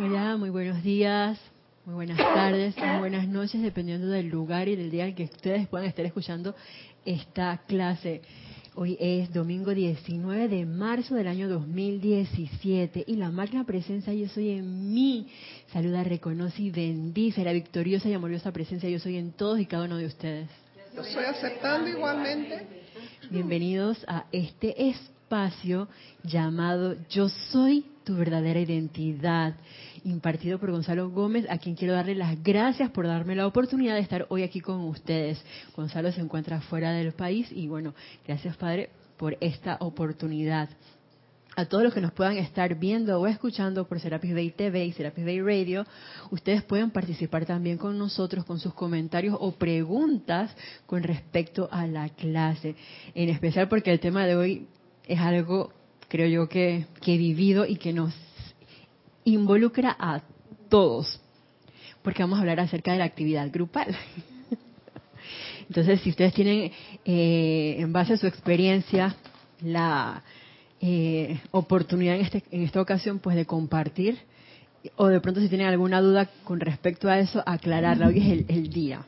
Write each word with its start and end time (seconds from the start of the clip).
Hola, 0.00 0.36
muy 0.36 0.50
buenos 0.50 0.80
días, 0.84 1.40
muy 1.84 1.96
buenas 1.96 2.18
tardes, 2.18 2.76
muy 2.76 2.98
buenas 3.00 3.26
noches, 3.26 3.60
dependiendo 3.60 4.06
del 4.06 4.28
lugar 4.28 4.68
y 4.68 4.76
del 4.76 4.92
día 4.92 5.06
en 5.06 5.16
que 5.16 5.24
ustedes 5.24 5.66
puedan 5.66 5.88
estar 5.88 6.04
escuchando 6.06 6.54
esta 7.04 7.62
clase. 7.66 8.22
Hoy 8.76 8.96
es 9.00 9.32
domingo 9.32 9.74
19 9.74 10.46
de 10.46 10.66
marzo 10.66 11.16
del 11.16 11.26
año 11.26 11.48
2017 11.48 13.06
y 13.08 13.16
la 13.16 13.32
magna 13.32 13.64
presencia 13.64 14.14
yo 14.14 14.28
soy 14.28 14.50
en 14.50 14.94
mí. 14.94 15.26
Saluda, 15.72 16.04
reconoce 16.04 16.62
y 16.62 16.70
bendice 16.70 17.42
la 17.42 17.52
victoriosa 17.52 18.08
y 18.08 18.14
amorosa 18.14 18.52
presencia 18.52 18.88
yo 18.88 19.00
soy 19.00 19.16
en 19.16 19.32
todos 19.32 19.58
y 19.58 19.66
cada 19.66 19.86
uno 19.86 19.96
de 19.96 20.06
ustedes. 20.06 20.48
Yo 20.94 21.02
estoy 21.02 21.24
aceptando 21.24 21.88
igualmente. 21.88 22.68
Bienvenidos 23.30 24.04
a 24.06 24.26
este 24.30 24.90
espacio 24.90 25.88
llamado 26.22 26.94
Yo 27.10 27.28
soy 27.28 27.84
tu 28.08 28.16
verdadera 28.16 28.58
identidad, 28.58 29.54
impartido 30.02 30.58
por 30.58 30.70
Gonzalo 30.70 31.10
Gómez, 31.10 31.44
a 31.50 31.58
quien 31.58 31.74
quiero 31.74 31.92
darle 31.92 32.14
las 32.14 32.42
gracias 32.42 32.90
por 32.90 33.06
darme 33.06 33.36
la 33.36 33.46
oportunidad 33.46 33.96
de 33.96 34.00
estar 34.00 34.24
hoy 34.30 34.44
aquí 34.44 34.60
con 34.60 34.80
ustedes. 34.88 35.44
Gonzalo 35.76 36.10
se 36.10 36.22
encuentra 36.22 36.62
fuera 36.62 36.92
del 36.92 37.12
país 37.12 37.52
y 37.52 37.68
bueno, 37.68 37.92
gracias 38.26 38.56
Padre 38.56 38.88
por 39.18 39.36
esta 39.42 39.76
oportunidad. 39.80 40.70
A 41.54 41.66
todos 41.66 41.84
los 41.84 41.92
que 41.92 42.00
nos 42.00 42.12
puedan 42.12 42.38
estar 42.38 42.76
viendo 42.76 43.20
o 43.20 43.26
escuchando 43.26 43.86
por 43.86 44.00
Serapis 44.00 44.32
Bay 44.32 44.52
TV 44.52 44.86
y 44.86 44.92
Serapis 44.92 45.26
Bay 45.26 45.42
Radio, 45.42 45.84
ustedes 46.30 46.62
pueden 46.62 46.90
participar 46.90 47.44
también 47.44 47.76
con 47.76 47.98
nosotros 47.98 48.46
con 48.46 48.58
sus 48.58 48.72
comentarios 48.72 49.36
o 49.38 49.52
preguntas 49.52 50.50
con 50.86 51.02
respecto 51.02 51.68
a 51.70 51.86
la 51.86 52.08
clase. 52.08 52.74
En 53.14 53.28
especial 53.28 53.68
porque 53.68 53.92
el 53.92 54.00
tema 54.00 54.24
de 54.24 54.34
hoy 54.34 54.66
es 55.06 55.20
algo 55.20 55.74
creo 56.08 56.26
yo 56.26 56.48
que, 56.48 56.86
que 57.02 57.14
he 57.14 57.18
vivido 57.18 57.66
y 57.66 57.76
que 57.76 57.92
nos 57.92 58.14
involucra 59.24 59.94
a 59.98 60.22
todos, 60.68 61.20
porque 62.02 62.22
vamos 62.22 62.38
a 62.38 62.40
hablar 62.40 62.60
acerca 62.60 62.92
de 62.92 62.98
la 62.98 63.04
actividad 63.04 63.50
grupal. 63.52 63.94
Entonces, 65.68 66.00
si 66.00 66.10
ustedes 66.10 66.32
tienen, 66.32 66.72
eh, 67.04 67.76
en 67.78 67.92
base 67.92 68.14
a 68.14 68.16
su 68.16 68.26
experiencia, 68.26 69.16
la 69.60 70.22
eh, 70.80 71.40
oportunidad 71.50 72.16
en, 72.16 72.22
este, 72.22 72.42
en 72.50 72.62
esta 72.62 72.80
ocasión, 72.80 73.18
pues 73.18 73.36
de 73.36 73.44
compartir, 73.44 74.18
o 74.96 75.08
de 75.08 75.20
pronto 75.20 75.40
si 75.40 75.48
tienen 75.48 75.66
alguna 75.66 76.00
duda 76.00 76.30
con 76.44 76.60
respecto 76.60 77.10
a 77.10 77.18
eso, 77.18 77.42
aclararla. 77.44 78.06
Hoy 78.06 78.18
es 78.18 78.26
el, 78.26 78.46
el 78.48 78.70
día. 78.70 79.04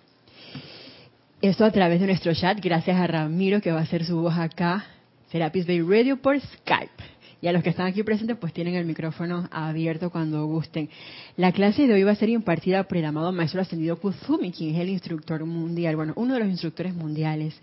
Esto 1.41 1.65
a 1.65 1.71
través 1.71 2.01
de 2.01 2.07
nuestro 2.07 2.35
chat, 2.35 2.61
gracias 2.61 2.99
a 2.99 3.07
Ramiro 3.07 3.63
que 3.63 3.73
va 3.73 3.79
a 3.79 3.85
hacer 3.85 4.05
su 4.05 4.21
voz 4.21 4.37
acá 4.37 4.85
Serapis 5.31 5.67
Bay 5.67 5.81
Radio 5.81 6.17
por 6.17 6.41
Skype. 6.41 7.21
Y 7.43 7.49
a 7.49 7.53
los 7.53 7.63
que 7.63 7.71
están 7.71 7.87
aquí 7.87 8.03
presentes, 8.03 8.37
pues 8.37 8.53
tienen 8.53 8.75
el 8.75 8.85
micrófono 8.85 9.49
abierto 9.51 10.11
cuando 10.11 10.45
gusten. 10.45 10.91
La 11.37 11.53
clase 11.53 11.87
de 11.87 11.95
hoy 11.95 12.03
va 12.03 12.13
a 12.13 12.17
ser 12.17 12.29
impartida 12.29 12.83
por 12.85 12.99
el 12.99 13.05
amado 13.07 13.33
Maestro 13.33 13.63
Ascendido 13.63 13.97
Kuzumi, 13.99 14.53
quien 14.53 14.75
es 14.75 14.81
el 14.81 14.91
instructor 14.91 15.45
mundial, 15.47 15.97
bueno, 15.97 16.13
uno 16.17 16.35
de 16.35 16.41
los 16.41 16.49
instructores 16.49 16.95
mundiales. 16.95 17.59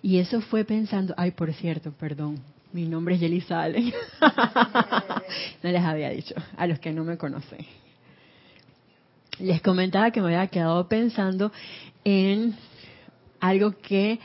Y 0.00 0.18
eso 0.18 0.40
fue 0.42 0.64
pensando, 0.64 1.12
ay, 1.16 1.32
por 1.32 1.52
cierto, 1.54 1.90
perdón, 1.90 2.38
mi 2.72 2.86
nombre 2.86 3.16
es 3.16 3.20
Yeli 3.20 3.40
Salen. 3.40 3.92
no 5.62 5.70
les 5.70 5.82
había 5.82 6.10
dicho, 6.10 6.34
a 6.56 6.66
los 6.68 6.78
que 6.78 6.92
no 6.92 7.02
me 7.02 7.16
conocen. 7.16 7.66
Les 9.40 9.60
comentaba 9.60 10.12
que 10.12 10.20
me 10.20 10.28
había 10.28 10.46
quedado 10.46 10.88
pensando 10.88 11.50
en 12.04 12.54
algo 13.40 13.72
que 13.80 14.20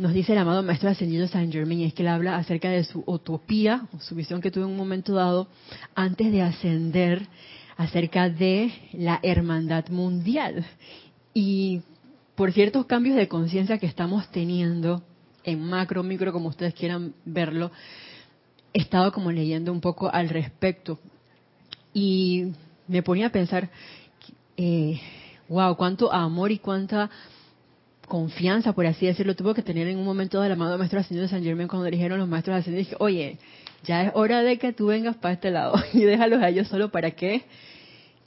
nos 0.00 0.14
dice 0.14 0.32
el 0.32 0.38
amado 0.38 0.62
Maestro 0.62 0.88
Ascendido 0.88 1.28
Saint 1.28 1.52
Germain, 1.52 1.82
es 1.82 1.92
que 1.92 2.00
él 2.00 2.08
habla 2.08 2.38
acerca 2.38 2.70
de 2.70 2.84
su 2.84 3.04
utopía, 3.04 3.86
su 3.98 4.14
visión 4.14 4.40
que 4.40 4.50
tuvo 4.50 4.64
en 4.64 4.70
un 4.70 4.76
momento 4.78 5.12
dado 5.12 5.46
antes 5.94 6.32
de 6.32 6.40
ascender, 6.40 7.28
acerca 7.76 8.30
de 8.30 8.72
la 8.94 9.20
hermandad 9.22 9.88
mundial. 9.90 10.64
Y 11.34 11.82
por 12.34 12.50
ciertos 12.52 12.86
cambios 12.86 13.14
de 13.14 13.28
conciencia 13.28 13.76
que 13.76 13.84
estamos 13.84 14.26
teniendo, 14.30 15.02
en 15.44 15.62
macro, 15.62 16.02
micro, 16.02 16.32
como 16.32 16.48
ustedes 16.48 16.72
quieran 16.72 17.12
verlo, 17.26 17.70
he 18.72 18.80
estado 18.80 19.12
como 19.12 19.30
leyendo 19.30 19.70
un 19.70 19.82
poco 19.82 20.10
al 20.10 20.30
respecto. 20.30 20.98
Y 21.92 22.52
me 22.88 23.02
ponía 23.02 23.26
a 23.26 23.32
pensar, 23.32 23.68
eh, 24.56 24.98
wow, 25.46 25.76
cuánto 25.76 26.10
amor 26.10 26.52
y 26.52 26.58
cuánta 26.58 27.10
confianza, 28.10 28.74
por 28.74 28.84
así 28.86 29.06
decirlo, 29.06 29.36
tuvo 29.36 29.54
que 29.54 29.62
tener 29.62 29.86
en 29.86 29.96
un 29.96 30.04
momento 30.04 30.42
del 30.42 30.52
amado 30.52 30.76
Maestro 30.76 30.98
Ascendido 30.98 31.22
de 31.22 31.30
San 31.30 31.44
Germán 31.44 31.68
cuando 31.68 31.88
dijeron 31.88 32.18
los 32.18 32.28
Maestros 32.28 32.56
Ascendidos, 32.56 32.88
dije, 32.88 32.96
oye, 32.98 33.38
ya 33.84 34.02
es 34.02 34.12
hora 34.14 34.42
de 34.42 34.58
que 34.58 34.72
tú 34.72 34.88
vengas 34.88 35.16
para 35.16 35.34
este 35.34 35.50
lado 35.50 35.74
y 35.94 36.00
déjalos 36.00 36.42
a 36.42 36.48
ellos 36.48 36.68
solo 36.68 36.90
para 36.90 37.12
que 37.12 37.44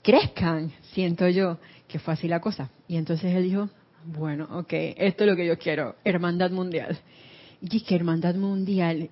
crezcan, 0.02 0.72
siento 0.94 1.28
yo, 1.28 1.58
que 1.86 1.98
fue 1.98 2.14
así 2.14 2.26
la 2.26 2.40
cosa. 2.40 2.70
Y 2.88 2.96
entonces 2.96 3.34
él 3.34 3.44
dijo, 3.44 3.68
bueno, 4.06 4.48
ok, 4.50 4.72
esto 4.72 5.24
es 5.24 5.30
lo 5.30 5.36
que 5.36 5.46
yo 5.46 5.58
quiero, 5.58 5.96
hermandad 6.02 6.50
mundial. 6.50 6.98
Y 7.60 7.80
que 7.80 7.94
hermandad 7.94 8.34
mundial, 8.34 9.10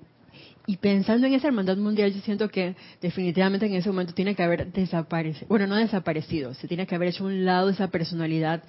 y 0.66 0.76
pensando 0.76 1.26
en 1.26 1.34
esa 1.34 1.48
hermandad 1.48 1.76
mundial, 1.76 2.12
yo 2.12 2.20
siento 2.20 2.48
que 2.48 2.76
definitivamente 3.00 3.66
en 3.66 3.74
ese 3.74 3.88
momento 3.88 4.14
tiene 4.14 4.34
que 4.34 4.42
haber 4.42 4.72
desaparecido, 4.72 5.48
bueno, 5.48 5.66
no 5.66 5.76
desaparecido, 5.76 6.54
se 6.54 6.68
tiene 6.68 6.86
que 6.86 6.94
haber 6.94 7.08
hecho 7.08 7.24
un 7.24 7.44
lado 7.44 7.68
esa 7.68 7.88
personalidad 7.88 8.62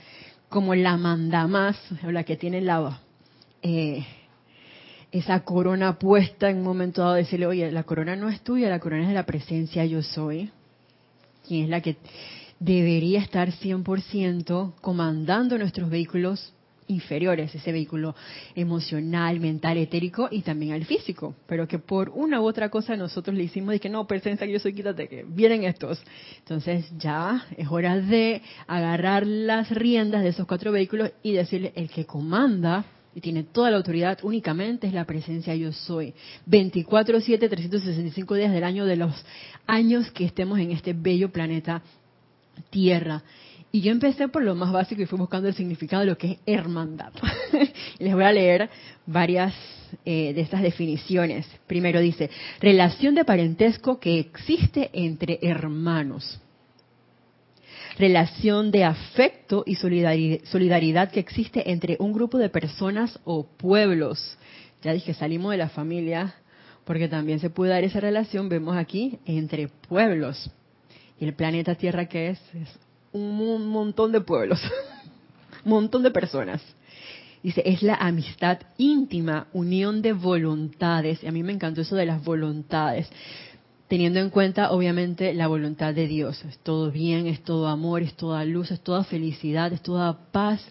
como 0.54 0.76
la 0.76 0.98
manda 0.98 1.48
más, 1.48 1.76
la 2.04 2.24
que 2.24 2.38
tiene 2.38 2.62
la, 2.62 3.00
eh, 3.64 4.06
esa 5.12 5.40
corona 5.40 5.98
puesta 5.98 6.48
en 6.48 6.58
un 6.58 6.64
momento 6.64 7.02
dado, 7.02 7.16
decirle, 7.16 7.48
oye, 7.48 7.72
la 7.72 7.82
corona 7.82 8.16
no 8.16 8.30
es 8.30 8.40
tuya, 8.42 8.70
la 8.70 8.78
corona 8.78 9.02
es 9.02 9.08
de 9.08 9.16
la 9.16 9.26
presencia 9.26 9.84
yo 9.84 10.04
soy, 10.04 10.52
quien 11.48 11.64
es 11.64 11.70
la 11.70 11.82
que 11.82 11.98
debería 12.60 13.20
estar 13.20 13.50
100% 13.50 14.74
comandando 14.80 15.58
nuestros 15.58 15.90
vehículos 15.90 16.54
inferiores, 16.88 17.54
ese 17.54 17.72
vehículo 17.72 18.16
emocional, 18.56 19.40
mental, 19.40 19.78
etérico 19.78 20.28
y 20.32 20.42
también 20.42 20.74
al 20.74 20.86
físico, 20.86 21.36
pero 21.48 21.68
que 21.68 21.80
por 21.80 22.10
una 22.10 22.42
u 22.42 22.46
otra 22.46 22.70
cosa 22.70 22.96
nosotros 22.96 23.36
le 23.36 23.44
hicimos 23.44 23.72
de 23.74 23.80
que 23.80 23.90
no, 23.90 24.08
presencia 24.08 24.46
que 24.48 24.54
yo 24.54 24.60
soy, 24.60 24.74
quítate, 24.74 25.08
que 25.08 25.26
vienen 25.28 25.64
estos. 25.64 26.02
Entonces 26.40 26.86
ya 26.98 27.46
es 27.58 27.68
hora 27.70 27.98
de 27.98 28.42
agarrar 28.68 29.26
las 29.26 29.70
riendas 29.70 30.24
de 30.24 30.30
esos 30.30 30.48
cuatro 30.48 30.72
vehículos 30.72 31.12
y 31.22 31.34
decirle, 31.34 31.74
el 31.76 31.90
que 31.90 32.06
comanda 32.06 32.86
y 33.16 33.22
tiene 33.22 33.44
toda 33.44 33.70
la 33.70 33.78
autoridad 33.78 34.20
únicamente 34.24 34.88
es 34.88 34.94
la 34.94 35.06
presencia 35.06 35.56
yo 35.56 35.72
soy. 35.72 36.14
24, 36.46 37.22
7, 37.22 37.50
365 37.50 38.36
días 38.36 38.52
del 38.52 38.64
año 38.64 38.86
de 38.86 38.96
los 38.96 39.14
años 39.68 40.10
que 40.12 40.26
estemos 40.26 40.60
en 40.60 40.72
este 40.72 40.94
bello 40.94 41.32
planeta 41.32 41.82
Tierra. 42.70 43.24
Y 43.76 43.82
yo 43.82 43.92
empecé 43.92 44.28
por 44.28 44.44
lo 44.44 44.54
más 44.54 44.72
básico 44.72 45.02
y 45.02 45.08
fui 45.08 45.18
buscando 45.18 45.48
el 45.48 45.56
significado 45.56 46.02
de 46.02 46.12
lo 46.12 46.16
que 46.16 46.34
es 46.34 46.40
hermandad. 46.46 47.12
Les 47.98 48.14
voy 48.14 48.24
a 48.24 48.32
leer 48.32 48.70
varias 49.08 49.52
eh, 50.06 50.32
de 50.32 50.42
estas 50.42 50.62
definiciones. 50.62 51.48
Primero 51.66 52.00
dice, 52.00 52.30
relación 52.60 53.16
de 53.16 53.26
parentesco 53.26 54.00
que 54.00 54.20
existe 54.20 54.92
entre 54.94 55.40
hermanos. 55.42 56.40
Relación 57.98 58.70
de 58.70 58.84
afecto 58.84 59.64
y 59.66 59.74
solidaridad 59.74 61.10
que 61.10 61.20
existe 61.20 61.72
entre 61.72 61.98
un 62.00 62.14
grupo 62.14 62.38
de 62.38 62.50
personas 62.50 63.20
o 63.24 63.48
pueblos. 63.58 64.38
Ya 64.84 64.94
dije, 64.94 65.16
salimos 65.16 65.50
de 65.50 65.58
la 65.58 65.70
familia 65.70 66.36
porque 66.86 67.08
también 67.08 67.40
se 67.40 67.50
puede 67.50 67.72
dar 67.72 67.84
esa 67.84 68.00
relación, 68.00 68.50
vemos 68.50 68.78
aquí, 68.78 69.18
entre 69.26 69.68
pueblos. 69.68 70.52
Y 71.20 71.26
el 71.26 71.34
planeta 71.34 71.74
Tierra 71.74 72.06
que 72.06 72.30
es, 72.30 72.40
es 72.54 72.70
un 73.14 73.68
montón 73.68 74.12
de 74.12 74.22
pueblos, 74.22 74.60
un 75.64 75.72
montón 75.72 76.04
de 76.04 76.12
personas. 76.12 76.62
Dice, 77.44 77.62
es 77.66 77.84
la 77.84 77.96
amistad 77.96 78.60
íntima, 78.78 79.48
unión 79.52 80.02
de 80.02 80.14
voluntades. 80.14 81.22
Y 81.24 81.28
a 81.28 81.32
mí 81.32 81.44
me 81.44 81.52
encantó 81.52 81.82
eso 81.82 81.96
de 81.96 82.06
las 82.06 82.24
voluntades. 82.24 83.10
Teniendo 83.90 84.22
en 84.22 84.30
cuenta, 84.30 84.72
obviamente, 84.72 85.34
la 85.34 85.48
voluntad 85.48 85.94
de 85.94 86.08
Dios. 86.08 86.44
Es 86.46 86.58
todo 86.60 86.90
bien, 86.90 87.28
es 87.28 87.44
todo 87.44 87.68
amor, 87.68 88.02
es 88.02 88.16
toda 88.16 88.46
luz, 88.46 88.72
es 88.72 88.80
toda 88.80 89.04
felicidad, 89.04 89.74
es 89.74 89.82
toda 89.82 90.32
paz, 90.32 90.66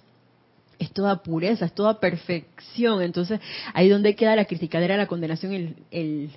es 0.79 0.91
toda 0.93 1.23
pureza, 1.23 1.67
es 1.67 1.75
toda 1.75 2.01
perfección. 2.01 3.03
Entonces, 3.03 3.39
ahí 3.75 3.91
donde 3.91 4.17
queda 4.17 4.35
la 4.35 4.47
criticadera, 4.47 4.97
la 4.97 5.07
condenación, 5.07 5.53
el, 5.53 5.77
el 5.91 6.31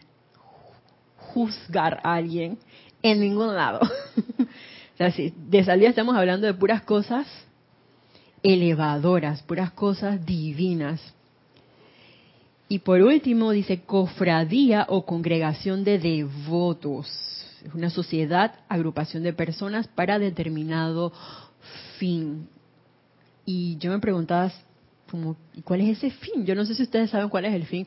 juzgar 1.16 2.02
a 2.04 2.16
alguien, 2.16 2.60
en 3.02 3.22
ningún 3.22 3.56
lado. 3.56 3.80
Sea, 4.98 5.12
si 5.12 5.34
de 5.36 5.64
salida 5.64 5.90
estamos 5.90 6.16
hablando 6.16 6.48
de 6.48 6.54
puras 6.54 6.82
cosas 6.84 7.28
elevadoras, 8.42 9.42
puras 9.44 9.72
cosas 9.72 10.26
divinas. 10.26 11.02
Y 12.70 12.80
por 12.80 13.02
último 13.02 13.52
dice 13.52 13.82
cofradía 13.82 14.86
o 14.90 15.06
congregación 15.06 15.84
de 15.84 16.00
devotos. 16.00 17.08
Es 17.64 17.74
una 17.74 17.90
sociedad, 17.90 18.56
agrupación 18.70 19.24
de 19.24 19.34
personas 19.34 19.88
para 19.88 20.20
determinado 20.20 21.12
fin. 21.98 22.48
Y 23.46 23.78
yo 23.78 23.92
me 23.92 24.00
preguntaba, 24.00 24.52
como, 25.10 25.36
¿cuál 25.64 25.82
es 25.82 25.98
ese 25.98 26.10
fin? 26.10 26.46
Yo 26.46 26.56
no 26.56 26.66
sé 26.66 26.74
si 26.74 26.84
ustedes 26.84 27.10
saben 27.10 27.30
cuál 27.30 27.46
es 27.46 27.54
el 27.54 27.66
fin 27.66 27.86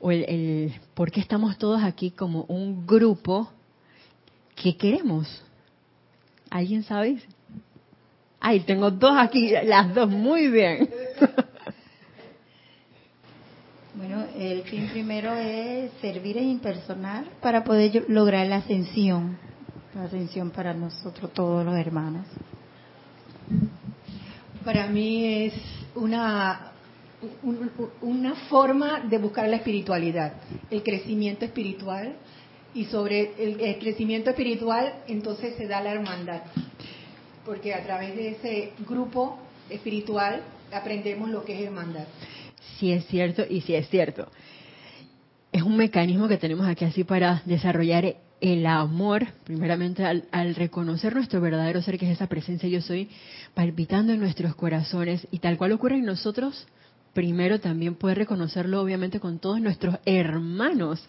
o 0.00 0.10
el, 0.10 0.24
el 0.24 0.72
por 0.94 1.10
qué 1.10 1.20
estamos 1.20 1.58
todos 1.58 1.82
aquí 1.82 2.10
como 2.10 2.44
un 2.48 2.86
grupo 2.86 3.50
que 4.54 4.76
queremos 4.76 5.42
¿Alguien 6.50 6.82
sabe? 6.82 7.18
Ay, 8.40 8.60
tengo 8.60 8.90
dos 8.90 9.16
aquí, 9.18 9.52
las 9.64 9.94
dos, 9.94 10.08
muy 10.08 10.48
bien. 10.48 10.88
Bueno, 13.94 14.26
el 14.36 14.62
fin 14.64 14.88
primero 14.90 15.32
es 15.32 15.90
servir 16.02 16.36
e 16.36 16.42
impersonal 16.42 17.24
para 17.40 17.64
poder 17.64 18.04
lograr 18.08 18.46
la 18.46 18.56
ascensión, 18.56 19.38
la 19.94 20.02
ascensión 20.02 20.50
para 20.50 20.74
nosotros 20.74 21.32
todos 21.32 21.64
los 21.64 21.74
hermanos. 21.76 22.26
Para 24.62 24.86
mí 24.86 25.46
es 25.46 25.54
una 25.94 26.72
una 28.02 28.34
forma 28.48 29.00
de 29.00 29.18
buscar 29.18 29.48
la 29.48 29.56
espiritualidad, 29.56 30.34
el 30.70 30.82
crecimiento 30.82 31.44
espiritual 31.44 32.16
y 32.76 32.84
sobre 32.84 33.32
el, 33.38 33.78
crecimiento 33.78 34.30
espiritual 34.30 35.02
entonces 35.08 35.56
se 35.56 35.66
da 35.66 35.82
la 35.82 35.92
hermandad, 35.92 36.42
porque 37.44 37.74
a 37.74 37.82
través 37.82 38.14
de 38.14 38.28
ese 38.28 38.72
grupo 38.86 39.38
espiritual 39.68 40.42
aprendemos 40.72 41.30
lo 41.30 41.44
que 41.44 41.54
es 41.54 41.66
hermandad 41.66 42.06
sí 42.78 42.92
es 42.92 43.06
cierto 43.06 43.44
y 43.48 43.60
sí 43.62 43.74
es 43.74 43.88
cierto. 43.88 44.28
Es 45.52 45.62
un 45.62 45.76
mecanismo 45.76 46.28
que 46.28 46.36
tenemos 46.36 46.66
aquí 46.66 46.84
así 46.84 47.04
para 47.04 47.42
desarrollar 47.44 48.16
el 48.40 48.66
amor, 48.66 49.26
primeramente 49.44 50.04
al, 50.04 50.54
reconocer 50.54 51.14
nuestro 51.14 51.40
verdadero 51.40 51.80
ser, 51.80 51.98
que 51.98 52.06
es 52.06 52.12
esa 52.12 52.26
presencia 52.26 52.68
yo 52.68 52.82
soy, 52.82 53.08
palpitando 53.54 54.12
en 54.12 54.20
nuestros 54.20 54.54
corazones 54.54 55.26
y 55.30 55.38
tal 55.38 55.56
cual 55.56 55.72
ocurre 55.72 55.96
en 55.96 56.04
nosotros, 56.04 56.66
primero 57.14 57.60
también 57.60 57.94
poder 57.94 58.18
reconocerlo 58.18 58.82
obviamente 58.82 59.20
con 59.20 59.38
todos 59.38 59.60
nuestros 59.60 59.96
hermanos. 60.04 61.02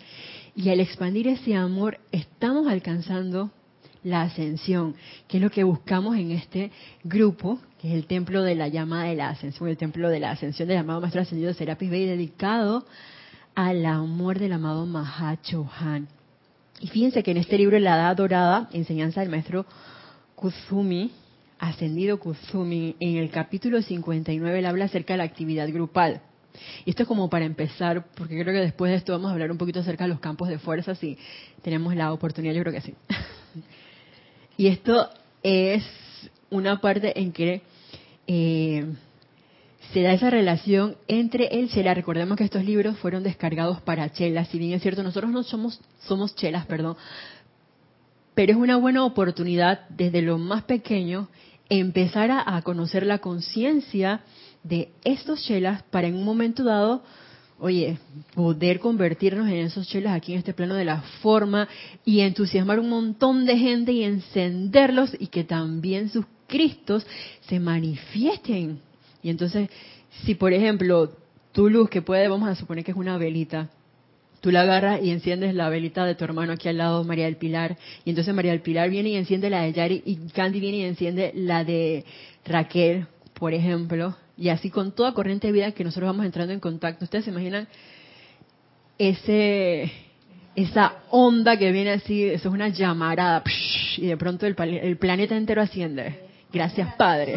Y 0.58 0.72
al 0.72 0.80
expandir 0.80 1.28
ese 1.28 1.54
amor 1.54 2.00
estamos 2.12 2.68
alcanzando 2.68 3.52
la 4.04 4.24
ascensión, 4.24 4.96
que 5.28 5.38
es 5.38 5.44
lo 5.44 5.52
que 5.52 5.64
buscamos 5.64 6.18
en 6.18 6.32
este 6.32 6.72
grupo, 7.04 7.60
que 7.80 7.90
es 7.90 7.94
el 7.94 8.08
templo 8.08 8.42
de 8.42 8.56
la 8.56 8.68
llama 8.68 9.04
de 9.04 9.16
la 9.16 9.30
ascensión, 9.30 9.70
el 9.70 9.78
templo 9.78 10.10
de 10.10 10.20
la 10.20 10.32
ascensión 10.32 10.68
del 10.68 10.80
amado 10.80 11.00
Maestro 11.00 11.22
Ascendido 11.22 11.54
Serapis 11.54 11.92
Bey, 11.92 12.08
dedicado 12.08 12.88
al 13.54 13.86
amor 13.86 14.40
del 14.40 14.52
amado 14.52 14.88
Mahachohan. 14.88 16.08
Y 16.80 16.88
fíjense 16.88 17.22
que 17.22 17.30
en 17.30 17.38
este 17.38 17.60
libro, 17.60 17.78
La 17.78 17.96
Edad 17.96 18.16
Dorada, 18.16 18.68
enseñanza 18.74 19.22
del 19.22 19.30
Maestro 19.30 19.68
Kuzumi, 20.34 21.12
Ascendido 21.60 22.20
Kuzumi, 22.20 22.96
en 23.00 23.18
el 23.18 23.30
capítulo 23.30 23.84
59, 23.84 24.58
él 24.58 24.66
habla 24.66 24.86
acerca 24.86 25.14
de 25.14 25.18
la 25.20 25.26
actividad 25.26 25.70
grupal. 25.70 26.22
Y 26.86 26.90
esto 26.92 27.04
es 27.04 27.08
como 27.08 27.30
para 27.30 27.46
empezar, 27.46 28.06
porque 28.16 28.42
creo 28.42 28.54
que 28.54 28.62
después 28.62 28.92
de 28.92 28.98
esto 28.98 29.14
vamos 29.14 29.30
a 29.30 29.34
hablar 29.34 29.52
un 29.52 29.58
poquito 29.58 29.80
acerca 29.80 30.06
de 30.06 30.10
los 30.10 30.20
campos 30.20 30.50
de 30.50 30.60
fuerza, 30.60 30.96
si 30.96 31.18
tenemos 31.62 31.96
la 31.96 32.14
oportunidad, 32.14 32.54
yo 32.54 32.62
creo 32.62 32.74
que 32.74 32.82
sí. 32.82 32.94
Y 34.58 34.68
esto 34.68 35.08
es 35.44 35.84
una 36.50 36.82
parte 36.82 37.20
en 37.20 37.32
que 37.32 37.62
eh, 38.26 38.86
se 39.94 40.02
da 40.02 40.14
esa 40.14 40.30
relación 40.30 40.98
entre 41.08 41.60
el 41.60 41.70
chela. 41.70 41.94
Recordemos 41.94 42.38
que 42.38 42.44
estos 42.44 42.66
libros 42.66 42.98
fueron 42.98 43.24
descargados 43.24 43.82
para 43.82 44.12
chelas. 44.12 44.48
Si 44.50 44.58
bien 44.58 44.74
es 44.74 44.82
cierto, 44.82 45.04
nosotros 45.04 45.32
no 45.32 45.44
somos, 45.44 45.80
somos 46.00 46.36
chelas, 46.36 46.66
perdón. 46.66 46.98
Pero 48.34 48.52
es 48.52 48.58
una 48.58 48.78
buena 48.78 49.06
oportunidad 49.06 49.88
desde 49.90 50.22
lo 50.22 50.38
más 50.38 50.64
pequeño 50.64 51.30
empezar 51.70 52.32
a, 52.32 52.56
a 52.56 52.62
conocer 52.62 53.06
la 53.06 53.20
conciencia 53.20 54.22
de 54.64 54.90
estos 55.04 55.44
chelas 55.44 55.84
para 55.84 56.08
en 56.08 56.16
un 56.16 56.26
momento 56.26 56.64
dado 56.64 57.04
oye, 57.60 57.98
poder 58.36 58.80
convertirnos 58.80 59.48
en 59.48 59.58
esos 59.58 59.88
chelas 59.88 60.16
aquí 60.16 60.34
en 60.34 60.40
este 60.40 60.54
plano 60.54 60.76
de 60.76 60.86
la 60.86 61.02
forma 61.22 61.68
y 62.06 62.20
entusiasmar 62.20 62.80
un 62.80 62.90
montón 62.90 63.46
de 63.46 63.58
gente 63.58 63.92
y 63.92 64.04
encenderlos 64.04 65.16
y 65.20 65.28
que 65.28 65.44
también 65.44 66.10
sus 66.10 66.26
Cristos 66.48 67.06
se 67.42 67.60
manifiesten. 67.60 68.80
Y 69.22 69.30
entonces, 69.30 69.70
si 70.24 70.34
por 70.34 70.54
ejemplo, 70.54 71.12
tu 71.52 71.70
luz 71.70 71.90
que 71.90 72.02
puede, 72.02 72.30
vamos 72.30 72.48
a 72.48 72.56
suponer 72.56 72.86
que 72.86 72.92
es 72.92 72.98
una 72.98 73.18
velita, 73.18 73.70
tú 74.40 74.50
la 74.50 74.62
agarras 74.62 75.04
y 75.04 75.10
enciendes 75.10 75.54
la 75.54 75.68
velita 75.68 76.06
de 76.06 76.16
tu 76.16 76.24
hermano 76.24 76.54
aquí 76.54 76.70
al 76.70 76.78
lado, 76.78 77.04
María 77.04 77.26
del 77.26 77.36
Pilar, 77.36 77.78
y 78.06 78.12
entonces 78.12 78.34
María 78.34 78.52
del 78.52 78.62
Pilar 78.62 78.90
viene 78.90 79.10
y 79.10 79.16
enciende 79.16 79.50
la 79.50 79.64
de 79.64 79.74
Yari, 79.74 80.04
y 80.06 80.16
Candy 80.30 80.62
viene 80.62 80.78
y 80.78 80.84
enciende 80.84 81.34
la 81.36 81.66
de 81.66 82.06
Raquel, 82.46 83.08
por 83.34 83.54
ejemplo, 83.54 84.16
y 84.38 84.50
así 84.50 84.70
con 84.70 84.92
toda 84.92 85.14
corriente 85.14 85.48
de 85.48 85.54
vida 85.54 85.72
que 85.72 85.84
nosotros 85.84 86.10
vamos 86.10 86.26
entrando 86.26 86.54
en 86.54 86.60
contacto. 86.60 87.06
Ustedes 87.06 87.26
se 87.26 87.32
imaginan 87.32 87.68
ese 88.98 89.92
esa 90.56 91.04
onda 91.12 91.56
que 91.58 91.72
viene 91.72 91.92
así, 91.92 92.24
eso 92.24 92.50
es 92.50 92.54
una 92.54 92.70
llamarada, 92.70 93.44
y 93.96 94.08
de 94.08 94.18
pronto 94.18 94.48
el, 94.48 94.56
el 94.60 94.98
planeta 94.98 95.38
entero 95.38 95.62
asciende. 95.62 96.20
Gracias, 96.52 96.96
Padre. 96.96 97.36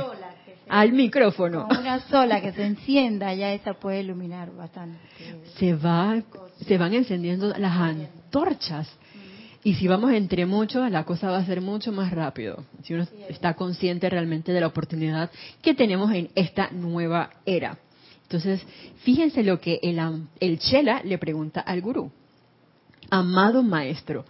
Al 0.66 0.92
micrófono. 0.92 1.68
Una 1.68 2.00
sola 2.08 2.40
que 2.40 2.52
se 2.52 2.64
encienda, 2.64 3.34
ya 3.34 3.52
esa 3.52 3.74
puede 3.74 4.00
iluminar 4.00 4.50
bastante. 4.54 4.98
Se 5.58 5.74
va, 5.74 6.22
se 6.66 6.78
van 6.78 6.94
encendiendo 6.94 7.48
las 7.58 7.72
antorchas. 7.72 8.88
Y 9.62 9.74
si 9.74 9.88
vamos 9.88 10.12
entre 10.12 10.46
muchos, 10.46 10.90
la 10.90 11.04
cosa 11.04 11.30
va 11.30 11.38
a 11.38 11.44
ser 11.44 11.60
mucho 11.60 11.92
más 11.92 12.10
rápido. 12.12 12.64
Si 12.82 12.94
uno 12.94 13.06
está 13.28 13.54
consciente 13.54 14.08
realmente 14.08 14.52
de 14.52 14.60
la 14.60 14.68
oportunidad 14.68 15.30
que 15.60 15.74
tenemos 15.74 16.12
en 16.12 16.30
esta 16.34 16.70
nueva 16.70 17.30
era. 17.44 17.78
Entonces, 18.22 18.64
fíjense 19.02 19.42
lo 19.42 19.60
que 19.60 19.78
el, 19.82 20.00
el 20.38 20.58
Chela 20.60 21.02
le 21.04 21.18
pregunta 21.18 21.60
al 21.60 21.82
gurú. 21.82 22.10
Amado 23.10 23.64
maestro, 23.64 24.24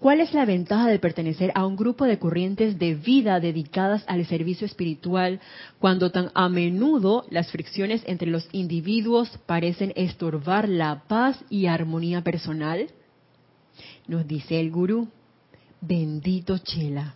¿cuál 0.00 0.20
es 0.20 0.34
la 0.34 0.44
ventaja 0.44 0.88
de 0.88 0.98
pertenecer 0.98 1.52
a 1.54 1.64
un 1.64 1.76
grupo 1.76 2.04
de 2.04 2.18
corrientes 2.18 2.80
de 2.80 2.94
vida 2.96 3.38
dedicadas 3.38 4.02
al 4.08 4.26
servicio 4.26 4.66
espiritual 4.66 5.40
cuando 5.78 6.10
tan 6.10 6.32
a 6.34 6.48
menudo 6.48 7.26
las 7.30 7.52
fricciones 7.52 8.02
entre 8.06 8.28
los 8.28 8.48
individuos 8.50 9.30
parecen 9.46 9.92
estorbar 9.94 10.68
la 10.68 11.04
paz 11.06 11.42
y 11.48 11.66
armonía 11.66 12.22
personal? 12.22 12.88
Nos 14.06 14.26
dice 14.26 14.60
el 14.60 14.70
gurú, 14.70 15.08
bendito 15.80 16.58
Chela. 16.58 17.14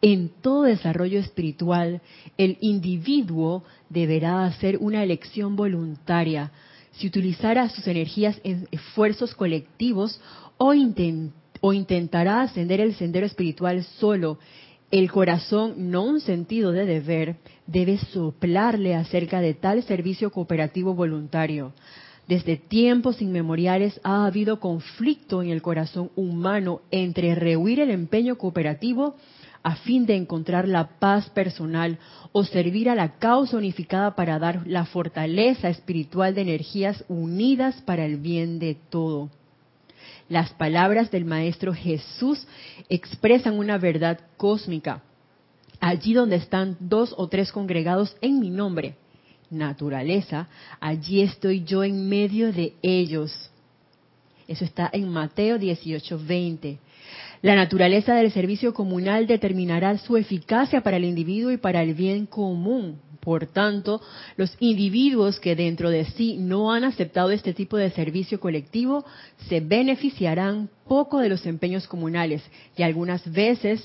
En 0.00 0.30
todo 0.40 0.62
desarrollo 0.62 1.18
espiritual, 1.18 2.02
el 2.36 2.58
individuo 2.60 3.64
deberá 3.88 4.44
hacer 4.44 4.78
una 4.78 5.02
elección 5.02 5.56
voluntaria. 5.56 6.52
Si 6.92 7.06
utilizara 7.06 7.68
sus 7.68 7.86
energías 7.86 8.38
en 8.44 8.68
esfuerzos 8.70 9.34
colectivos 9.34 10.20
o, 10.58 10.74
o 11.60 11.72
intentará 11.72 12.42
ascender 12.42 12.80
el 12.80 12.94
sendero 12.94 13.26
espiritual 13.26 13.82
solo, 13.84 14.38
el 14.90 15.10
corazón, 15.10 15.90
no 15.90 16.04
un 16.04 16.20
sentido 16.20 16.70
de 16.70 16.84
deber, 16.84 17.36
debe 17.66 17.96
soplarle 17.96 18.94
acerca 18.94 19.40
de 19.40 19.54
tal 19.54 19.82
servicio 19.84 20.30
cooperativo 20.30 20.94
voluntario. 20.94 21.72
Desde 22.28 22.56
tiempos 22.56 23.20
inmemoriales 23.20 24.00
ha 24.04 24.26
habido 24.26 24.60
conflicto 24.60 25.42
en 25.42 25.50
el 25.50 25.60
corazón 25.60 26.10
humano 26.14 26.80
entre 26.90 27.34
rehuir 27.34 27.80
el 27.80 27.90
empeño 27.90 28.38
cooperativo 28.38 29.16
a 29.62 29.76
fin 29.76 30.06
de 30.06 30.16
encontrar 30.16 30.66
la 30.66 30.98
paz 30.98 31.30
personal 31.30 31.98
o 32.32 32.44
servir 32.44 32.88
a 32.88 32.94
la 32.94 33.18
causa 33.18 33.56
unificada 33.56 34.14
para 34.14 34.38
dar 34.38 34.66
la 34.66 34.84
fortaleza 34.84 35.68
espiritual 35.68 36.34
de 36.34 36.42
energías 36.42 37.04
unidas 37.08 37.80
para 37.82 38.04
el 38.04 38.16
bien 38.16 38.58
de 38.58 38.76
todo. 38.90 39.30
Las 40.28 40.52
palabras 40.54 41.10
del 41.10 41.24
Maestro 41.24 41.74
Jesús 41.74 42.46
expresan 42.88 43.58
una 43.58 43.78
verdad 43.78 44.20
cósmica. 44.36 45.02
Allí 45.80 46.14
donde 46.14 46.36
están 46.36 46.76
dos 46.80 47.14
o 47.16 47.28
tres 47.28 47.52
congregados 47.52 48.16
en 48.20 48.40
mi 48.40 48.50
nombre, 48.50 48.96
naturaleza, 49.52 50.48
allí 50.80 51.22
estoy 51.22 51.62
yo 51.64 51.84
en 51.84 52.08
medio 52.08 52.52
de 52.52 52.74
ellos. 52.82 53.50
Eso 54.48 54.64
está 54.64 54.90
en 54.92 55.08
Mateo 55.08 55.58
18:20. 55.58 56.78
La 57.42 57.54
naturaleza 57.54 58.14
del 58.14 58.30
servicio 58.30 58.72
comunal 58.72 59.26
determinará 59.26 59.98
su 59.98 60.16
eficacia 60.16 60.80
para 60.80 60.96
el 60.96 61.04
individuo 61.04 61.50
y 61.50 61.56
para 61.56 61.82
el 61.82 61.94
bien 61.94 62.26
común. 62.26 62.98
Por 63.20 63.46
tanto, 63.46 64.00
los 64.36 64.56
individuos 64.58 65.38
que 65.38 65.54
dentro 65.54 65.90
de 65.90 66.04
sí 66.04 66.36
no 66.38 66.72
han 66.72 66.84
aceptado 66.84 67.30
este 67.30 67.54
tipo 67.54 67.76
de 67.76 67.90
servicio 67.90 68.40
colectivo 68.40 69.04
se 69.48 69.60
beneficiarán 69.60 70.68
poco 70.88 71.18
de 71.20 71.28
los 71.28 71.46
empeños 71.46 71.86
comunales 71.86 72.42
y 72.76 72.82
algunas 72.82 73.30
veces 73.30 73.84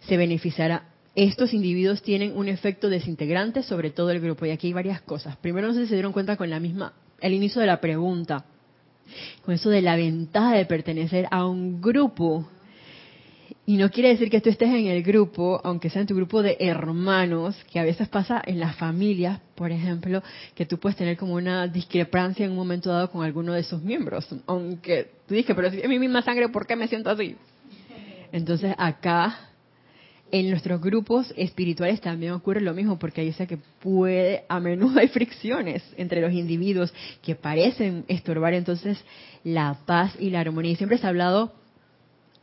se 0.00 0.16
beneficiará 0.16 0.93
estos 1.14 1.54
individuos 1.54 2.02
tienen 2.02 2.36
un 2.36 2.48
efecto 2.48 2.88
desintegrante 2.88 3.62
sobre 3.62 3.90
todo 3.90 4.10
el 4.10 4.20
grupo. 4.20 4.46
Y 4.46 4.50
aquí 4.50 4.68
hay 4.68 4.72
varias 4.72 5.00
cosas. 5.02 5.36
Primero, 5.36 5.68
no 5.68 5.74
sé 5.74 5.82
si 5.82 5.88
se 5.88 5.94
dieron 5.94 6.12
cuenta 6.12 6.36
con 6.36 6.50
la 6.50 6.60
misma, 6.60 6.92
el 7.20 7.32
inicio 7.32 7.60
de 7.60 7.66
la 7.68 7.80
pregunta, 7.80 8.44
con 9.44 9.54
eso 9.54 9.70
de 9.70 9.82
la 9.82 9.96
ventaja 9.96 10.56
de 10.56 10.66
pertenecer 10.66 11.26
a 11.30 11.46
un 11.46 11.80
grupo. 11.80 12.48
Y 13.66 13.76
no 13.76 13.90
quiere 13.90 14.10
decir 14.10 14.28
que 14.28 14.42
tú 14.42 14.50
estés 14.50 14.68
en 14.68 14.86
el 14.88 15.02
grupo, 15.02 15.58
aunque 15.64 15.88
sea 15.88 16.02
en 16.02 16.06
tu 16.06 16.14
grupo 16.14 16.42
de 16.42 16.56
hermanos, 16.60 17.56
que 17.72 17.78
a 17.78 17.84
veces 17.84 18.08
pasa 18.08 18.42
en 18.44 18.60
las 18.60 18.76
familias, 18.76 19.40
por 19.54 19.70
ejemplo, 19.70 20.22
que 20.54 20.66
tú 20.66 20.78
puedes 20.78 20.98
tener 20.98 21.16
como 21.16 21.34
una 21.34 21.66
discrepancia 21.66 22.44
en 22.44 22.50
un 22.50 22.58
momento 22.58 22.90
dado 22.90 23.10
con 23.10 23.24
alguno 23.24 23.54
de 23.54 23.62
sus 23.62 23.80
miembros. 23.80 24.28
Aunque 24.46 25.12
tú 25.26 25.34
dices, 25.34 25.56
pero 25.56 25.70
si 25.70 25.78
es 25.78 25.88
mi 25.88 25.98
misma 25.98 26.20
sangre, 26.20 26.50
¿por 26.50 26.66
qué 26.66 26.76
me 26.76 26.88
siento 26.88 27.08
así? 27.08 27.36
Entonces 28.32 28.74
acá 28.76 29.53
en 30.34 30.50
nuestros 30.50 30.80
grupos 30.80 31.32
espirituales 31.36 32.00
también 32.00 32.32
ocurre 32.32 32.60
lo 32.60 32.74
mismo, 32.74 32.98
porque 32.98 33.20
ahí 33.20 33.28
dice 33.28 33.46
que 33.46 33.56
puede, 33.56 34.42
a 34.48 34.58
menudo 34.58 34.98
hay 34.98 35.06
fricciones 35.06 35.84
entre 35.96 36.20
los 36.20 36.32
individuos 36.32 36.92
que 37.22 37.36
parecen 37.36 38.04
estorbar. 38.08 38.52
Entonces 38.52 38.98
la 39.44 39.78
paz 39.86 40.12
y 40.18 40.30
la 40.30 40.40
armonía. 40.40 40.72
Y 40.72 40.76
siempre 40.76 40.98
se 40.98 41.06
ha 41.06 41.10
hablado 41.10 41.52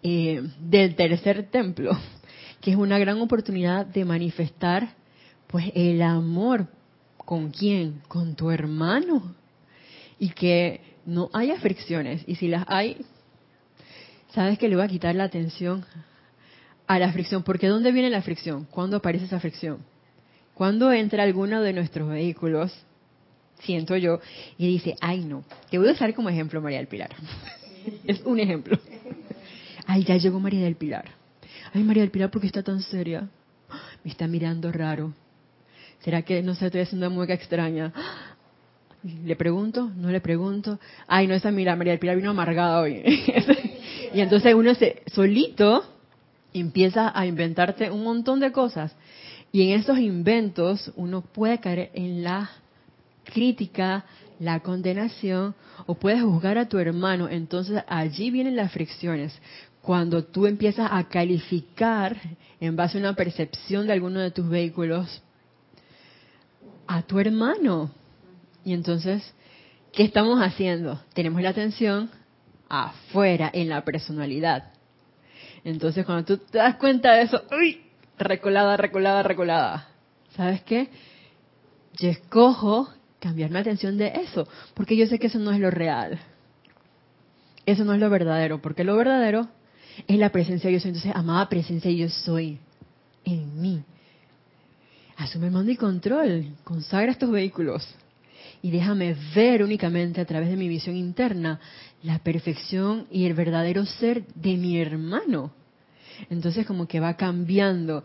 eh, 0.03 0.41
del 0.61 0.95
tercer 0.95 1.49
templo, 1.51 1.91
que 2.61 2.71
es 2.71 2.77
una 2.77 2.97
gran 2.97 3.19
oportunidad 3.19 3.85
de 3.85 4.05
manifestar 4.05 4.93
pues 5.47 5.65
el 5.75 6.01
amor. 6.01 6.67
Con 7.17 7.51
quién, 7.51 8.01
con 8.07 8.35
tu 8.35 8.51
hermano, 8.51 9.35
y 10.17 10.29
que 10.29 10.81
no 11.05 11.29
haya 11.33 11.59
fricciones. 11.59 12.23
Y 12.25 12.35
si 12.35 12.47
las 12.47 12.65
hay, 12.67 12.97
sabes 14.33 14.57
que 14.57 14.67
le 14.67 14.75
va 14.75 14.85
a 14.85 14.87
quitar 14.87 15.13
la 15.15 15.25
atención 15.25 15.85
a 16.95 16.99
la 16.99 17.11
fricción. 17.13 17.43
Porque 17.43 17.67
¿dónde 17.67 17.91
viene 17.91 18.09
la 18.09 18.21
fricción? 18.21 18.65
¿Cuándo 18.65 18.97
aparece 18.97 19.25
esa 19.25 19.39
fricción? 19.39 19.79
Cuando 20.53 20.91
entra 20.91 21.23
alguno 21.23 21.61
de 21.61 21.71
nuestros 21.71 22.09
vehículos, 22.09 22.73
siento 23.59 23.95
yo, 23.95 24.19
y 24.57 24.67
dice, 24.67 24.95
ay 24.99 25.23
no, 25.23 25.43
te 25.69 25.77
voy 25.77 25.87
a 25.87 25.93
usar 25.93 26.13
como 26.13 26.29
ejemplo 26.29 26.61
María 26.61 26.79
del 26.79 26.87
Pilar. 26.87 27.11
es 28.05 28.21
un 28.25 28.39
ejemplo. 28.39 28.77
Ay, 29.87 30.03
ya 30.03 30.17
llegó 30.17 30.39
María 30.39 30.63
del 30.63 30.75
Pilar. 30.75 31.05
Ay, 31.73 31.83
María 31.83 32.03
del 32.03 32.11
Pilar, 32.11 32.29
¿por 32.29 32.41
qué 32.41 32.47
está 32.47 32.61
tan 32.61 32.81
seria? 32.81 33.29
Me 34.03 34.11
está 34.11 34.27
mirando 34.27 34.69
raro. 34.71 35.13
¿Será 36.03 36.23
que, 36.23 36.43
no 36.43 36.55
sé, 36.55 36.65
estoy 36.65 36.81
haciendo 36.81 37.07
una 37.07 37.15
mueca 37.15 37.33
extraña? 37.33 37.93
¿Le 39.23 39.35
pregunto? 39.37 39.89
¿No 39.95 40.11
le 40.11 40.19
pregunto? 40.19 40.77
Ay, 41.07 41.27
no, 41.27 41.35
esa 41.35 41.51
mira, 41.51 41.75
María 41.77 41.91
del 41.93 41.99
Pilar 41.99 42.17
vino 42.17 42.31
amargada 42.31 42.81
hoy. 42.81 43.01
y 44.13 44.19
entonces 44.19 44.53
uno 44.53 44.75
se, 44.75 45.03
solito 45.07 45.90
empieza 46.53 47.11
a 47.17 47.25
inventarte 47.25 47.89
un 47.91 48.03
montón 48.03 48.39
de 48.39 48.51
cosas. 48.51 48.95
Y 49.51 49.63
en 49.63 49.79
esos 49.79 49.99
inventos 49.99 50.91
uno 50.95 51.21
puede 51.21 51.59
caer 51.59 51.91
en 51.93 52.23
la 52.23 52.49
crítica, 53.23 54.05
la 54.39 54.59
condenación, 54.61 55.55
o 55.85 55.95
puedes 55.95 56.21
juzgar 56.21 56.57
a 56.57 56.67
tu 56.67 56.79
hermano. 56.79 57.29
Entonces 57.29 57.83
allí 57.87 58.31
vienen 58.31 58.55
las 58.55 58.71
fricciones. 58.71 59.37
Cuando 59.81 60.23
tú 60.23 60.45
empiezas 60.45 60.89
a 60.91 61.03
calificar 61.07 62.15
en 62.59 62.75
base 62.75 62.97
a 62.97 63.01
una 63.01 63.15
percepción 63.15 63.87
de 63.87 63.93
alguno 63.93 64.19
de 64.19 64.31
tus 64.31 64.47
vehículos 64.47 65.21
a 66.87 67.01
tu 67.01 67.19
hermano. 67.19 67.89
Y 68.63 68.73
entonces, 68.73 69.33
¿qué 69.91 70.03
estamos 70.03 70.39
haciendo? 70.39 71.01
Tenemos 71.13 71.41
la 71.41 71.49
atención 71.49 72.09
afuera, 72.69 73.49
en 73.53 73.69
la 73.69 73.83
personalidad. 73.83 74.70
Entonces, 75.63 76.05
cuando 76.05 76.25
tú 76.25 76.37
te 76.37 76.57
das 76.57 76.75
cuenta 76.75 77.13
de 77.13 77.23
eso, 77.23 77.43
¡uy! 77.51 77.81
Recolada, 78.17 78.77
recolada, 78.77 79.23
recolada. 79.23 79.89
¿Sabes 80.35 80.61
qué? 80.61 80.89
Yo 81.99 82.09
escojo 82.09 82.89
cambiar 83.19 83.51
mi 83.51 83.59
atención 83.59 83.97
de 83.97 84.07
eso, 84.07 84.47
porque 84.73 84.95
yo 84.95 85.05
sé 85.05 85.19
que 85.19 85.27
eso 85.27 85.39
no 85.39 85.51
es 85.51 85.59
lo 85.59 85.69
real. 85.69 86.19
Eso 87.65 87.85
no 87.85 87.93
es 87.93 87.99
lo 87.99 88.09
verdadero, 88.09 88.61
porque 88.61 88.83
lo 88.83 88.95
verdadero 88.95 89.47
es 90.07 90.17
la 90.17 90.29
presencia 90.29 90.69
yo 90.71 90.79
soy. 90.79 90.89
Entonces, 90.89 91.11
amada 91.15 91.49
presencia 91.49 91.91
yo 91.91 92.09
soy 92.09 92.59
en 93.23 93.61
mí. 93.61 93.83
Asume 95.17 95.47
el 95.47 95.53
mando 95.53 95.71
y 95.71 95.75
control, 95.77 96.55
consagra 96.63 97.11
estos 97.11 97.29
vehículos 97.29 97.87
y 98.61 98.71
déjame 98.71 99.15
ver 99.35 99.63
únicamente 99.63 100.21
a 100.21 100.25
través 100.25 100.49
de 100.49 100.55
mi 100.55 100.67
visión 100.67 100.95
interna 100.95 101.59
la 102.03 102.19
perfección 102.19 103.07
y 103.11 103.25
el 103.25 103.33
verdadero 103.33 103.85
ser 103.85 104.25
de 104.35 104.57
mi 104.57 104.79
hermano. 104.79 105.51
Entonces 106.29 106.65
como 106.65 106.87
que 106.87 106.99
va 106.99 107.15
cambiando. 107.15 108.03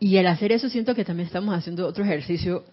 Y 0.00 0.16
al 0.16 0.26
hacer 0.26 0.52
eso 0.52 0.68
siento 0.68 0.94
que 0.94 1.04
también 1.04 1.26
estamos 1.26 1.54
haciendo 1.54 1.86
otro 1.86 2.04
ejercicio 2.04 2.64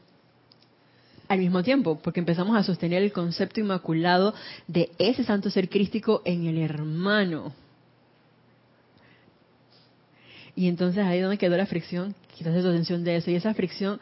al 1.27 1.37
mismo 1.37 1.61
tiempo, 1.61 1.99
porque 2.01 2.19
empezamos 2.19 2.57
a 2.57 2.63
sostener 2.63 3.03
el 3.03 3.13
concepto 3.13 3.59
inmaculado 3.59 4.33
de 4.67 4.89
ese 4.97 5.23
santo 5.23 5.51
ser 5.51 5.69
crístico 5.69 6.23
en 6.25 6.47
el 6.47 6.57
hermano. 6.57 7.53
Y 10.55 10.67
entonces 10.67 11.05
ahí 11.05 11.19
donde 11.19 11.37
quedó 11.37 11.55
la 11.55 11.67
fricción, 11.67 12.15
quitas 12.35 12.59
tu 12.59 12.67
atención 12.67 13.03
de 13.03 13.17
eso. 13.17 13.29
Y 13.29 13.35
esa 13.35 13.53
fricción, 13.53 13.99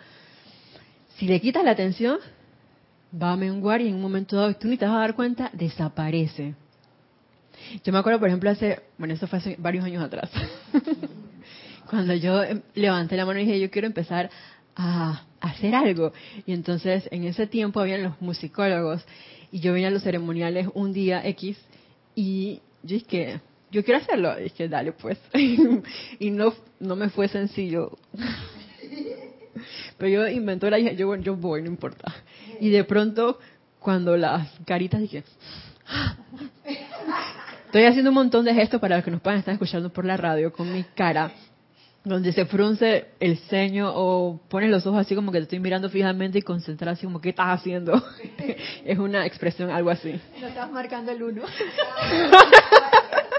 si 1.17 1.27
le 1.27 1.41
quitas 1.41 1.65
la 1.65 1.71
atención, 1.71 2.19
va 3.11 3.33
a 3.33 3.37
menguar 3.37 3.81
y 3.81 3.87
en 3.87 3.95
un 3.95 4.01
momento 4.01 4.35
dado, 4.35 4.53
tú 4.55 4.67
ni 4.67 4.77
te 4.77 4.85
vas 4.85 4.95
a 4.95 4.99
dar 4.99 5.15
cuenta, 5.15 5.49
desaparece. 5.53 6.55
Yo 7.83 7.91
me 7.91 7.99
acuerdo, 7.99 8.19
por 8.19 8.27
ejemplo, 8.27 8.49
hace, 8.49 8.81
bueno, 8.97 9.13
eso 9.13 9.27
fue 9.27 9.39
hace 9.39 9.55
varios 9.57 9.83
años 9.83 10.03
atrás, 10.03 10.29
cuando 11.89 12.13
yo 12.13 12.43
em, 12.43 12.61
levanté 12.75 13.17
la 13.17 13.25
mano 13.25 13.39
y 13.39 13.45
dije, 13.45 13.59
yo 13.59 13.71
quiero 13.71 13.87
empezar 13.87 14.29
a 14.75 15.23
hacer 15.41 15.73
algo. 15.73 16.13
Y 16.45 16.53
entonces, 16.53 17.07
en 17.11 17.23
ese 17.23 17.47
tiempo 17.47 17.79
habían 17.79 18.03
los 18.03 18.21
musicólogos 18.21 19.03
y 19.51 19.59
yo 19.59 19.73
venía 19.73 19.87
a 19.87 19.91
los 19.91 20.03
ceremoniales 20.03 20.67
un 20.73 20.93
día 20.93 21.25
X 21.25 21.57
y 22.15 22.61
yo 22.83 22.95
dije, 22.95 23.41
yo 23.71 23.83
quiero 23.83 23.99
hacerlo. 23.99 24.39
Y 24.39 24.43
dije, 24.43 24.67
dale 24.67 24.91
pues. 24.91 25.17
y 25.33 26.31
no, 26.31 26.53
no 26.79 26.95
me 26.95 27.09
fue 27.09 27.27
sencillo. 27.27 27.97
Pero 29.97 30.09
yo 30.09 30.27
inventé 30.27 30.69
la 30.69 30.79
yo, 30.79 31.15
yo 31.15 31.35
voy, 31.35 31.61
no 31.61 31.67
importa. 31.67 32.13
Y 32.59 32.69
de 32.69 32.83
pronto, 32.83 33.39
cuando 33.79 34.17
las 34.17 34.49
caritas 34.65 35.01
dije, 35.01 35.23
estoy 37.65 37.85
haciendo 37.85 38.11
un 38.11 38.15
montón 38.15 38.45
de 38.45 38.53
gestos 38.53 38.79
para 38.79 38.97
los 38.97 39.05
que 39.05 39.11
nos 39.11 39.21
puedan 39.21 39.39
estar 39.39 39.53
escuchando 39.53 39.89
por 39.89 40.05
la 40.05 40.17
radio 40.17 40.51
con 40.51 40.71
mi 40.71 40.83
cara, 40.95 41.31
donde 42.03 42.31
se 42.31 42.45
frunce 42.45 43.07
el 43.19 43.37
ceño 43.37 43.91
o 43.93 44.39
pones 44.49 44.69
los 44.69 44.85
ojos 44.85 45.01
así 45.01 45.15
como 45.15 45.31
que 45.31 45.39
te 45.39 45.43
estoy 45.43 45.59
mirando 45.59 45.89
fijamente 45.89 46.39
y 46.39 46.41
concentrar 46.41 46.93
así 46.93 47.05
como, 47.05 47.21
¿qué 47.21 47.29
estás 47.29 47.59
haciendo? 47.59 48.01
es 48.85 48.97
una 48.97 49.25
expresión 49.25 49.69
algo 49.69 49.89
así. 49.89 50.19
No 50.39 50.47
estás 50.47 50.71
marcando 50.71 51.11
el 51.11 51.23
uno. 51.23 51.43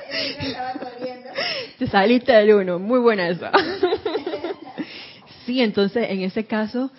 Te 1.79 1.87
saliste 1.87 2.33
del 2.33 2.55
uno, 2.55 2.79
muy 2.79 2.99
buena 2.99 3.29
esa. 3.29 3.53
Sí, 5.49 5.63
entonces 5.63 6.11
en 6.11 6.21
ese 6.21 6.45
caso, 6.45 6.91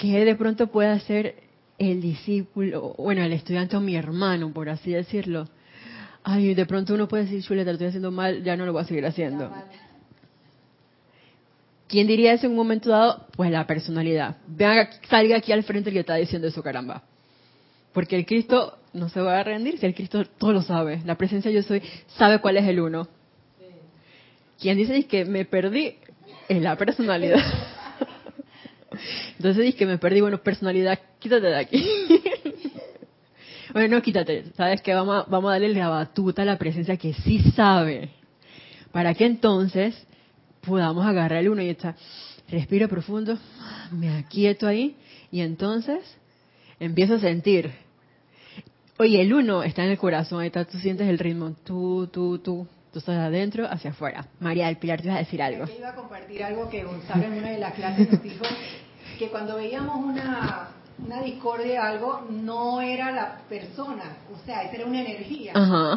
¿qué 0.00 0.24
de 0.24 0.34
pronto 0.34 0.68
puede 0.68 0.88
hacer 0.88 1.34
el 1.76 2.00
discípulo, 2.00 2.94
bueno, 2.96 3.22
el 3.22 3.34
estudiante 3.34 3.76
o 3.76 3.80
mi 3.80 3.96
hermano, 3.96 4.50
por 4.50 4.70
así 4.70 4.92
decirlo? 4.92 5.46
Ay, 6.24 6.54
de 6.54 6.64
pronto 6.64 6.94
uno 6.94 7.06
puede 7.06 7.24
decir, 7.24 7.42
chuleta, 7.42 7.70
lo 7.70 7.74
estoy 7.74 7.88
haciendo 7.88 8.10
mal, 8.10 8.42
ya 8.42 8.56
no 8.56 8.64
lo 8.64 8.72
voy 8.72 8.80
a 8.80 8.86
seguir 8.86 9.04
haciendo. 9.04 9.52
¿Quién 11.86 12.06
diría 12.06 12.32
eso 12.32 12.46
en 12.46 12.52
un 12.52 12.56
momento 12.56 12.88
dado? 12.88 13.26
Pues 13.36 13.50
la 13.50 13.66
personalidad. 13.66 14.38
Vean, 14.46 14.88
salga 15.08 15.36
aquí 15.36 15.52
al 15.52 15.62
frente 15.62 15.90
el 15.90 15.94
que 15.94 16.00
está 16.00 16.14
diciendo 16.14 16.48
eso, 16.48 16.62
caramba. 16.62 17.02
Porque 17.92 18.16
el 18.16 18.24
Cristo 18.24 18.78
no 18.94 19.10
se 19.10 19.20
va 19.20 19.38
a 19.38 19.44
rendir 19.44 19.78
si 19.78 19.84
el 19.84 19.94
Cristo 19.94 20.24
todo 20.24 20.54
lo 20.54 20.62
sabe. 20.62 21.02
La 21.04 21.16
presencia 21.16 21.50
yo 21.50 21.62
soy 21.62 21.82
sabe 22.16 22.40
cuál 22.40 22.56
es 22.56 22.66
el 22.66 22.80
uno. 22.80 23.06
Quien 24.58 24.78
dice 24.78 25.06
que 25.06 25.26
me 25.26 25.44
perdí 25.44 25.96
es 26.48 26.62
la 26.62 26.76
personalidad. 26.76 27.42
Entonces 29.36 29.64
dice 29.64 29.78
que 29.78 29.86
me 29.86 29.98
perdí, 29.98 30.20
bueno, 30.20 30.38
personalidad, 30.38 30.98
quítate 31.18 31.46
de 31.46 31.56
aquí. 31.56 31.84
bueno, 33.72 33.96
no, 33.96 34.02
quítate. 34.02 34.44
¿Sabes 34.56 34.80
qué? 34.82 34.94
Vamos 34.94 35.24
a, 35.26 35.30
vamos 35.30 35.50
a 35.50 35.52
darle 35.52 35.74
la 35.74 35.88
batuta 35.88 36.42
a 36.42 36.44
la 36.44 36.58
presencia 36.58 36.96
que 36.96 37.12
sí 37.12 37.40
sabe. 37.54 38.10
Para 38.92 39.14
que 39.14 39.26
entonces 39.26 40.06
podamos 40.62 41.06
agarrar 41.06 41.40
el 41.40 41.48
uno 41.48 41.62
y 41.62 41.68
está, 41.68 41.94
respiro 42.48 42.88
profundo, 42.88 43.38
me 43.92 44.16
aquieto 44.16 44.66
ahí 44.66 44.96
y 45.30 45.40
entonces 45.40 46.00
empiezo 46.80 47.14
a 47.14 47.20
sentir. 47.20 47.70
Oye, 48.98 49.20
el 49.20 49.32
uno 49.32 49.62
está 49.62 49.84
en 49.84 49.90
el 49.90 49.98
corazón, 49.98 50.40
ahí 50.40 50.46
está, 50.46 50.64
tú 50.64 50.78
sientes 50.78 51.08
el 51.08 51.18
ritmo, 51.18 51.54
tú, 51.64 52.08
tú, 52.10 52.38
tú, 52.38 52.66
tú 52.96 53.00
estás 53.00 53.18
adentro 53.18 53.66
hacia 53.70 53.90
afuera. 53.90 54.24
María 54.40 54.68
del 54.68 54.78
Pilar, 54.78 55.02
te 55.02 55.08
vas 55.08 55.18
a 55.18 55.20
decir 55.20 55.42
algo. 55.42 55.66
Yo 55.66 55.74
iba 55.76 55.90
a 55.90 55.94
compartir 55.94 56.42
algo 56.42 56.70
que 56.70 56.82
Gonzalo 56.82 57.24
en 57.24 57.34
una 57.34 57.50
de 57.50 57.58
las 57.58 57.74
clases 57.74 58.10
nos 58.10 58.22
dijo, 58.22 58.46
que 59.18 59.28
cuando 59.28 59.56
veíamos 59.56 60.02
una, 60.02 60.68
una 61.04 61.20
discordia 61.20 61.86
algo, 61.86 62.26
no 62.30 62.80
era 62.80 63.12
la 63.12 63.40
persona, 63.50 64.16
o 64.32 64.46
sea, 64.46 64.62
esa 64.62 64.76
era 64.76 64.86
una 64.86 65.02
energía, 65.02 65.52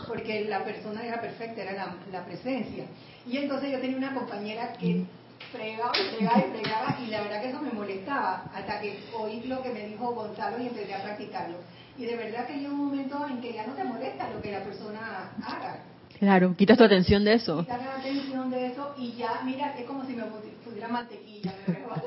porque 0.10 0.44
la 0.44 0.66
persona 0.66 1.06
era 1.06 1.22
perfecta, 1.22 1.62
era 1.62 1.72
la, 1.72 1.96
la 2.12 2.26
presencia. 2.26 2.84
Y 3.26 3.38
entonces 3.38 3.72
yo 3.72 3.80
tenía 3.80 3.96
una 3.96 4.14
compañera 4.14 4.74
que 4.74 5.06
fregaba 5.54 5.94
y 5.98 6.16
fregaba 6.18 6.40
y 6.40 6.60
fregaba 6.60 6.98
y 7.00 7.08
la 7.12 7.22
verdad 7.22 7.42
que 7.42 7.50
eso 7.50 7.62
me 7.62 7.72
molestaba 7.72 8.44
hasta 8.54 8.82
que 8.82 9.00
oí 9.18 9.44
lo 9.44 9.64
que 9.64 9.70
me 9.70 9.88
dijo 9.88 10.14
Gonzalo 10.14 10.62
y 10.62 10.68
empecé 10.68 10.96
a 10.96 11.02
practicarlo. 11.02 11.60
Y 11.98 12.04
de 12.04 12.18
verdad 12.18 12.46
que 12.46 12.56
llega 12.56 12.72
un 12.72 12.88
momento 12.88 13.26
en 13.26 13.40
que 13.40 13.54
ya 13.54 13.66
no 13.66 13.74
te 13.74 13.86
molesta 13.86 14.30
lo 14.32 14.42
que 14.42 14.52
la 14.52 14.66
persona 14.66 15.32
haga. 15.42 15.80
Claro, 16.20 16.54
quitas 16.56 16.78
tu 16.78 16.84
atención 16.84 17.24
de 17.24 17.34
eso. 17.34 17.62
Quitas 17.62 17.82
la 17.82 17.96
atención 17.96 18.52
de 18.52 18.68
eso 18.68 18.94
y 18.98 19.14
ya, 19.14 19.42
mira, 19.46 19.74
es 19.78 19.86
como 19.86 20.06
si 20.06 20.14
me 20.14 20.24
pusiera 20.64 20.88
mantequilla. 20.88 21.54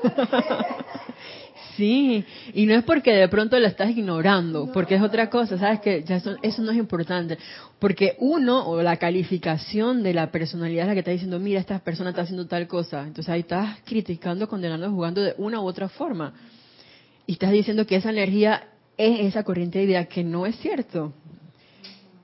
Sí, 1.75 2.23
y 2.53 2.65
no 2.67 2.75
es 2.75 2.83
porque 2.83 3.13
de 3.13 3.27
pronto 3.27 3.57
la 3.57 3.67
estás 3.67 3.89
ignorando, 3.89 4.71
porque 4.71 4.95
es 4.95 5.01
otra 5.01 5.29
cosa, 5.29 5.57
¿sabes? 5.57 5.79
Que 5.79 6.03
ya 6.03 6.17
eso, 6.17 6.35
eso 6.43 6.61
no 6.61 6.71
es 6.71 6.77
importante. 6.77 7.39
Porque 7.79 8.15
uno, 8.19 8.67
o 8.67 8.81
la 8.83 8.97
calificación 8.97 10.03
de 10.03 10.13
la 10.13 10.31
personalidad 10.31 10.83
es 10.83 10.87
la 10.89 10.93
que 10.93 10.99
está 10.99 11.11
diciendo, 11.11 11.39
mira, 11.39 11.59
esta 11.59 11.79
persona 11.79 12.11
está 12.11 12.21
haciendo 12.21 12.45
tal 12.45 12.67
cosa. 12.67 13.01
Entonces 13.01 13.29
ahí 13.29 13.39
estás 13.39 13.79
criticando, 13.85 14.47
condenando, 14.47 14.89
jugando 14.91 15.21
de 15.21 15.33
una 15.37 15.61
u 15.61 15.65
otra 15.65 15.89
forma. 15.89 16.33
Y 17.25 17.33
estás 17.33 17.51
diciendo 17.51 17.87
que 17.87 17.95
esa 17.95 18.11
energía 18.11 18.65
es 18.95 19.21
esa 19.21 19.43
corriente 19.43 19.79
de 19.79 19.87
vida, 19.87 20.05
que 20.05 20.23
no 20.23 20.45
es 20.45 20.55
cierto. 20.57 21.13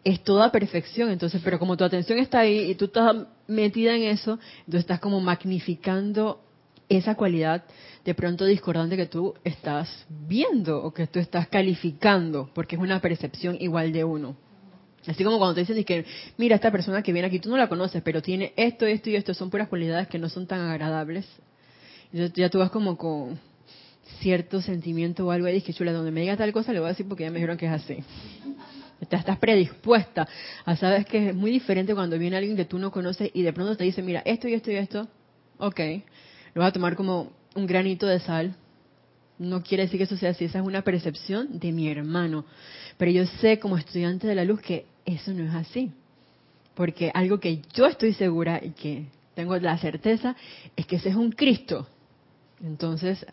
Es 0.03 0.23
toda 0.23 0.51
perfección, 0.51 1.09
entonces, 1.09 1.41
pero 1.43 1.59
como 1.59 1.75
tu 1.75 1.83
atención 1.83 2.19
está 2.19 2.39
ahí 2.39 2.71
y 2.71 2.75
tú 2.75 2.85
estás 2.85 3.27
metida 3.47 3.95
en 3.95 4.03
eso, 4.03 4.39
entonces 4.59 4.81
estás 4.81 4.99
como 4.99 5.19
magnificando 5.19 6.41
esa 6.87 7.15
cualidad 7.15 7.63
de 8.03 8.15
pronto 8.15 8.45
discordante 8.45 8.97
que 8.97 9.05
tú 9.05 9.35
estás 9.43 10.05
viendo 10.09 10.81
o 10.81 10.93
que 10.93 11.07
tú 11.07 11.19
estás 11.19 11.47
calificando, 11.47 12.49
porque 12.53 12.75
es 12.75 12.81
una 12.81 12.99
percepción 12.99 13.57
igual 13.59 13.91
de 13.91 14.03
uno. 14.03 14.35
Así 15.05 15.23
como 15.23 15.37
cuando 15.37 15.55
te 15.55 15.61
dicen 15.61 15.83
que, 15.83 16.05
mira, 16.37 16.55
esta 16.55 16.71
persona 16.71 17.01
que 17.01 17.13
viene 17.13 17.27
aquí, 17.27 17.39
tú 17.39 17.49
no 17.49 17.57
la 17.57 17.69
conoces, 17.69 18.01
pero 18.01 18.21
tiene 18.21 18.53
esto, 18.55 18.85
esto 18.85 19.09
y 19.09 19.15
esto, 19.15 19.33
son 19.33 19.49
puras 19.49 19.67
cualidades 19.67 20.07
que 20.07 20.19
no 20.19 20.29
son 20.29 20.47
tan 20.47 20.61
agradables. 20.61 21.25
Entonces 22.11 22.33
ya 22.33 22.49
tú 22.49 22.59
vas 22.59 22.71
como 22.71 22.97
con 22.97 23.39
cierto 24.19 24.61
sentimiento 24.61 25.25
o 25.25 25.31
algo 25.31 25.47
y 25.47 25.53
dices, 25.53 25.75
chula, 25.75 25.93
donde 25.93 26.11
me 26.11 26.21
diga 26.21 26.35
tal 26.35 26.51
cosa 26.51 26.73
le 26.73 26.79
voy 26.79 26.87
a 26.87 26.89
decir 26.89 27.07
porque 27.07 27.23
ya 27.23 27.29
me 27.29 27.35
dijeron 27.35 27.57
que 27.57 27.67
es 27.67 27.71
así. 27.71 27.97
Estás 29.01 29.37
predispuesta 29.37 30.27
a 30.65 30.75
sabes 30.75 31.05
que 31.05 31.29
es 31.29 31.35
muy 31.35 31.51
diferente 31.51 31.95
cuando 31.95 32.19
viene 32.19 32.35
alguien 32.35 32.57
que 32.57 32.65
tú 32.65 32.77
no 32.79 32.91
conoces 32.91 33.31
y 33.33 33.43
de 33.43 33.53
pronto 33.53 33.77
te 33.77 33.85
dice, 33.85 34.01
mira, 34.01 34.21
esto 34.25 34.47
y 34.47 34.53
esto 34.53 34.71
y 34.71 34.75
esto, 34.75 35.07
ok, 35.57 35.79
lo 36.53 36.61
vas 36.61 36.69
a 36.69 36.73
tomar 36.73 36.95
como 36.95 37.31
un 37.55 37.65
granito 37.65 38.07
de 38.07 38.19
sal. 38.19 38.55
No 39.37 39.63
quiere 39.63 39.83
decir 39.83 39.97
que 39.97 40.03
eso 40.03 40.17
sea 40.17 40.31
así, 40.31 40.45
esa 40.45 40.59
es 40.59 40.65
una 40.65 40.81
percepción 40.81 41.59
de 41.59 41.71
mi 41.71 41.89
hermano. 41.89 42.43
Pero 42.97 43.11
yo 43.11 43.25
sé 43.25 43.57
como 43.57 43.77
estudiante 43.77 44.27
de 44.27 44.35
la 44.35 44.43
luz 44.43 44.59
que 44.61 44.85
eso 45.05 45.31
no 45.33 45.45
es 45.45 45.55
así. 45.55 45.91
Porque 46.75 47.11
algo 47.13 47.39
que 47.39 47.61
yo 47.73 47.85
estoy 47.87 48.13
segura 48.13 48.59
y 48.61 48.71
que 48.71 49.05
tengo 49.33 49.55
la 49.57 49.77
certeza 49.77 50.35
es 50.75 50.85
que 50.85 50.97
ese 50.97 51.09
es 51.09 51.15
un 51.15 51.31
Cristo. 51.31 51.87
Entonces, 52.61 53.25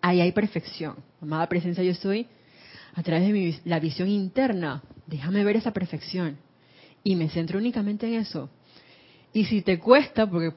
ahí 0.00 0.20
hay 0.20 0.32
perfección. 0.32 0.96
Amada 1.20 1.48
presencia 1.48 1.84
yo 1.84 1.94
soy, 1.94 2.26
a 2.94 3.02
través 3.02 3.26
de 3.26 3.32
mi, 3.32 3.56
la 3.64 3.78
visión 3.78 4.08
interna, 4.08 4.82
déjame 5.06 5.44
ver 5.44 5.56
esa 5.56 5.72
perfección. 5.72 6.38
Y 7.04 7.16
me 7.16 7.28
centro 7.28 7.58
únicamente 7.58 8.06
en 8.06 8.14
eso. 8.14 8.48
Y 9.32 9.44
si 9.46 9.62
te 9.62 9.78
cuesta, 9.78 10.28
porque 10.28 10.54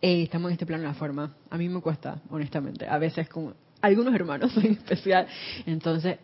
estamos 0.00 0.50
en 0.50 0.52
este 0.52 0.66
plano 0.66 0.82
de 0.82 0.88
la 0.88 0.94
forma. 0.94 1.34
A 1.50 1.58
mí 1.58 1.68
me 1.68 1.80
cuesta, 1.80 2.20
honestamente. 2.30 2.86
A 2.86 2.98
veces 2.98 3.28
con 3.28 3.54
algunos 3.80 4.14
hermanos 4.14 4.56
en 4.62 4.72
especial. 4.72 5.26
Entonces, 5.66 6.18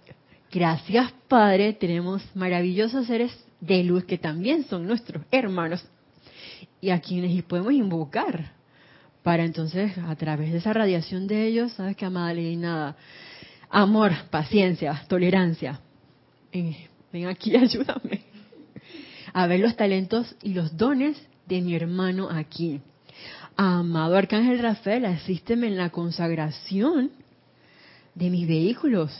gracias 0.51 1.13
Padre, 1.29 1.75
tenemos 1.75 2.23
maravillosos 2.35 3.07
seres 3.07 3.37
de 3.61 3.83
luz 3.85 4.05
que 4.05 4.19
también 4.19 4.65
son 4.65 4.87
nuestros 4.87 5.25
hermanos 5.31 5.85
y 6.81 6.91
a 6.91 7.01
quienes 7.01 7.43
podemos 7.43 7.73
invocar 7.73 8.53
para 9.23 9.45
entonces 9.45 9.93
a 9.99 10.15
través 10.17 10.53
de 10.53 10.59
esa 10.59 10.73
radiación 10.73 11.27
de 11.27 11.47
ellos, 11.47 11.73
sabes 11.73 11.97
que 11.97 12.07
amada 12.07 12.33
nada, 12.35 12.97
amor, 13.69 14.13
paciencia, 14.31 15.03
tolerancia. 15.09 15.81
Eh, 16.53 16.89
ven 17.13 17.27
aquí, 17.27 17.57
ayúdame 17.57 18.29
a 19.33 19.47
ver 19.47 19.61
los 19.61 19.77
talentos 19.77 20.35
y 20.43 20.55
los 20.55 20.77
dones 20.77 21.17
de 21.47 21.61
mi 21.61 21.75
hermano 21.75 22.29
aquí. 22.31 22.81
Amado 23.57 24.17
Arcángel 24.17 24.59
Rafael, 24.61 25.05
asísteme 25.05 25.67
en 25.67 25.77
la 25.77 25.91
consagración 25.91 27.11
de 28.15 28.31
mis 28.31 28.47
vehículos. 28.47 29.13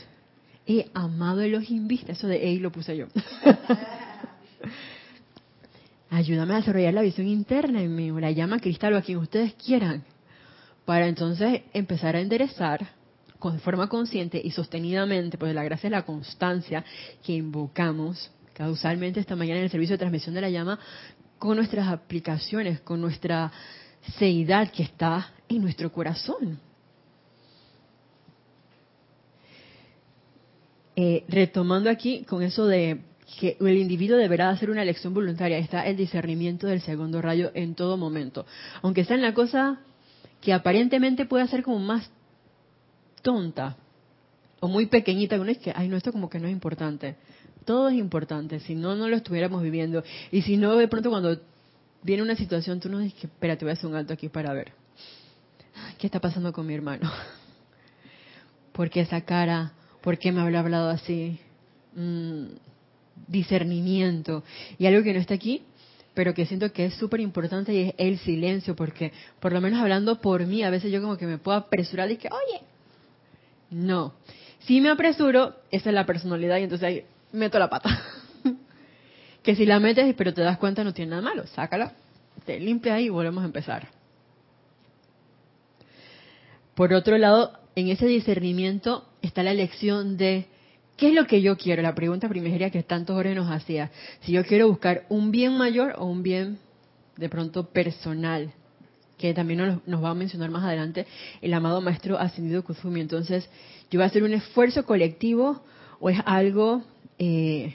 He 0.67 0.91
amado 0.95 1.47
los 1.47 1.65
Vista, 1.69 2.13
eso 2.13 2.27
de 2.27 2.53
él 2.53 2.63
lo 2.63 2.71
puse 2.71 2.97
yo. 2.97 3.07
Ayúdame 6.11 6.55
a 6.55 6.57
desarrollar 6.59 6.95
la 6.95 7.03
visión 7.03 7.27
interna 7.27 7.83
en 7.83 7.95
mí, 7.95 8.11
la 8.21 8.31
llama 8.31 8.61
cristal 8.61 8.95
o 8.95 8.97
a 8.99 9.03
quien 9.03 9.19
ustedes 9.19 9.55
quieran, 9.55 10.05
para 10.85 11.07
entonces 11.07 11.63
empezar 11.75 12.17
a 12.17 12.21
enderezar 12.21 12.87
con 13.39 13.61
forma 13.61 13.89
consciente 13.89 14.41
y 14.43 14.51
sostenidamente, 14.51 15.39
pues 15.39 15.55
la 15.55 15.65
gracia 15.65 15.89
es 15.89 15.93
la 15.93 16.05
constancia 16.05 16.85
que 17.23 17.35
invocamos 17.35 18.31
causalmente 18.53 19.21
esta 19.21 19.37
mañana 19.37 19.59
en 19.59 19.65
el 19.65 19.71
servicio 19.71 19.95
de 19.95 19.99
transmisión 19.99 20.35
de 20.35 20.41
la 20.41 20.51
llama, 20.51 20.79
con 21.39 21.57
nuestras 21.57 21.87
aplicaciones, 21.89 22.81
con 22.81 23.01
nuestra 23.01 23.53
seidad 24.19 24.71
que 24.73 24.83
está 24.83 25.33
en 25.49 25.63
nuestro 25.63 25.93
corazón. 25.93 26.59
Eh, 30.97 31.25
retomando 31.29 31.91
aquí 31.91 32.25
con 32.25 32.43
eso 32.43 32.67
de 32.67 33.03
que 33.39 33.57
el 33.61 33.77
individuo 33.77 34.17
deberá 34.17 34.49
hacer 34.49 34.71
una 34.71 34.83
elección 34.83 35.15
voluntaria, 35.15 35.59
está 35.59 35.87
el 35.87 35.97
discernimiento 35.97 36.67
del 36.67 36.81
segundo 36.81 37.23
rayo 37.23 37.53
en 37.55 37.77
todo 37.77 37.97
momento. 37.97 38.47
Aunque 38.83 39.03
está 39.03 39.15
en 39.15 39.23
la 39.23 39.35
cosa 39.35 39.79
que 40.41 40.53
aparentemente 40.53 41.27
puede 41.27 41.47
ser 41.47 41.63
como 41.63 41.79
más 41.79 42.11
tonta 43.23 43.77
o 44.61 44.69
muy 44.69 44.87
pequeñita, 44.87 45.41
uno 45.41 45.51
es 45.51 45.59
que, 45.59 45.73
ay, 45.75 45.89
no, 45.89 45.97
esto 45.97 46.13
como 46.13 46.29
que 46.29 46.41
no 46.41 46.49
es 46.49 46.53
importante. 46.53 47.17
Todo 47.65 47.89
es 47.89 47.97
importante, 47.97 48.61
si 48.61 48.75
no, 48.75 48.97
no 48.97 49.09
lo 49.09 49.17
estuviéramos 49.17 49.63
viviendo. 49.63 50.03
Y 50.33 50.43
si 50.43 50.57
no, 50.57 50.77
de 50.77 50.89
pronto 50.89 51.11
cuando 51.11 51.39
viene 52.03 52.23
una 52.23 52.35
situación, 52.37 52.81
tú 52.81 52.89
no 52.89 52.99
dices, 52.99 53.25
espérate, 53.25 53.65
voy 53.65 53.71
a 53.71 53.75
hacer 53.75 53.89
un 53.89 53.97
alto 53.97 54.13
aquí 54.13 54.29
para 54.29 54.53
ver. 54.53 54.73
¿Qué 55.99 56.07
está 56.07 56.21
pasando 56.21 56.53
con 56.53 56.67
mi 56.67 56.75
hermano? 56.75 57.11
¿Por 58.73 58.91
qué 58.91 59.01
esa 59.01 59.21
cara? 59.21 59.73
¿Por 60.01 60.19
qué 60.19 60.33
me 60.33 60.41
habla 60.41 60.61
hablado 60.61 60.89
así? 60.89 61.39
Mm, 61.95 62.47
discernimiento. 63.27 64.43
Y 64.79 64.87
algo 64.87 65.03
que 65.03 65.13
no 65.13 65.21
está 65.21 65.35
aquí, 65.35 65.63
pero 66.15 66.35
que 66.35 66.47
siento 66.47 66.73
que 66.73 66.87
es 66.87 66.95
súper 66.95 67.21
importante 67.21 67.73
y 67.73 67.79
es 67.89 67.95
el 67.99 68.19
silencio, 68.19 68.75
porque 68.75 69.13
por 69.41 69.53
lo 69.53 69.61
menos 69.61 69.81
hablando 69.81 70.21
por 70.21 70.47
mí, 70.47 70.63
a 70.63 70.71
veces 70.71 70.91
yo 70.91 71.01
como 71.01 71.17
que 71.17 71.27
me 71.27 71.39
puedo 71.39 71.57
apresurar 71.57 72.11
y 72.11 72.17
que, 72.17 72.29
oye, 72.29 72.65
no. 73.71 74.15
Si 74.61 74.81
me 74.81 74.91
apresuro, 74.91 75.55
esa 75.71 75.91
es 75.91 75.95
la 75.95 76.07
personalidad 76.07 76.59
y 76.59 76.65
entonces 76.65 76.87
ahí 76.87 77.05
meto 77.33 77.59
la 77.59 77.71
pata. 77.71 77.91
que 79.43 79.57
si 79.57 79.67
la 79.67 79.81
metes 79.81 80.15
pero 80.17 80.35
te 80.35 80.43
das 80.43 80.59
cuenta 80.59 80.85
no 80.85 80.93
tiene 80.93 81.11
nada 81.11 81.23
malo, 81.23 81.47
sácala, 81.47 81.93
te 82.45 82.59
limpia 82.61 82.95
ahí 82.95 83.07
y 83.07 83.11
volvemos 83.11 83.43
a 83.43 83.47
empezar. 83.47 83.89
Por 86.75 86.93
otro 86.93 87.19
lado, 87.19 87.59
en 87.75 87.89
ese 87.89 88.07
discernimiento 88.07 89.05
está 89.23 89.43
la 89.43 89.51
elección 89.51 90.17
de 90.17 90.47
qué 90.97 91.09
es 91.09 91.15
lo 91.15 91.27
que 91.27 91.43
yo 91.43 91.57
quiero, 91.57 91.83
la 91.83 91.95
pregunta 91.95 92.29
primera 92.29 92.71
que 92.71 92.83
tantos 92.83 93.17
horas 93.17 93.35
nos 93.35 93.51
hacía, 93.51 93.91
si 94.21 94.33
yo 94.33 94.45
quiero 94.45 94.69
buscar 94.69 95.05
un 95.09 95.31
bien 95.31 95.57
mayor 95.57 95.95
o 95.99 96.07
un 96.07 96.23
bien 96.23 96.59
de 97.17 97.29
pronto 97.29 97.71
personal, 97.71 98.53
que 99.19 99.35
también 99.35 99.81
nos, 99.85 100.05
va 100.05 100.11
a 100.11 100.15
mencionar 100.15 100.51
más 100.51 100.65
adelante 100.65 101.07
el 101.43 101.53
amado 101.53 101.81
maestro 101.81 102.19
ascendido 102.19 102.65
Kuzumi. 102.65 103.01
Entonces, 103.01 103.49
yo 103.91 103.99
voy 103.99 104.05
a 104.05 104.07
hacer 104.07 104.23
un 104.23 104.33
esfuerzo 104.33 104.87
colectivo 104.87 105.63
o 106.01 106.09
es 106.09 106.21
algo 106.25 106.83
eh, 107.19 107.75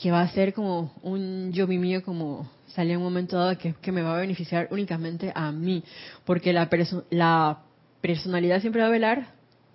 que 0.00 0.10
va 0.10 0.22
a 0.22 0.28
ser 0.30 0.54
como 0.54 0.92
un 1.02 1.52
yo 1.52 1.66
mi 1.66 1.78
mío 1.78 2.02
como 2.02 2.50
sale 2.68 2.92
en 2.92 2.98
un 2.98 3.04
momento 3.04 3.38
dado 3.38 3.56
que, 3.56 3.92
me 3.92 4.02
va 4.02 4.16
a 4.16 4.20
beneficiar 4.20 4.68
únicamente 4.72 5.30
a 5.34 5.52
mí, 5.52 5.84
porque 6.24 6.52
la, 6.52 6.68
la 7.10 7.60
personalidad 8.00 8.60
siempre 8.60 8.82
va 8.82 8.88
a 8.88 8.90
velar 8.90 9.28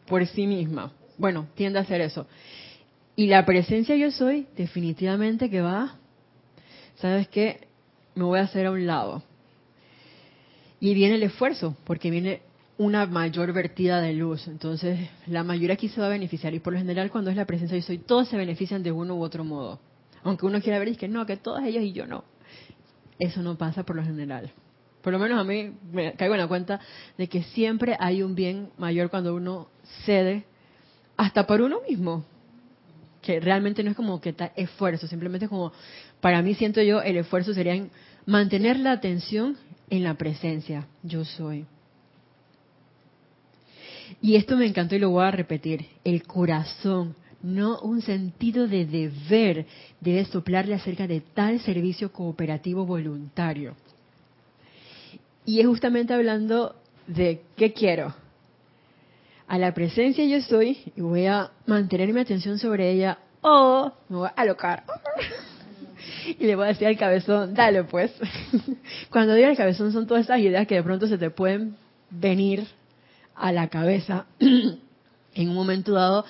por 0.06 0.26
sí 0.28 0.48
misma. 0.48 0.92
Bueno, 1.18 1.48
tiende 1.56 1.80
a 1.80 1.84
hacer 1.84 2.02
eso. 2.02 2.28
Y 3.16 3.28
la 3.28 3.46
presencia 3.46 3.96
yo 3.96 4.12
soy 4.12 4.48
definitivamente 4.58 5.50
que 5.50 5.62
va, 5.62 5.96
¿sabes 6.96 7.28
qué? 7.30 7.68
Me 8.16 8.24
voy 8.24 8.40
a 8.40 8.44
hacer 8.44 8.66
a 8.66 8.72
un 8.72 8.86
lado. 8.86 9.24
Y 10.80 10.94
viene 10.94 11.16
el 11.16 11.24
esfuerzo, 11.24 11.76
porque 11.84 12.10
viene 12.10 12.42
una 12.78 13.06
mayor 13.06 13.52
vertida 13.52 14.00
de 14.00 14.14
luz. 14.14 14.48
Entonces, 14.48 15.10
la 15.28 15.44
mayoría 15.44 15.74
aquí 15.74 15.90
se 15.90 16.00
va 16.00 16.08
a 16.08 16.12
beneficiar. 16.12 16.54
Y 16.54 16.60
por 16.60 16.74
lo 16.74 16.80
general, 16.80 17.12
cuando 17.12 17.30
es 17.30 17.36
la 17.36 17.46
presencia 17.46 17.78
yo 17.78 17.84
soy, 17.84 17.98
todos 17.98 18.30
se 18.30 18.38
benefician 18.38 18.82
de 18.84 18.92
uno 18.92 19.16
u 19.16 19.22
otro 19.22 19.44
modo. 19.44 19.80
Aunque 20.24 20.46
uno 20.46 20.62
quiera 20.62 20.80
ver 20.80 20.88
y 20.88 20.96
que 20.96 21.10
no, 21.10 21.26
que 21.26 21.38
todos 21.38 21.62
ellos 21.64 21.84
y 21.84 21.92
yo 21.92 22.08
no. 22.08 22.24
Eso 23.20 23.42
no 23.42 23.58
pasa 23.58 23.84
por 23.84 23.98
lo 23.98 24.04
general. 24.04 24.52
Por 25.02 25.14
lo 25.14 25.20
menos 25.20 25.40
a 25.40 25.44
mí 25.44 25.74
me 25.92 26.14
caigo 26.14 26.36
en 26.36 26.42
la 26.42 26.48
cuenta 26.48 26.80
de 27.18 27.28
que 27.28 27.44
siempre 27.44 27.98
hay 28.00 28.24
un 28.24 28.36
bien 28.36 28.70
mayor 28.78 29.10
cuando 29.10 29.36
uno 29.36 29.68
cede 30.06 30.46
hasta 31.18 31.46
por 31.46 31.62
uno 31.62 31.80
mismo. 31.88 32.24
Que 33.22 33.42
realmente 33.42 33.84
no 33.84 33.92
es 33.92 33.98
como 33.98 34.22
que 34.22 34.30
está 34.30 34.54
esfuerzo, 34.56 35.06
simplemente 35.08 35.50
como, 35.50 35.74
para 36.22 36.42
mí 36.42 36.54
siento 36.56 36.82
yo, 36.82 37.02
el 37.02 37.18
esfuerzo 37.18 37.54
sería 37.54 37.74
en 37.76 37.92
mantener 38.26 38.80
la 38.80 38.94
atención 38.94 39.58
en 39.90 40.04
la 40.04 40.16
presencia. 40.16 40.88
Yo 41.04 41.26
soy. 41.26 41.66
Y 44.22 44.36
esto 44.36 44.58
me 44.58 44.66
encantó 44.66 44.96
y 44.96 45.00
lo 45.00 45.12
voy 45.12 45.24
a 45.24 45.32
repetir. 45.32 45.86
El 46.04 46.24
corazón 46.24 47.16
no 47.42 47.80
un 47.80 48.02
sentido 48.02 48.68
de 48.68 48.86
deber 48.86 49.66
debe 50.02 50.26
soplarle 50.26 50.76
acerca 50.76 51.08
de 51.08 51.22
tal 51.22 51.60
servicio 51.62 52.12
cooperativo 52.12 52.86
voluntario. 52.86 53.76
Y 55.46 55.60
es 55.60 55.68
justamente 55.68 56.14
hablando 56.14 56.76
de 57.08 57.42
qué 57.56 57.74
quiero. 57.74 58.14
a 59.48 59.58
la 59.58 59.74
presencia 59.74 60.24
yo 60.26 60.42
soy 60.42 60.78
y 60.96 61.02
voy 61.02 61.26
a 61.26 61.50
mantener 61.66 62.14
mi 62.14 62.20
atención 62.20 62.60
sobre 62.60 62.92
ella 62.92 63.18
o 63.42 63.92
me 64.08 64.18
voy 64.18 64.28
a 64.28 64.42
alocar. 64.42 64.84
Y 66.40 66.46
le 66.46 66.56
voy 66.56 66.66
a 66.66 66.70
decir 66.70 66.88
al 66.88 66.98
cabezón, 66.98 67.54
dale 67.54 67.84
pues. 67.84 68.12
Cuando 69.10 69.34
digo 69.34 69.48
al 69.48 69.58
cabezón 69.58 69.92
son 69.92 70.08
todas 70.08 70.26
esas 70.26 70.40
ideas 70.40 70.68
que 70.68 70.76
de 70.76 70.84
pronto 70.84 71.08
se 71.08 71.18
te 71.18 71.30
pueden 71.30 71.76
venir 72.10 72.66
a 73.36 73.52
la 73.52 73.68
cabeza 73.70 74.26
en 74.40 75.50
un 75.50 75.56
momento 75.56 75.94
dado 75.94 76.26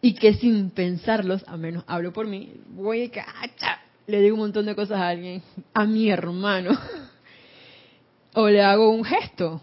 y 0.00 0.14
que 0.14 0.34
sin 0.34 0.70
pensarlos, 0.70 1.44
a 1.46 1.56
menos 1.56 1.84
hablo 1.86 2.12
por 2.12 2.26
mí, 2.26 2.52
voy 2.70 3.04
a 3.04 3.10
cacha, 3.10 3.80
le 4.06 4.20
digo 4.20 4.34
un 4.34 4.42
montón 4.42 4.66
de 4.66 4.74
cosas 4.74 4.98
a 4.98 5.08
alguien, 5.08 5.42
a 5.74 5.84
mi 5.84 6.10
hermano, 6.10 6.70
o 8.34 8.48
le 8.48 8.62
hago 8.62 8.90
un 8.90 9.04
gesto, 9.04 9.60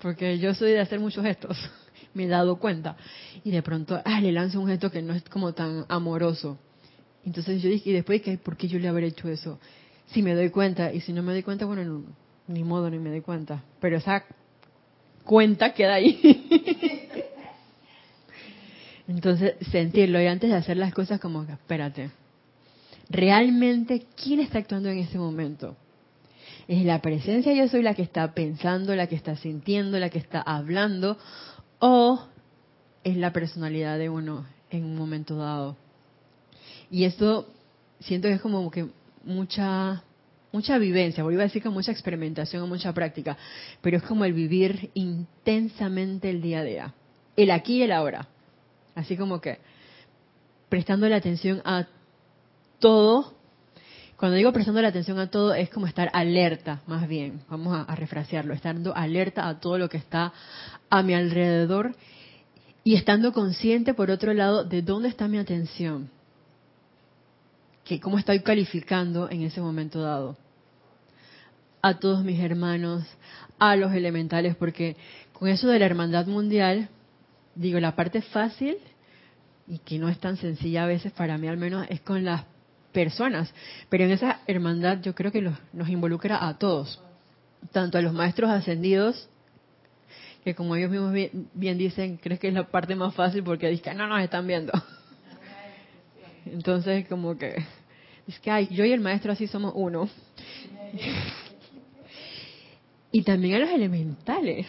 porque 0.00 0.38
yo 0.38 0.54
soy 0.54 0.72
de 0.72 0.80
hacer 0.80 1.00
muchos 1.00 1.22
gestos, 1.24 1.58
me 2.14 2.24
he 2.24 2.28
dado 2.28 2.56
cuenta, 2.56 2.96
y 3.44 3.50
de 3.50 3.62
pronto 3.62 4.00
ah, 4.04 4.20
le 4.20 4.32
lanzo 4.32 4.60
un 4.60 4.68
gesto 4.68 4.90
que 4.90 5.02
no 5.02 5.12
es 5.12 5.22
como 5.24 5.52
tan 5.52 5.84
amoroso. 5.88 6.58
Entonces 7.26 7.60
yo 7.60 7.68
dije, 7.68 7.90
y 7.90 7.92
después, 7.92 8.22
¿por 8.38 8.56
qué 8.56 8.68
yo 8.68 8.78
le 8.78 8.86
habré 8.86 9.08
hecho 9.08 9.28
eso? 9.28 9.58
Si 10.06 10.22
me 10.22 10.34
doy 10.34 10.50
cuenta, 10.50 10.92
y 10.92 11.00
si 11.00 11.12
no 11.12 11.24
me 11.24 11.32
doy 11.32 11.42
cuenta, 11.42 11.66
bueno, 11.66 12.04
ni 12.46 12.62
modo, 12.62 12.88
ni 12.88 13.00
me 13.00 13.10
doy 13.10 13.20
cuenta. 13.20 13.64
Pero 13.80 13.96
esa 13.96 14.24
cuenta 15.24 15.74
queda 15.74 15.94
ahí. 15.94 16.20
Entonces, 19.08 19.54
sentirlo 19.72 20.20
y 20.22 20.26
antes 20.26 20.50
de 20.50 20.56
hacer 20.56 20.76
las 20.76 20.94
cosas 20.94 21.20
como 21.20 21.42
espérate, 21.42 22.10
realmente, 23.10 24.06
¿quién 24.22 24.38
está 24.38 24.58
actuando 24.58 24.88
en 24.88 24.98
ese 24.98 25.18
momento? 25.18 25.76
¿Es 26.68 26.84
la 26.84 27.02
presencia 27.02 27.52
yo 27.52 27.66
soy 27.66 27.82
la 27.82 27.94
que 27.94 28.02
está 28.02 28.34
pensando, 28.34 28.94
la 28.94 29.08
que 29.08 29.16
está 29.16 29.34
sintiendo, 29.36 29.98
la 29.98 30.10
que 30.10 30.18
está 30.18 30.40
hablando? 30.42 31.18
¿O 31.80 32.24
es 33.02 33.16
la 33.16 33.32
personalidad 33.32 33.98
de 33.98 34.08
uno 34.08 34.46
en 34.70 34.84
un 34.84 34.96
momento 34.96 35.36
dado? 35.36 35.76
Y 36.90 37.04
esto 37.04 37.48
siento 38.00 38.28
que 38.28 38.34
es 38.34 38.40
como 38.40 38.70
que 38.70 38.86
mucha 39.24 40.02
mucha 40.52 40.78
vivencia, 40.78 41.22
volví 41.22 41.38
a 41.38 41.42
decir 41.42 41.62
que 41.62 41.68
mucha 41.68 41.92
experimentación 41.92 42.62
o 42.62 42.66
mucha 42.66 42.92
práctica, 42.94 43.36
pero 43.82 43.98
es 43.98 44.02
como 44.02 44.24
el 44.24 44.32
vivir 44.32 44.90
intensamente 44.94 46.30
el 46.30 46.40
día 46.40 46.60
a 46.60 46.64
día, 46.64 46.94
el 47.36 47.50
aquí 47.50 47.76
y 47.76 47.82
el 47.82 47.92
ahora. 47.92 48.28
Así 48.94 49.18
como 49.18 49.40
que 49.40 49.58
prestando 50.70 51.08
la 51.08 51.16
atención 51.16 51.60
a 51.64 51.86
todo. 52.78 53.34
Cuando 54.16 54.38
digo 54.38 54.50
prestando 54.52 54.80
la 54.80 54.88
atención 54.88 55.18
a 55.18 55.30
todo, 55.30 55.52
es 55.52 55.68
como 55.68 55.86
estar 55.86 56.08
alerta, 56.14 56.80
más 56.86 57.06
bien. 57.06 57.42
Vamos 57.50 57.76
a, 57.76 57.82
a 57.82 57.94
refrasearlo, 57.94 58.54
estando 58.54 58.96
alerta 58.96 59.46
a 59.48 59.60
todo 59.60 59.76
lo 59.76 59.90
que 59.90 59.98
está 59.98 60.32
a 60.88 61.02
mi 61.02 61.12
alrededor 61.12 61.94
y 62.82 62.94
estando 62.94 63.34
consciente, 63.34 63.92
por 63.92 64.10
otro 64.10 64.32
lado, 64.32 64.64
de 64.64 64.80
dónde 64.80 65.10
está 65.10 65.28
mi 65.28 65.36
atención. 65.36 66.15
Que 67.86 68.00
cómo 68.00 68.18
estoy 68.18 68.40
calificando 68.40 69.30
en 69.30 69.42
ese 69.42 69.62
momento 69.62 70.02
dado. 70.02 70.36
A 71.80 71.98
todos 71.98 72.22
mis 72.22 72.40
hermanos, 72.40 73.04
a 73.58 73.76
los 73.76 73.94
elementales, 73.94 74.56
porque 74.56 74.96
con 75.32 75.48
eso 75.48 75.68
de 75.68 75.78
la 75.78 75.86
hermandad 75.86 76.26
mundial, 76.26 76.88
digo, 77.54 77.80
la 77.80 77.96
parte 77.96 78.20
fácil 78.20 78.76
y 79.68 79.78
que 79.78 79.98
no 79.98 80.08
es 80.08 80.18
tan 80.18 80.36
sencilla 80.36 80.84
a 80.84 80.86
veces 80.86 81.12
para 81.12 81.38
mí 81.38 81.48
al 81.48 81.56
menos 81.56 81.86
es 81.88 82.00
con 82.00 82.24
las 82.24 82.44
personas, 82.92 83.52
pero 83.88 84.04
en 84.04 84.12
esa 84.12 84.40
hermandad 84.46 85.00
yo 85.02 85.14
creo 85.14 85.30
que 85.30 85.42
nos 85.42 85.88
involucra 85.88 86.46
a 86.46 86.58
todos, 86.58 87.02
tanto 87.72 87.98
a 87.98 88.00
los 88.00 88.12
maestros 88.12 88.50
ascendidos, 88.50 89.28
que 90.44 90.54
como 90.54 90.76
ellos 90.76 90.90
mismos 90.90 91.12
bien, 91.12 91.76
dicen, 91.78 92.18
crees 92.18 92.38
que 92.40 92.48
es 92.48 92.54
la 92.54 92.68
parte 92.68 92.94
más 92.94 93.14
fácil 93.14 93.42
porque 93.42 93.68
dicen, 93.68 93.96
no 93.96 94.06
nos 94.06 94.22
están 94.22 94.46
viendo. 94.46 94.72
Entonces 96.46 97.06
como 97.08 97.36
que, 97.36 97.66
es 98.26 98.38
que 98.40 98.50
ay, 98.50 98.68
yo 98.70 98.84
y 98.84 98.92
el 98.92 99.00
maestro 99.00 99.32
así 99.32 99.46
somos 99.46 99.72
uno. 99.74 100.08
y 103.12 103.22
también 103.22 103.54
a 103.54 103.58
los 103.60 103.70
elementales, 103.70 104.66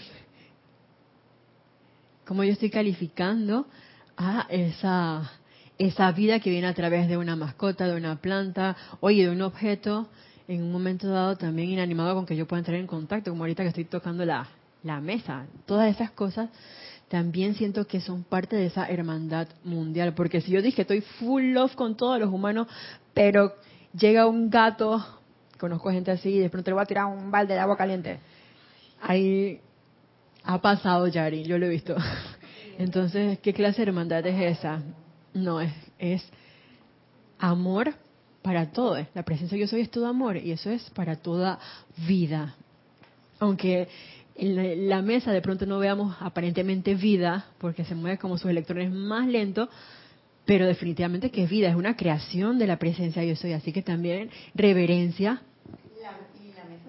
cómo 2.25 2.43
yo 2.43 2.51
estoy 2.51 2.69
calificando 2.69 3.67
a 4.15 4.45
esa, 4.49 5.31
esa 5.77 6.11
vida 6.11 6.39
que 6.39 6.49
viene 6.49 6.67
a 6.67 6.73
través 6.73 7.07
de 7.07 7.17
una 7.17 7.35
mascota, 7.35 7.87
de 7.87 7.95
una 7.95 8.21
planta, 8.21 8.75
oye, 8.99 9.25
de 9.25 9.31
un 9.31 9.41
objeto, 9.41 10.07
en 10.47 10.63
un 10.63 10.71
momento 10.71 11.09
dado 11.09 11.35
también 11.35 11.69
inanimado 11.69 12.15
con 12.15 12.25
que 12.25 12.35
yo 12.35 12.47
pueda 12.47 12.59
entrar 12.59 12.77
en 12.77 12.87
contacto, 12.87 13.31
como 13.31 13.43
ahorita 13.43 13.63
que 13.63 13.69
estoy 13.69 13.85
tocando 13.85 14.23
la, 14.25 14.47
la 14.83 15.01
mesa. 15.01 15.45
Todas 15.65 15.93
esas 15.93 16.11
cosas 16.11 16.49
también 17.07 17.55
siento 17.55 17.87
que 17.87 18.01
son 18.01 18.23
parte 18.23 18.55
de 18.55 18.65
esa 18.65 18.87
hermandad 18.87 19.47
mundial, 19.63 20.13
porque 20.13 20.41
si 20.41 20.51
yo 20.51 20.61
dije 20.61 20.81
estoy 20.81 21.01
full 21.01 21.53
love 21.53 21.73
con 21.75 21.95
todos 21.95 22.19
los 22.19 22.31
humanos, 22.31 22.67
pero 23.13 23.53
llega 23.97 24.27
un 24.27 24.49
gato, 24.49 25.05
conozco 25.57 25.91
gente 25.91 26.11
así, 26.11 26.29
y 26.29 26.39
de 26.39 26.49
pronto 26.49 26.69
le 26.69 26.75
voy 26.75 26.83
a 26.83 26.87
tirar 26.87 27.05
un 27.05 27.31
balde 27.31 27.53
de 27.53 27.59
agua 27.59 27.77
caliente. 27.77 28.19
Ahí 29.01 29.61
ha 30.43 30.61
pasado, 30.61 31.07
Yari, 31.07 31.43
yo 31.43 31.57
lo 31.57 31.65
he 31.65 31.69
visto. 31.69 31.95
Entonces, 32.77 33.39
¿qué 33.39 33.53
clase 33.53 33.77
de 33.77 33.89
hermandad 33.89 34.25
es 34.25 34.57
esa? 34.57 34.81
No, 35.33 35.61
es, 35.61 35.73
es 35.99 36.23
amor 37.39 37.93
para 38.41 38.71
todo. 38.71 38.97
La 39.13 39.23
presencia 39.23 39.57
yo 39.57 39.67
soy 39.67 39.81
es 39.81 39.91
todo 39.91 40.07
amor 40.07 40.37
y 40.37 40.51
eso 40.51 40.69
es 40.69 40.89
para 40.91 41.15
toda 41.15 41.59
vida. 42.07 42.55
Aunque 43.39 43.87
en 44.37 44.89
la, 44.89 45.01
mesa 45.01 45.31
de 45.31 45.41
pronto 45.41 45.65
no 45.65 45.79
veamos 45.79 46.15
aparentemente 46.19 46.95
vida, 46.95 47.47
porque 47.57 47.85
se 47.85 47.95
mueve 47.95 48.17
como 48.17 48.37
sus 48.37 48.51
electrones 48.51 48.91
más 48.91 49.27
lento, 49.27 49.69
pero 50.45 50.65
definitivamente 50.65 51.31
que 51.31 51.43
es 51.43 51.49
vida, 51.49 51.69
es 51.69 51.75
una 51.75 51.95
creación 51.95 52.57
de 52.59 52.67
la 52.67 52.77
presencia 52.77 53.23
yo 53.23 53.35
soy. 53.35 53.53
Así 53.53 53.73
que 53.73 53.81
también 53.81 54.29
reverencia 54.53 55.41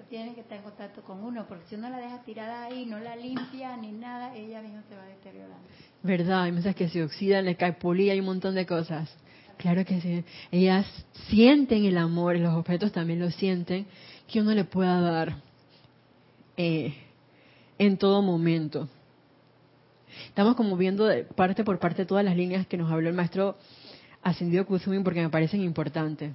tienen 0.09 0.33
que 0.33 0.41
estar 0.41 0.57
en 0.57 0.63
contacto 0.63 1.03
con 1.03 1.23
uno, 1.23 1.45
porque 1.47 1.65
si 1.69 1.75
uno 1.75 1.89
la 1.89 1.97
deja 1.97 2.21
tirada 2.23 2.65
ahí, 2.65 2.85
no 2.85 2.99
la 2.99 3.15
limpia 3.15 3.77
ni 3.77 3.91
nada, 3.91 4.35
ella 4.35 4.61
misma 4.61 4.83
se 4.89 4.95
va 4.95 5.05
deteriorando. 5.05 5.67
¿Verdad? 6.01 6.43
Hay 6.43 6.51
veces 6.51 6.75
que 6.75 6.89
se 6.89 7.03
oxidan, 7.03 7.45
le 7.45 7.55
cae 7.55 7.73
polilla, 7.73 8.13
hay 8.13 8.19
un 8.19 8.25
montón 8.25 8.55
de 8.55 8.65
cosas. 8.65 9.15
Claro 9.57 9.85
que 9.85 10.01
sí. 10.01 10.23
Ellas 10.51 10.85
sienten 11.27 11.85
el 11.85 11.97
amor, 11.97 12.37
los 12.37 12.55
objetos 12.55 12.91
también 12.91 13.19
lo 13.19 13.29
sienten, 13.29 13.85
que 14.27 14.41
uno 14.41 14.53
le 14.53 14.63
pueda 14.63 14.99
dar 14.99 15.35
eh, 16.57 16.95
en 17.79 17.97
todo 17.97 18.21
momento. 18.21 18.87
Estamos 20.27 20.55
como 20.55 20.77
viendo 20.77 21.07
parte 21.35 21.63
por 21.63 21.79
parte 21.79 22.05
todas 22.05 22.23
las 22.23 22.35
líneas 22.35 22.67
que 22.67 22.77
nos 22.77 22.91
habló 22.91 23.09
el 23.09 23.15
maestro 23.15 23.57
Ascendido 24.21 24.65
Kuzumi 24.65 25.01
porque 25.01 25.21
me 25.21 25.29
parecen 25.29 25.61
importantes. 25.61 26.33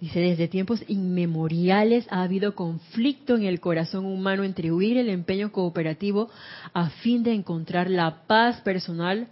Dice, 0.00 0.20
desde 0.20 0.48
tiempos 0.48 0.82
inmemoriales 0.88 2.06
ha 2.10 2.22
habido 2.22 2.54
conflicto 2.54 3.34
en 3.34 3.44
el 3.44 3.60
corazón 3.60 4.04
humano 4.04 4.44
entre 4.44 4.70
huir 4.70 4.98
el 4.98 5.08
empeño 5.08 5.52
cooperativo 5.52 6.28
a 6.74 6.90
fin 6.90 7.22
de 7.22 7.32
encontrar 7.32 7.88
la 7.88 8.26
paz 8.26 8.60
personal 8.60 9.28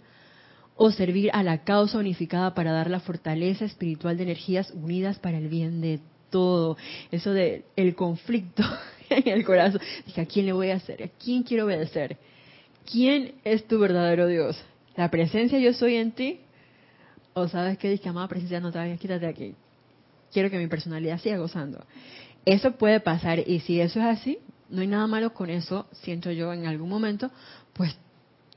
o 0.75 0.89
servir 0.91 1.29
a 1.33 1.43
la 1.43 1.63
causa 1.63 1.99
unificada 1.99 2.55
para 2.55 2.71
dar 2.71 2.89
la 2.89 2.99
fortaleza 2.99 3.63
espiritual 3.63 4.17
de 4.17 4.23
energías 4.23 4.71
unidas 4.71 5.19
para 5.19 5.37
el 5.37 5.49
bien 5.49 5.81
de 5.81 5.99
todo. 6.31 6.77
Eso 7.11 7.31
de 7.31 7.65
el 7.75 7.95
conflicto 7.95 8.63
en 9.09 9.27
el 9.27 9.45
corazón. 9.45 9.81
Dije, 10.05 10.21
¿a 10.21 10.25
quién 10.25 10.45
le 10.45 10.53
voy 10.53 10.69
a 10.69 10.75
hacer? 10.75 11.03
¿A 11.03 11.07
quién 11.07 11.43
quiero 11.43 11.65
obedecer? 11.65 12.17
¿Quién 12.89 13.33
es 13.43 13.67
tu 13.67 13.79
verdadero 13.79 14.27
Dios? 14.27 14.61
¿La 14.95 15.09
presencia 15.09 15.59
yo 15.59 15.73
soy 15.73 15.95
en 15.95 16.11
ti? 16.11 16.39
¿O 17.33 17.47
sabes 17.47 17.77
qué? 17.77 17.89
Dije, 17.89 18.07
amada 18.09 18.27
presencia, 18.27 18.59
no 18.59 18.71
vayas, 18.71 18.99
quítate 18.99 19.27
aquí 19.27 19.55
quiero 20.35 20.49
que 20.49 20.57
mi 20.57 20.67
personalidad 20.67 21.17
siga 21.21 21.37
gozando. 21.37 21.85
Eso 22.45 22.73
puede 22.73 22.99
pasar 22.99 23.39
y 23.39 23.61
si 23.61 23.79
eso 23.79 24.01
es 24.01 24.05
así, 24.05 24.37
no 24.69 24.81
hay 24.81 24.87
nada 24.87 25.07
malo 25.07 25.33
con 25.33 25.49
eso, 25.49 25.87
siento 25.93 26.29
yo 26.29 26.51
en 26.51 26.65
algún 26.67 26.89
momento, 26.89 27.31
pues 27.71 27.95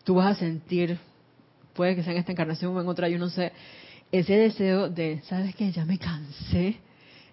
tú 0.03 0.17
vas 0.17 0.37
a 0.37 0.41
sentir, 0.41 0.99
puede 1.75 1.95
que 1.95 2.03
sea 2.03 2.13
en 2.13 2.19
esta 2.19 2.33
encarnación 2.33 2.77
o 2.77 2.81
en 2.81 2.89
otra, 2.89 3.09
yo 3.09 3.17
no 3.17 3.29
sé, 3.29 3.53
ese 4.11 4.35
deseo 4.35 4.89
de, 4.89 5.23
¿sabes 5.29 5.55
qué? 5.55 5.71
Ya 5.71 5.85
me 5.85 5.99
cansé 5.99 6.79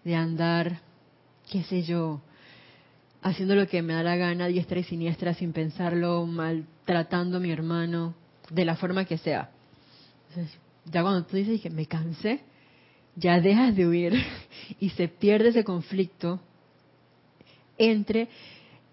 de 0.03 0.15
andar, 0.15 0.79
qué 1.49 1.63
sé 1.63 1.81
yo, 1.81 2.21
haciendo 3.25 3.55
lo 3.55 3.67
que 3.67 3.81
me 3.81 3.93
da 3.93 4.03
la 4.03 4.15
gana, 4.17 4.45
diestra 4.45 4.79
y 4.79 4.83
siniestra, 4.83 5.33
sin 5.33 5.51
pensarlo, 5.51 6.27
maltratando 6.27 7.37
a 7.37 7.39
mi 7.39 7.51
hermano, 7.51 8.13
de 8.51 8.65
la 8.65 8.75
forma 8.75 9.05
que 9.05 9.17
sea. 9.17 9.49
Entonces, 10.29 10.55
ya 10.85 11.01
cuando 11.01 11.25
tú 11.25 11.35
dices 11.35 11.59
que 11.59 11.71
me 11.71 11.87
cansé, 11.87 12.41
ya 13.15 13.41
dejas 13.41 13.75
de 13.75 13.87
huir 13.87 14.13
y 14.79 14.91
se 14.91 15.07
pierde 15.07 15.49
ese 15.49 15.63
conflicto 15.63 16.39
entre 17.79 18.27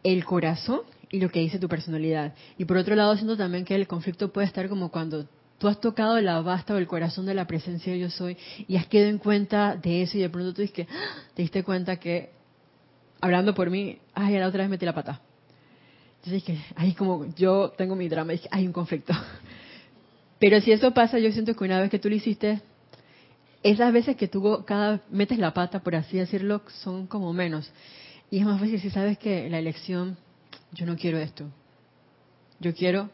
el 0.02 0.24
corazón 0.24 0.80
y 1.10 1.20
lo 1.20 1.28
que 1.28 1.40
dice 1.40 1.58
tu 1.58 1.68
personalidad. 1.68 2.34
Y 2.56 2.64
por 2.64 2.78
otro 2.78 2.94
lado, 2.94 3.14
siento 3.16 3.36
también 3.36 3.66
que 3.66 3.74
el 3.74 3.86
conflicto 3.86 4.32
puede 4.32 4.46
estar 4.46 4.66
como 4.70 4.90
cuando 4.90 5.26
tú 5.58 5.68
has 5.68 5.78
tocado 5.78 6.18
la 6.22 6.40
basta 6.40 6.72
o 6.72 6.78
el 6.78 6.86
corazón 6.86 7.26
de 7.26 7.34
la 7.34 7.46
presencia 7.46 7.92
de 7.92 7.98
yo 7.98 8.08
soy 8.08 8.38
y 8.66 8.76
has 8.76 8.86
quedado 8.86 9.10
en 9.10 9.18
cuenta 9.18 9.76
de 9.76 10.00
eso 10.00 10.16
y 10.16 10.22
de 10.22 10.30
pronto 10.30 10.54
tú 10.54 10.62
dices 10.62 10.74
que 10.74 10.88
¡ah! 10.90 11.16
te 11.34 11.42
diste 11.42 11.62
cuenta 11.62 11.96
que, 11.96 12.30
hablando 13.22 13.54
por 13.54 13.70
mí, 13.70 13.98
ay, 14.12 14.36
la 14.36 14.48
otra 14.48 14.64
vez 14.64 14.70
metí 14.70 14.84
la 14.84 14.92
pata. 14.92 15.20
Entonces 16.16 16.42
que 16.42 16.58
ahí 16.76 16.92
como 16.92 17.32
yo 17.34 17.70
tengo 17.70 17.96
mi 17.96 18.08
drama, 18.08 18.34
que 18.34 18.48
hay 18.50 18.66
un 18.66 18.72
conflicto. 18.72 19.14
Pero 20.38 20.60
si 20.60 20.72
eso 20.72 20.92
pasa, 20.92 21.18
yo 21.18 21.32
siento 21.32 21.54
que 21.54 21.64
una 21.64 21.80
vez 21.80 21.88
que 21.88 22.00
tú 22.00 22.10
lo 22.10 22.16
hiciste, 22.16 22.60
esas 23.62 23.92
veces 23.92 24.16
que 24.16 24.26
tú 24.26 24.64
cada 24.66 25.00
metes 25.08 25.38
la 25.38 25.54
pata, 25.54 25.80
por 25.80 25.94
así 25.94 26.18
decirlo, 26.18 26.62
son 26.82 27.06
como 27.06 27.32
menos. 27.32 27.70
Y 28.28 28.38
es 28.38 28.44
más 28.44 28.60
fácil 28.60 28.80
si 28.80 28.90
sabes 28.90 29.18
que 29.18 29.48
la 29.48 29.58
elección, 29.58 30.16
yo 30.72 30.84
no 30.84 30.96
quiero 30.96 31.18
esto. 31.18 31.44
Yo 32.58 32.74
quiero 32.74 33.08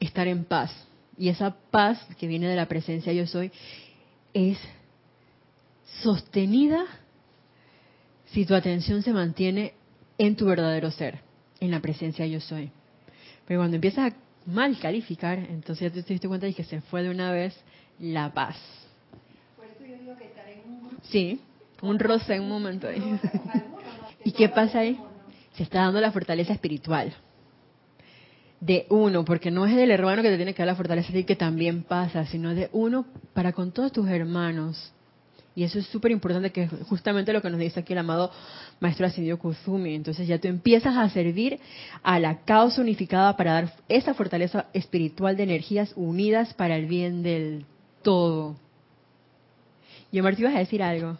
estar 0.00 0.26
en 0.26 0.44
paz. 0.44 0.72
Y 1.16 1.28
esa 1.28 1.56
paz 1.70 2.04
que 2.18 2.26
viene 2.26 2.48
de 2.48 2.56
la 2.56 2.66
presencia 2.66 3.12
yo 3.12 3.26
soy 3.26 3.52
es 4.34 4.58
sostenida 6.02 6.84
si 8.36 8.44
tu 8.44 8.54
atención 8.54 9.02
se 9.02 9.14
mantiene 9.14 9.72
en 10.18 10.36
tu 10.36 10.44
verdadero 10.44 10.90
ser, 10.90 11.20
en 11.58 11.70
la 11.70 11.80
presencia 11.80 12.26
yo 12.26 12.38
soy. 12.38 12.70
Pero 13.46 13.60
cuando 13.60 13.76
empiezas 13.76 14.12
a 14.12 14.16
mal 14.44 14.78
calificar, 14.78 15.38
entonces 15.38 15.90
ya 15.90 16.02
te 16.02 16.12
diste 16.12 16.28
cuenta 16.28 16.44
de 16.44 16.52
que 16.52 16.62
se 16.62 16.82
fue 16.82 17.02
de 17.02 17.08
una 17.08 17.32
vez 17.32 17.58
la 17.98 18.34
paz. 18.34 18.58
Por 19.56 19.64
eso 19.64 19.86
yo 19.86 19.96
digo 19.96 20.18
que 20.18 20.26
estar 20.26 20.46
en 20.50 20.70
un 20.70 20.98
Sí, 21.04 21.40
un 21.80 21.98
roce 21.98 22.34
en 22.34 22.42
un 22.42 22.50
momento 22.50 22.88
ahí. 22.88 23.02
¿Y 24.22 24.32
qué 24.32 24.50
pasa 24.50 24.80
ahí? 24.80 25.00
Se 25.54 25.62
está 25.62 25.78
dando 25.80 26.02
la 26.02 26.12
fortaleza 26.12 26.52
espiritual 26.52 27.14
de 28.60 28.84
uno, 28.90 29.24
porque 29.24 29.50
no 29.50 29.64
es 29.64 29.74
del 29.74 29.90
hermano 29.90 30.20
que 30.20 30.28
te 30.28 30.36
tiene 30.36 30.52
que 30.52 30.60
dar 30.60 30.66
la 30.66 30.76
fortaleza 30.76 31.16
y 31.16 31.24
que 31.24 31.36
también 31.36 31.84
pasa, 31.84 32.26
sino 32.26 32.54
de 32.54 32.68
uno 32.72 33.06
para 33.32 33.54
con 33.54 33.72
todos 33.72 33.92
tus 33.92 34.06
hermanos. 34.10 34.92
Y 35.56 35.64
eso 35.64 35.78
es 35.78 35.86
súper 35.86 36.10
importante, 36.10 36.52
que 36.52 36.64
es 36.64 36.70
justamente 36.86 37.32
lo 37.32 37.40
que 37.40 37.48
nos 37.48 37.58
dice 37.58 37.80
aquí 37.80 37.94
el 37.94 38.00
amado 38.00 38.30
Maestro 38.78 39.06
Ascendido 39.06 39.38
Kuzumi. 39.38 39.94
Entonces 39.94 40.28
ya 40.28 40.38
tú 40.38 40.48
empiezas 40.48 40.94
a 40.94 41.08
servir 41.08 41.58
a 42.02 42.20
la 42.20 42.40
causa 42.44 42.82
unificada 42.82 43.34
para 43.38 43.54
dar 43.54 43.72
esa 43.88 44.12
fortaleza 44.12 44.66
espiritual 44.74 45.34
de 45.34 45.44
energías 45.44 45.94
unidas 45.96 46.52
para 46.52 46.76
el 46.76 46.84
bien 46.84 47.22
del 47.22 47.64
todo. 48.02 48.56
Y 50.12 50.20
Omar, 50.20 50.36
¿te 50.36 50.42
ibas 50.42 50.54
a 50.54 50.58
decir 50.58 50.82
algo? 50.82 51.16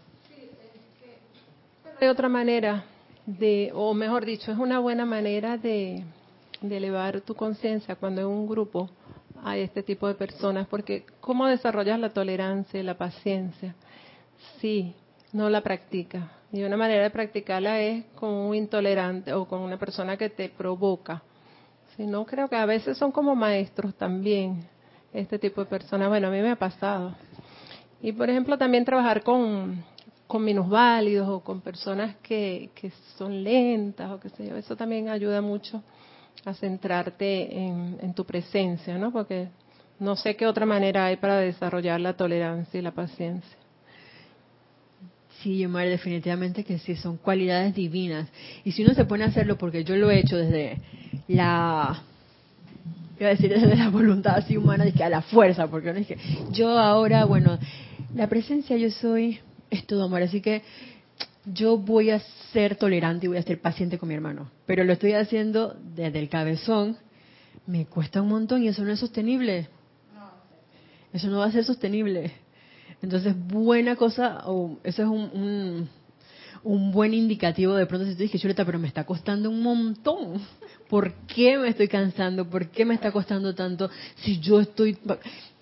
De 1.99 2.11
otra 2.11 2.29
manera, 2.29 2.85
de, 3.25 3.70
o 3.75 3.94
mejor 3.94 4.27
dicho, 4.27 4.53
es 4.53 4.59
una 4.59 4.81
buena 4.81 5.07
manera 5.07 5.57
de, 5.57 6.05
de 6.61 6.77
elevar 6.77 7.22
tu 7.22 7.35
conciencia 7.35 7.96
cuando 7.96 8.20
en 8.20 8.27
un 8.27 8.46
grupo 8.46 8.90
hay 9.42 9.62
este 9.62 9.83
tipo 9.83 10.07
de 10.07 10.14
personas, 10.14 10.66
porque 10.66 11.07
¿cómo 11.22 11.46
desarrollas 11.46 11.99
la 11.99 12.11
tolerancia 12.11 12.79
y 12.79 12.83
la 12.83 12.99
paciencia 12.99 13.75
si 14.61 14.94
no 15.33 15.51
la 15.51 15.61
practica 15.61 16.31
Y 16.53 16.62
una 16.62 16.77
manera 16.77 17.03
de 17.03 17.11
practicarla 17.11 17.81
es 17.81 18.05
con 18.14 18.31
un 18.31 18.55
intolerante 18.55 19.33
o 19.33 19.46
con 19.46 19.61
una 19.61 19.79
persona 19.79 20.16
que 20.16 20.31
te 20.31 20.49
provoca. 20.49 21.22
Si 21.96 22.07
no, 22.07 22.25
creo 22.25 22.49
que 22.49 22.57
a 22.57 22.66
veces 22.66 22.96
son 22.96 23.11
como 23.11 23.35
maestros 23.35 23.94
también, 23.94 24.66
este 25.12 25.38
tipo 25.38 25.62
de 25.62 25.66
personas. 25.66 26.09
Bueno, 26.09 26.29
a 26.29 26.31
mí 26.31 26.40
me 26.40 26.51
ha 26.51 26.57
pasado. 26.57 27.14
Y 28.01 28.12
por 28.12 28.29
ejemplo, 28.29 28.59
también 28.59 28.85
trabajar 28.85 29.22
con, 29.22 29.83
con 30.27 30.44
minusválidos 30.44 31.29
o 31.29 31.40
con 31.40 31.61
personas 31.61 32.16
que, 32.22 32.70
que 32.75 32.90
son 33.16 33.42
lentas 33.42 34.11
o 34.11 34.20
qué 34.20 34.29
sé 34.31 34.46
yo, 34.46 34.57
eso 34.57 34.77
también 34.77 35.09
ayuda 35.09 35.40
mucho 35.40 35.83
a 36.44 36.55
centrarte 36.55 37.57
en, 37.57 38.14
tu 38.14 38.25
presencia, 38.25 38.96
¿no? 38.99 39.12
Porque 39.12 39.49
no 39.99 40.16
sé 40.16 40.37
qué 40.37 40.46
otra 40.46 40.66
manera 40.66 41.07
hay 41.07 41.16
para 41.16 41.38
desarrollar 41.38 42.01
la 42.01 42.16
tolerancia 42.16 42.79
y 42.79 42.83
la 42.83 42.92
paciencia. 42.92 43.59
Sí, 45.42 45.59
Yomar, 45.59 45.88
definitivamente 45.88 46.64
que 46.64 46.79
sí, 46.79 46.96
son 46.96 47.16
cualidades 47.18 47.75
divinas. 47.75 48.29
Y 48.64 48.72
si 48.72 48.83
uno 48.83 48.94
se 48.94 49.05
pone 49.05 49.25
a 49.25 49.29
hacerlo, 49.29 49.59
porque 49.59 49.85
yo 49.85 49.96
lo 49.96 50.11
he 50.11 50.18
hecho 50.18 50.37
desde 50.37 50.81
la, 51.29 52.03
iba 53.18 53.29
a 53.29 53.33
decir 53.33 53.51
desde 53.51 53.77
la 53.77 53.88
voluntad 53.88 54.37
así 54.37 54.57
humana, 54.57 54.85
de 54.85 54.92
que 54.92 55.05
a 55.05 55.09
la 55.09 55.22
fuerza, 55.22 55.68
porque 55.68 55.92
no 55.92 55.99
es 55.99 56.07
que 56.07 56.18
yo 56.53 56.79
ahora, 56.79 57.25
bueno, 57.25 57.59
la 58.14 58.29
presencia 58.29 58.77
yo 58.77 58.90
soy, 58.90 59.40
es 59.70 59.87
todo 59.87 60.05
amor, 60.05 60.22
así 60.22 60.40
que 60.40 60.62
yo 61.44 61.79
voy 61.79 62.11
a 62.11 62.20
ser 62.53 62.77
tolerante 62.77 63.27
y 63.27 63.29
voy 63.29 63.38
a 63.38 63.42
ser 63.42 63.61
paciente 63.61 63.99
con 63.99 64.09
mi 64.09 64.14
hermano, 64.14 64.51
pero 64.66 64.85
lo 64.85 64.92
estoy 64.92 65.12
haciendo 65.12 65.77
desde 65.94 66.18
el 66.18 66.29
cabezón, 66.29 66.96
me 67.66 67.87
cuesta 67.87 68.22
un 68.22 68.29
montón 68.29 68.62
y 68.62 68.68
eso 68.68 68.85
no 68.85 68.92
es 68.92 69.01
sostenible. 69.01 69.68
Eso 71.12 71.29
no 71.29 71.38
va 71.38 71.46
a 71.46 71.53
ser 71.53 71.64
sostenible. 71.64 72.33
Entonces, 73.02 73.35
buena 73.46 73.96
cosa, 73.96 74.42
o 74.46 74.78
eso 74.82 75.02
es 75.02 75.09
un, 75.09 75.88
un, 76.64 76.92
buen 76.92 77.14
indicativo 77.14 77.74
de 77.74 77.87
pronto 77.87 78.06
si 78.06 78.14
tú 78.14 78.22
dices, 78.22 78.40
Chuleta, 78.40 78.64
pero 78.64 78.78
me 78.78 78.88
está 78.88 79.04
costando 79.04 79.50
un 79.50 79.62
montón. 79.62 80.40
¿Por 80.88 81.12
qué 81.26 81.59
me 81.59 81.68
estoy 81.68 81.88
cansando? 81.88 82.48
¿Por 82.48 82.68
qué 82.68 82.85
me 82.85 82.94
está 82.94 83.12
costando 83.12 83.54
tanto 83.54 83.90
si 84.16 84.38
yo 84.40 84.61
estoy 84.61 84.98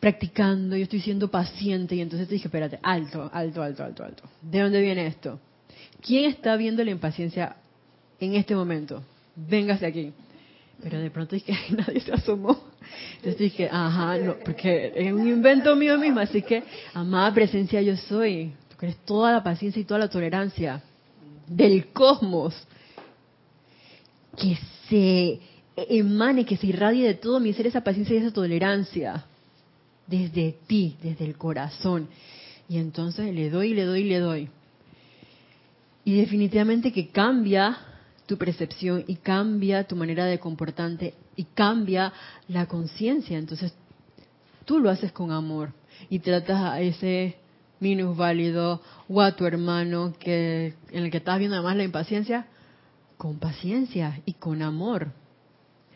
practicando, 0.01 0.77
yo 0.77 0.85
estoy 0.85 1.01
siendo 1.01 1.31
paciente? 1.31 1.97
Y 1.97 2.01
entonces 2.01 2.29
te 2.29 2.35
dije, 2.35 2.49
espérate, 2.49 2.79
alto, 2.83 3.31
alto, 3.33 3.62
alto, 3.62 3.85
alto, 3.85 4.05
alto. 4.05 4.25
¿De 4.40 4.61
dónde 4.61 4.81
viene 4.81 5.07
esto? 5.07 5.40
¿Quién 6.01 6.27
está 6.27 6.57
viendo 6.57 6.85
la 6.85 6.90
impaciencia 6.90 7.57
en 8.20 8.35
este 8.35 8.55
momento? 8.55 9.03
Véngase 9.35 9.87
aquí. 9.87 10.12
Pero 10.83 10.99
de 10.99 11.11
pronto 11.11 11.37
es 11.37 11.42
que 11.42 11.55
nadie 11.70 12.01
se 12.01 12.12
asomó. 12.12 12.74
Entonces 13.16 13.38
dije, 13.38 13.68
ajá, 13.70 14.18
no, 14.18 14.37
porque 14.44 14.92
es 14.94 15.12
un 15.12 15.27
invento 15.27 15.75
mío 15.77 15.99
mismo, 15.99 16.20
así 16.20 16.42
que, 16.42 16.62
amada 16.92 17.33
presencia 17.33 17.81
yo 17.83 17.97
soy. 17.97 18.53
Tú 18.70 18.77
crees 18.77 18.97
toda 19.05 19.33
la 19.33 19.42
paciencia 19.42 19.81
y 19.81 19.85
toda 19.85 20.01
la 20.01 20.09
tolerancia 20.09 20.83
del 21.47 21.87
cosmos. 21.92 22.55
Que 24.37 24.59
se 24.88 25.40
emane, 25.77 26.44
que 26.44 26.57
se 26.57 26.66
irradie 26.66 27.07
de 27.07 27.14
todo 27.14 27.40
mi 27.40 27.53
ser 27.53 27.66
esa 27.66 27.83
paciencia 27.83 28.14
y 28.14 28.18
esa 28.18 28.33
tolerancia. 28.33 29.25
Desde 30.07 30.57
ti, 30.66 30.97
desde 31.03 31.25
el 31.25 31.37
corazón. 31.37 32.09
Y 32.68 32.79
entonces 32.79 33.35
le 33.35 33.51
doy, 33.51 33.75
le 33.75 33.85
doy, 33.85 34.05
le 34.05 34.18
doy. 34.18 34.49
Y 36.05 36.16
definitivamente 36.16 36.92
que 36.92 37.09
cambia 37.09 37.79
tu 38.27 38.37
percepción 38.37 39.05
y 39.07 39.16
cambia 39.16 39.85
tu 39.85 39.97
manera 39.97 40.25
de 40.27 40.38
comportarte 40.38 41.14
y 41.37 41.44
cambia 41.44 42.12
la 42.49 42.66
conciencia. 42.66 43.38
Entonces 43.38 43.75
tú 44.64 44.79
lo 44.81 44.90
haces 44.90 45.12
con 45.12 45.31
amor 45.31 45.73
y 46.09 46.18
tratas 46.20 46.61
a 46.61 46.81
ese 46.81 47.37
minusválido 47.81 48.81
o 49.09 49.20
a 49.20 49.33
tu 49.33 49.47
hermano 49.47 50.14
que 50.18 50.75
en 50.90 51.05
el 51.05 51.11
que 51.11 51.18
estás 51.18 51.38
viendo 51.38 51.57
además 51.57 51.77
la 51.77 51.85
impaciencia 51.85 52.47
con 53.16 53.38
paciencia 53.38 54.20
y 54.25 54.35
con 54.35 54.62
amor. 54.62 55.12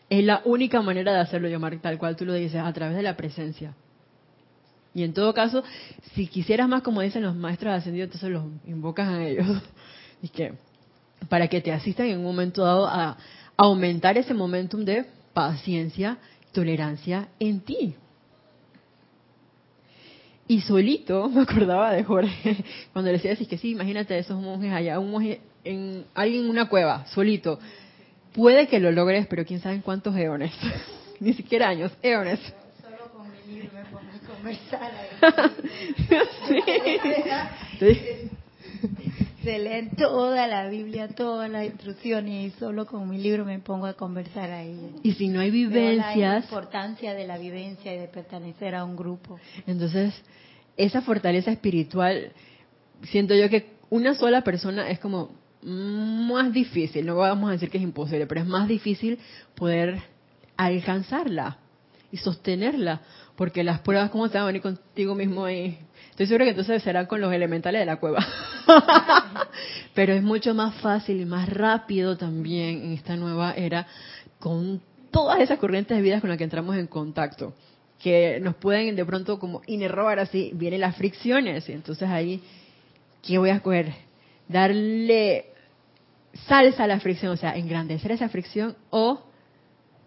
Es 0.09 0.23
la 0.23 0.41
única 0.45 0.81
manera 0.81 1.13
de 1.13 1.19
hacerlo, 1.19 1.47
llamar 1.47 1.77
tal 1.79 1.97
cual 1.97 2.15
tú 2.15 2.25
lo 2.25 2.33
dices, 2.33 2.61
a 2.61 2.73
través 2.73 2.95
de 2.95 3.03
la 3.03 3.15
presencia. 3.15 3.75
Y 4.93 5.03
en 5.03 5.13
todo 5.13 5.33
caso, 5.33 5.63
si 6.15 6.27
quisieras 6.27 6.67
más, 6.67 6.81
como 6.81 7.01
dicen 7.01 7.21
los 7.21 7.35
maestros 7.35 7.73
ascendidos, 7.73 8.07
entonces 8.07 8.31
los 8.31 8.43
invocas 8.65 9.07
a 9.09 9.23
ellos. 9.23 9.45
y 10.21 10.29
que 10.29 10.53
para 11.27 11.47
que 11.47 11.61
te 11.61 11.71
asistan 11.71 12.07
en 12.07 12.19
un 12.19 12.23
momento 12.23 12.63
dado 12.63 12.87
a 12.87 13.17
aumentar 13.55 14.17
ese 14.17 14.33
momentum 14.33 14.83
de 14.83 15.05
paciencia, 15.47 16.17
tolerancia 16.51 17.29
en 17.39 17.61
ti. 17.61 17.95
Y 20.49 20.59
solito, 20.61 21.29
me 21.33 21.43
acordaba 21.43 21.93
de 21.93 22.03
Jorge, 22.03 22.57
cuando 22.91 23.09
le 23.09 23.17
decía 23.17 23.31
así 23.31 23.45
que 23.45 23.57
sí, 23.57 23.71
imagínate 23.71 24.17
esos 24.17 24.41
monjes 24.41 24.73
allá, 24.73 24.99
un 24.99 25.11
monje 25.11 25.39
en 25.63 26.03
alguien 26.13 26.43
en 26.43 26.49
una 26.49 26.67
cueva, 26.67 27.05
solito. 27.05 27.57
Puede 28.33 28.67
que 28.67 28.79
lo 28.79 28.91
logres, 28.91 29.27
pero 29.27 29.45
quién 29.45 29.61
sabe 29.61 29.75
en 29.75 29.81
cuántos 29.81 30.13
eones. 30.17 30.51
Ni 31.21 31.33
siquiera 31.33 31.69
años, 31.69 31.93
eones. 32.01 32.39
Solo 32.81 33.09
con 33.13 33.29
mi 33.47 33.61
libro 33.61 33.71
me 33.73 33.85
pongo 33.85 34.11
a 34.11 34.19
conversar. 34.35 34.91
sí 37.79 38.28
se 39.49 39.57
leen 39.57 39.89
toda 39.95 40.45
la 40.45 40.69
Biblia, 40.69 41.07
todas 41.07 41.49
las 41.49 41.65
instrucciones 41.65 42.53
y 42.53 42.59
solo 42.59 42.85
con 42.85 43.09
mi 43.09 43.17
libro 43.17 43.45
me 43.45 43.57
pongo 43.57 43.87
a 43.87 43.93
conversar 43.93 44.51
ahí. 44.51 44.91
Y 45.01 45.13
si 45.13 45.27
no 45.27 45.39
hay 45.39 45.49
vivencias... 45.49 46.15
la 46.15 46.39
importancia 46.39 47.15
de 47.15 47.25
la 47.25 47.39
vivencia 47.39 47.91
y 47.95 47.97
de 47.97 48.07
pertenecer 48.07 48.75
a 48.75 48.83
un 48.83 48.95
grupo. 48.95 49.39
Entonces, 49.65 50.13
esa 50.77 51.01
fortaleza 51.01 51.51
espiritual, 51.51 52.31
siento 53.05 53.33
yo 53.33 53.49
que 53.49 53.71
una 53.89 54.13
sola 54.13 54.43
persona 54.43 54.87
es 54.91 54.99
como 54.99 55.31
más 55.63 56.53
difícil, 56.53 57.07
no 57.07 57.15
vamos 57.15 57.49
a 57.49 57.53
decir 57.53 57.71
que 57.71 57.79
es 57.79 57.83
imposible, 57.83 58.27
pero 58.27 58.41
es 58.41 58.47
más 58.47 58.67
difícil 58.67 59.17
poder 59.55 59.99
alcanzarla 60.57 61.57
y 62.11 62.17
sostenerla, 62.17 63.01
porque 63.35 63.63
las 63.63 63.79
pruebas, 63.79 64.11
¿cómo 64.11 64.29
te 64.29 64.37
van 64.37 64.43
a 64.43 64.47
venir 64.47 64.61
contigo 64.61 65.15
mismo 65.15 65.45
ahí? 65.45 65.79
Estoy 66.19 66.27
seguro 66.27 66.43
que 66.43 66.49
entonces 66.49 66.83
será 66.83 67.07
con 67.07 67.21
los 67.21 67.31
elementales 67.31 67.79
de 67.79 67.85
la 67.85 67.95
cueva. 67.95 68.19
Pero 69.95 70.11
es 70.11 70.21
mucho 70.21 70.53
más 70.53 70.75
fácil 70.81 71.21
y 71.21 71.23
más 71.23 71.47
rápido 71.47 72.17
también 72.17 72.83
en 72.83 72.91
esta 72.91 73.15
nueva 73.15 73.53
era 73.53 73.87
con 74.37 74.81
todas 75.11 75.39
esas 75.39 75.59
corrientes 75.59 75.95
de 75.95 76.03
vida 76.03 76.19
con 76.19 76.29
las 76.29 76.37
que 76.37 76.43
entramos 76.43 76.75
en 76.75 76.87
contacto, 76.87 77.53
que 78.03 78.37
nos 78.41 78.55
pueden 78.55 78.97
de 78.97 79.05
pronto 79.05 79.39
como 79.39 79.61
inerrobar 79.65 80.19
así, 80.19 80.51
vienen 80.53 80.81
las 80.81 80.97
fricciones 80.97 81.69
y 81.69 81.71
entonces 81.71 82.09
ahí, 82.09 82.43
¿qué 83.25 83.37
voy 83.37 83.51
a 83.51 83.55
escoger? 83.55 83.93
Darle 84.49 85.45
salsa 86.49 86.85
la 86.85 86.99
fricción, 86.99 87.31
o 87.31 87.37
sea, 87.37 87.55
engrandecer 87.55 88.11
esa 88.11 88.27
fricción, 88.27 88.75
o 88.89 89.23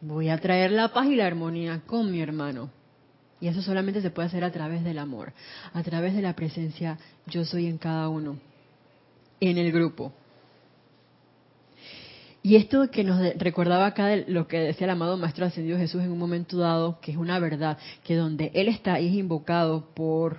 voy 0.03 0.29
a 0.29 0.37
traer 0.37 0.72
la 0.72 0.88
paz 0.88 1.07
y 1.07 1.16
la 1.16 1.27
armonía 1.27 1.81
con 1.87 2.12
mi 2.12 2.20
hermano. 2.20 2.68
Y 3.43 3.49
eso 3.49 3.61
solamente 3.61 4.01
se 4.01 4.11
puede 4.11 4.29
hacer 4.29 4.45
a 4.45 4.53
través 4.53 4.85
del 4.85 5.01
amor, 5.01 5.33
a 5.75 5.83
través 5.83 6.15
de 6.15 6.23
la 6.23 6.37
presencia 6.37 6.97
yo 7.27 7.45
soy 7.45 7.67
en 7.67 7.77
cada 7.77 8.09
uno, 8.09 8.39
en 9.41 9.59
el 9.59 9.73
grupo. 9.73 10.13
Y 12.41 12.55
esto 12.55 12.89
que 12.89 13.03
nos 13.03 13.21
recordaba 13.39 13.87
acá 13.87 14.07
de 14.07 14.25
lo 14.29 14.47
que 14.47 14.61
decía 14.61 14.85
el 14.85 14.93
amado 14.93 15.17
Maestro 15.17 15.45
Ascendido 15.45 15.77
Jesús 15.77 16.03
en 16.03 16.13
un 16.13 16.21
momento 16.21 16.57
dado, 16.57 17.01
que 17.01 17.11
es 17.11 17.17
una 17.17 17.41
verdad, 17.41 17.79
que 18.05 18.15
donde 18.15 18.53
Él 18.55 18.69
está 18.69 19.01
y 19.01 19.09
es 19.09 19.15
invocado 19.15 19.93
por 19.93 20.39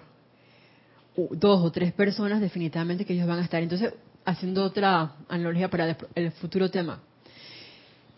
dos 1.32 1.62
o 1.62 1.72
tres 1.74 1.92
personas, 1.92 2.39
definitivamente 2.39 3.04
que 3.04 3.16
ellos 3.16 3.28
van 3.28 3.39
a 3.39 3.44
estar. 3.44 3.62
Entonces, 3.62 3.94
haciendo 4.24 4.63
otra 4.63 5.16
analogía 5.28 5.70
para 5.70 5.98
el 6.16 6.32
futuro 6.32 6.72
tema. 6.72 7.02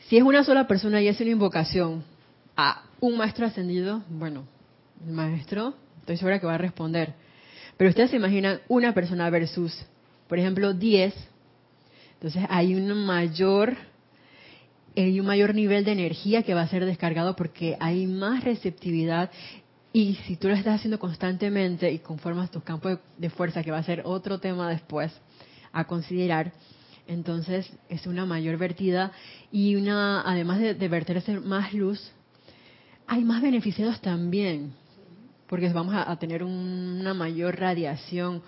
Si 0.09 0.15
es 0.15 0.21
una 0.21 0.43
sola 0.43 0.67
persona 0.67 1.01
y 1.01 1.07
es 1.07 1.19
una 1.19 1.31
invocación 1.31 2.03
a 2.55 2.83
un 2.99 3.17
maestro 3.17 3.47
ascendido, 3.47 4.03
bueno, 4.09 4.45
el 5.05 5.13
maestro, 5.13 5.75
estoy 5.99 6.17
segura 6.17 6.39
que 6.39 6.47
va 6.47 6.55
a 6.55 6.59
responder. 6.59 7.13
Pero 7.77 7.89
ustedes 7.89 8.11
se 8.11 8.17
imaginan 8.17 8.61
una 8.67 8.93
persona 8.93 9.29
versus, 9.29 9.85
por 10.27 10.39
ejemplo, 10.39 10.73
10 10.73 11.13
entonces 12.15 12.49
hay 12.49 12.73
un 12.73 13.05
mayor 13.05 13.75
hay 14.97 15.19
un 15.19 15.25
mayor 15.25 15.53
nivel 15.53 15.83
de 15.83 15.91
energía 15.91 16.43
que 16.43 16.53
va 16.53 16.61
a 16.61 16.67
ser 16.67 16.85
descargado 16.85 17.35
porque 17.35 17.75
hay 17.81 18.07
más 18.07 18.43
receptividad. 18.43 19.29
Y 19.91 20.15
si 20.25 20.37
tú 20.37 20.47
lo 20.47 20.55
estás 20.55 20.75
haciendo 20.75 20.99
constantemente 20.99 21.91
y 21.91 21.99
conformas 21.99 22.49
tus 22.49 22.63
campos 22.63 22.99
de 23.17 23.29
fuerza, 23.29 23.61
que 23.61 23.71
va 23.71 23.77
a 23.77 23.83
ser 23.83 24.03
otro 24.05 24.39
tema 24.39 24.69
después 24.69 25.11
a 25.73 25.83
considerar, 25.83 26.53
entonces 27.07 27.69
es 27.89 28.07
una 28.07 28.25
mayor 28.25 28.57
vertida 28.57 29.11
y 29.51 29.75
una, 29.75 30.21
además 30.21 30.59
de, 30.59 30.73
de 30.73 30.87
verterse 30.87 31.39
más 31.41 31.73
luz, 31.73 32.11
hay 33.05 33.23
más 33.23 33.41
beneficiados 33.41 34.01
también, 34.01 34.73
porque 35.47 35.69
vamos 35.69 35.93
a, 35.95 36.15
tener 36.17 36.43
una 36.43 37.13
mayor 37.13 37.59
radiación, 37.59 38.41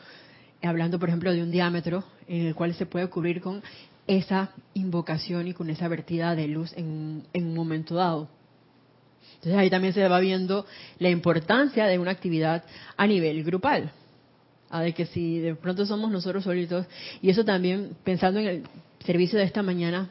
hablando 0.62 1.00
por 1.00 1.10
ejemplo 1.10 1.32
de 1.32 1.44
un 1.44 1.52
diámetro 1.52 2.04
en 2.28 2.48
el 2.48 2.56
cual 2.56 2.74
se 2.74 2.86
puede 2.86 3.08
cubrir 3.08 3.42
con 3.42 3.62
esa 4.08 4.52
invocación 4.74 5.48
y 5.48 5.54
con 5.54 5.70
esa 5.70 5.88
vertida 5.88 6.34
de 6.36 6.48
luz 6.48 6.74
en, 6.76 7.24
un 7.34 7.54
momento 7.54 7.96
dado. 7.96 8.30
Entonces 9.36 9.60
ahí 9.60 9.70
también 9.70 9.94
se 9.94 10.08
va 10.08 10.20
viendo 10.20 10.66
la 10.98 11.10
importancia 11.10 11.86
de 11.86 12.00
una 12.00 12.12
actividad 12.12 12.64
a 12.96 13.06
nivel 13.06 13.44
grupal. 13.44 13.92
A 14.70 14.82
de 14.82 14.94
que 14.94 15.06
si 15.06 15.40
de 15.40 15.56
pronto 15.56 15.86
somos 15.86 16.12
nosotros 16.12 16.44
solitos, 16.44 16.86
y 17.22 17.30
eso 17.30 17.46
también 17.46 17.96
pensando 18.04 18.40
en 18.40 18.48
el 18.48 18.64
servicio 19.06 19.38
de 19.38 19.46
esta 19.46 19.62
mañana, 19.62 20.10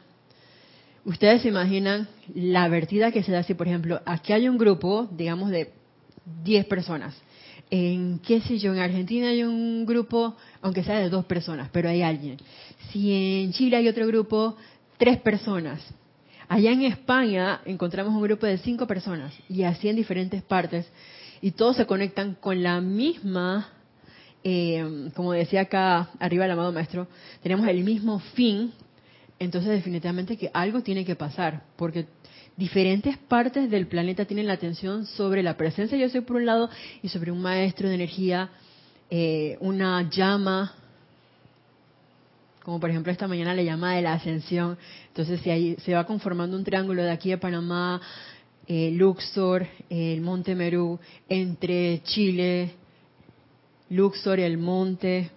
ustedes 1.05 1.41
se 1.41 1.49
imaginan 1.49 2.07
la 2.33 2.67
vertida 2.67 3.11
que 3.11 3.23
se 3.23 3.31
da 3.31 3.43
si, 3.43 3.53
por 3.53 3.67
ejemplo, 3.67 4.01
aquí 4.05 4.33
hay 4.33 4.47
un 4.47 4.57
grupo, 4.57 5.07
digamos, 5.11 5.49
de 5.49 5.76
10 6.43 6.65
personas, 6.65 7.15
en 7.69 8.19
qué 8.19 8.41
sé 8.41 8.59
yo, 8.59 8.73
en 8.73 8.79
Argentina 8.79 9.29
hay 9.29 9.43
un 9.43 9.85
grupo, 9.85 10.35
aunque 10.61 10.83
sea 10.83 10.99
de 10.99 11.09
dos 11.09 11.25
personas, 11.25 11.69
pero 11.71 11.89
hay 11.89 12.01
alguien. 12.01 12.37
Si 12.91 13.11
en 13.11 13.51
Chile 13.51 13.77
hay 13.77 13.87
otro 13.87 14.07
grupo, 14.07 14.55
tres 14.97 15.19
personas. 15.19 15.81
Allá 16.47 16.71
en 16.71 16.83
España 16.83 17.61
encontramos 17.65 18.13
un 18.13 18.21
grupo 18.21 18.45
de 18.45 18.57
cinco 18.59 18.87
personas 18.87 19.33
y 19.49 19.63
así 19.63 19.89
en 19.89 19.97
diferentes 19.97 20.41
partes 20.43 20.89
y 21.41 21.51
todos 21.51 21.75
se 21.75 21.85
conectan 21.85 22.35
con 22.35 22.63
la 22.63 22.79
misma, 22.79 23.69
eh, 24.43 25.09
como 25.13 25.33
decía 25.33 25.61
acá 25.61 26.09
arriba 26.19 26.45
el 26.45 26.51
amado 26.51 26.71
maestro, 26.71 27.07
tenemos 27.43 27.67
el 27.67 27.83
mismo 27.83 28.19
fin, 28.19 28.71
entonces 29.39 29.71
definitivamente 29.71 30.37
que 30.37 30.49
algo 30.53 30.81
tiene 30.81 31.03
que 31.03 31.15
pasar, 31.15 31.63
porque 31.75 32.07
diferentes 32.57 33.17
partes 33.17 33.69
del 33.69 33.85
planeta 33.85 34.25
tienen 34.25 34.47
la 34.47 34.53
atención 34.53 35.05
sobre 35.05 35.43
la 35.43 35.55
presencia 35.55 35.97
yo 35.97 36.09
soy 36.09 36.21
por 36.21 36.37
un 36.37 36.47
lado 36.47 36.69
y 37.03 37.09
sobre 37.09 37.31
un 37.31 37.41
maestro 37.41 37.87
de 37.87 37.95
energía, 37.95 38.49
eh, 39.11 39.57
una 39.61 40.09
llama, 40.09 40.73
como 42.63 42.79
por 42.79 42.89
ejemplo 42.89 43.11
esta 43.11 43.27
mañana 43.27 43.53
la 43.53 43.61
llama 43.61 43.95
de 43.95 44.01
la 44.01 44.13
ascensión. 44.13 44.77
Entonces 45.07 45.39
si 45.41 45.51
ahí 45.51 45.77
se 45.85 45.93
va 45.93 46.05
conformando 46.05 46.57
un 46.57 46.63
triángulo 46.63 47.03
de 47.03 47.11
aquí 47.11 47.29
de 47.29 47.37
Panamá, 47.37 48.01
eh, 48.65 48.91
Luxor, 48.91 49.65
el 49.89 50.19
Monte 50.21 50.55
Merú, 50.55 50.99
entre 51.29 52.01
Chile, 52.03 52.71
Luxor 53.89 54.39
el 54.39 54.57
Monte 54.57 55.29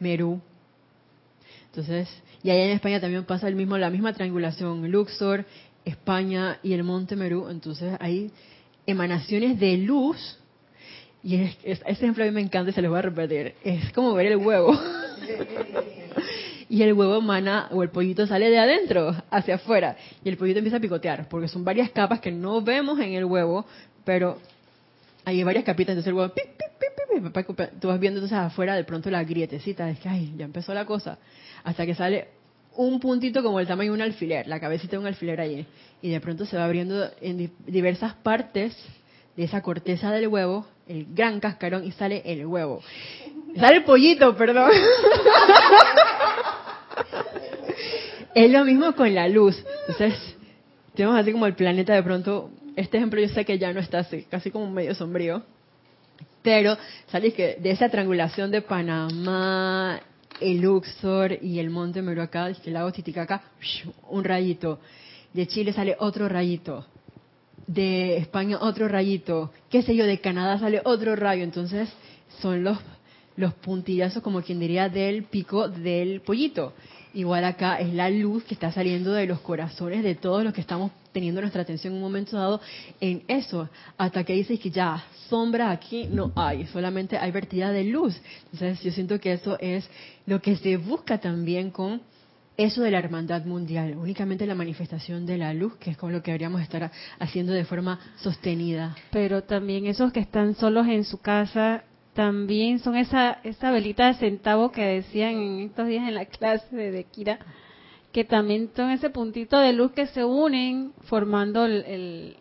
Merú. 0.00 0.40
Entonces, 1.66 2.08
y 2.42 2.50
allá 2.50 2.64
en 2.64 2.70
España 2.70 3.00
también 3.00 3.24
pasa 3.24 3.46
el 3.46 3.54
mismo, 3.54 3.78
la 3.78 3.88
misma 3.88 4.12
triangulación, 4.12 4.90
Luxor, 4.90 5.46
España 5.84 6.58
y 6.62 6.72
el 6.72 6.84
Monte 6.84 7.16
Merú, 7.16 7.48
entonces 7.48 7.94
hay 8.00 8.30
emanaciones 8.86 9.58
de 9.58 9.76
luz, 9.78 10.38
y 11.22 11.36
ese 11.36 11.82
ejemplo 11.86 12.24
a 12.24 12.26
mí 12.26 12.32
me 12.32 12.40
encanta 12.40 12.70
y 12.70 12.74
se 12.74 12.82
los 12.82 12.90
voy 12.90 12.98
a 12.98 13.02
repetir, 13.02 13.54
es 13.62 13.92
como 13.92 14.14
ver 14.14 14.26
el 14.26 14.36
huevo. 14.36 14.78
y 16.68 16.82
el 16.82 16.94
huevo 16.94 17.18
emana, 17.18 17.68
o 17.70 17.82
el 17.82 17.90
pollito 17.90 18.26
sale 18.26 18.50
de 18.50 18.58
adentro 18.58 19.14
hacia 19.30 19.56
afuera, 19.56 19.96
y 20.24 20.28
el 20.28 20.36
pollito 20.36 20.58
empieza 20.58 20.78
a 20.78 20.80
picotear, 20.80 21.28
porque 21.28 21.48
son 21.48 21.64
varias 21.64 21.90
capas 21.90 22.20
que 22.20 22.32
no 22.32 22.62
vemos 22.62 22.98
en 22.98 23.12
el 23.12 23.24
huevo, 23.24 23.66
pero 24.04 24.38
hay 25.24 25.42
varias 25.44 25.64
capitas, 25.64 25.92
entonces 25.92 26.08
el 26.08 26.14
huevo, 26.14 26.32
tú 27.80 27.88
vas 27.88 28.00
viendo 28.00 28.18
entonces 28.18 28.38
afuera 28.38 28.74
de 28.74 28.84
pronto 28.84 29.10
la 29.10 29.22
grietecita, 29.22 29.88
es 29.90 30.00
que, 30.00 30.08
ay, 30.08 30.32
ya 30.36 30.44
empezó 30.44 30.74
la 30.74 30.84
cosa, 30.86 31.18
hasta 31.62 31.86
que 31.86 31.94
sale 31.94 32.28
un 32.76 33.00
puntito 33.00 33.42
como 33.42 33.60
el 33.60 33.66
tamaño 33.66 33.92
de 33.92 33.96
un 33.96 34.02
alfiler, 34.02 34.46
la 34.46 34.60
cabecita 34.60 34.92
de 34.92 34.98
un 34.98 35.06
alfiler 35.06 35.40
allí. 35.40 35.66
Y 36.00 36.10
de 36.10 36.20
pronto 36.20 36.44
se 36.46 36.56
va 36.56 36.64
abriendo 36.64 37.10
en 37.20 37.50
diversas 37.66 38.14
partes 38.14 38.76
de 39.36 39.44
esa 39.44 39.62
corteza 39.62 40.10
del 40.10 40.28
huevo, 40.28 40.66
el 40.88 41.06
gran 41.14 41.40
cascarón, 41.40 41.84
y 41.84 41.92
sale 41.92 42.22
el 42.24 42.46
huevo. 42.46 42.82
Sale 43.56 43.78
el 43.78 43.84
pollito, 43.84 44.36
perdón. 44.36 44.70
es 48.34 48.50
lo 48.50 48.64
mismo 48.64 48.94
con 48.94 49.14
la 49.14 49.28
luz. 49.28 49.62
Entonces, 49.88 50.36
tenemos 50.94 51.18
así 51.18 51.32
como 51.32 51.46
el 51.46 51.54
planeta 51.54 51.94
de 51.94 52.02
pronto. 52.02 52.50
Este 52.74 52.96
ejemplo 52.96 53.20
yo 53.20 53.28
sé 53.28 53.44
que 53.44 53.58
ya 53.58 53.72
no 53.72 53.80
está 53.80 53.98
así, 53.98 54.26
casi 54.30 54.50
como 54.50 54.70
medio 54.70 54.94
sombrío. 54.94 55.42
Pero, 56.42 56.76
¿sabes 57.06 57.34
que 57.34 57.56
de 57.60 57.70
esa 57.70 57.88
triangulación 57.88 58.50
de 58.50 58.62
Panamá, 58.62 60.00
el 60.40 60.60
Luxor 60.60 61.38
y 61.42 61.58
el 61.58 61.70
Monte 61.70 62.02
Meru 62.02 62.22
acá, 62.22 62.48
el 62.48 62.72
lago 62.72 62.92
Titicaca, 62.92 63.42
un 64.08 64.24
rayito. 64.24 64.80
De 65.32 65.46
Chile 65.46 65.72
sale 65.72 65.96
otro 65.98 66.28
rayito. 66.28 66.86
De 67.66 68.16
España 68.16 68.58
otro 68.60 68.88
rayito. 68.88 69.52
Qué 69.70 69.82
sé 69.82 69.94
yo, 69.94 70.04
de 70.04 70.20
Canadá 70.20 70.58
sale 70.58 70.82
otro 70.84 71.16
rayo. 71.16 71.44
Entonces 71.44 71.88
son 72.40 72.64
los, 72.64 72.78
los 73.36 73.54
puntillazos, 73.54 74.22
como 74.22 74.42
quien 74.42 74.60
diría, 74.60 74.88
del 74.88 75.24
pico 75.24 75.68
del 75.68 76.20
pollito. 76.20 76.74
Igual 77.14 77.44
acá 77.44 77.78
es 77.78 77.92
la 77.92 78.10
luz 78.10 78.44
que 78.44 78.54
está 78.54 78.72
saliendo 78.72 79.12
de 79.12 79.26
los 79.26 79.40
corazones 79.40 80.02
de 80.02 80.14
todos 80.14 80.44
los 80.44 80.52
que 80.52 80.60
estamos 80.60 80.90
teniendo 81.12 81.40
nuestra 81.40 81.62
atención 81.62 81.92
en 81.92 81.98
un 81.98 82.02
momento 82.02 82.36
dado 82.36 82.60
en 83.00 83.22
eso, 83.28 83.68
hasta 83.96 84.24
que 84.24 84.34
dices 84.34 84.58
que 84.58 84.70
ya, 84.70 85.04
sombra 85.28 85.70
aquí 85.70 86.08
no 86.10 86.32
hay, 86.34 86.66
solamente 86.66 87.16
hay 87.18 87.30
vertida 87.30 87.70
de 87.70 87.84
luz. 87.84 88.20
Entonces 88.52 88.82
yo 88.82 88.90
siento 88.92 89.20
que 89.20 89.32
eso 89.32 89.56
es 89.60 89.88
lo 90.26 90.40
que 90.40 90.56
se 90.56 90.76
busca 90.76 91.18
también 91.18 91.70
con 91.70 92.00
eso 92.56 92.82
de 92.82 92.90
la 92.90 92.98
hermandad 92.98 93.44
mundial, 93.44 93.96
únicamente 93.96 94.46
la 94.46 94.54
manifestación 94.54 95.24
de 95.24 95.38
la 95.38 95.54
luz, 95.54 95.76
que 95.76 95.90
es 95.90 95.96
con 95.96 96.12
lo 96.12 96.22
que 96.22 96.30
deberíamos 96.32 96.60
estar 96.60 96.90
haciendo 97.18 97.52
de 97.52 97.64
forma 97.64 97.98
sostenida. 98.16 98.94
Pero 99.10 99.42
también 99.42 99.86
esos 99.86 100.12
que 100.12 100.20
están 100.20 100.54
solos 100.54 100.86
en 100.86 101.04
su 101.04 101.18
casa 101.18 101.84
también 102.14 102.78
son 102.78 102.96
esa, 102.96 103.38
esa 103.42 103.70
velita 103.70 104.06
de 104.06 104.14
centavo 104.14 104.70
que 104.70 104.82
decían 104.82 105.34
en 105.34 105.60
estos 105.60 105.86
días 105.86 106.06
en 106.06 106.14
la 106.14 106.26
clase 106.26 106.76
de, 106.76 107.04
Kira, 107.04 107.38
que 108.12 108.24
también 108.24 108.70
son 108.76 108.90
ese 108.90 109.10
puntito 109.10 109.58
de 109.58 109.72
luz 109.72 109.92
que 109.92 110.06
se 110.06 110.24
unen 110.24 110.92
formando 111.04 111.64
el, 111.64 112.36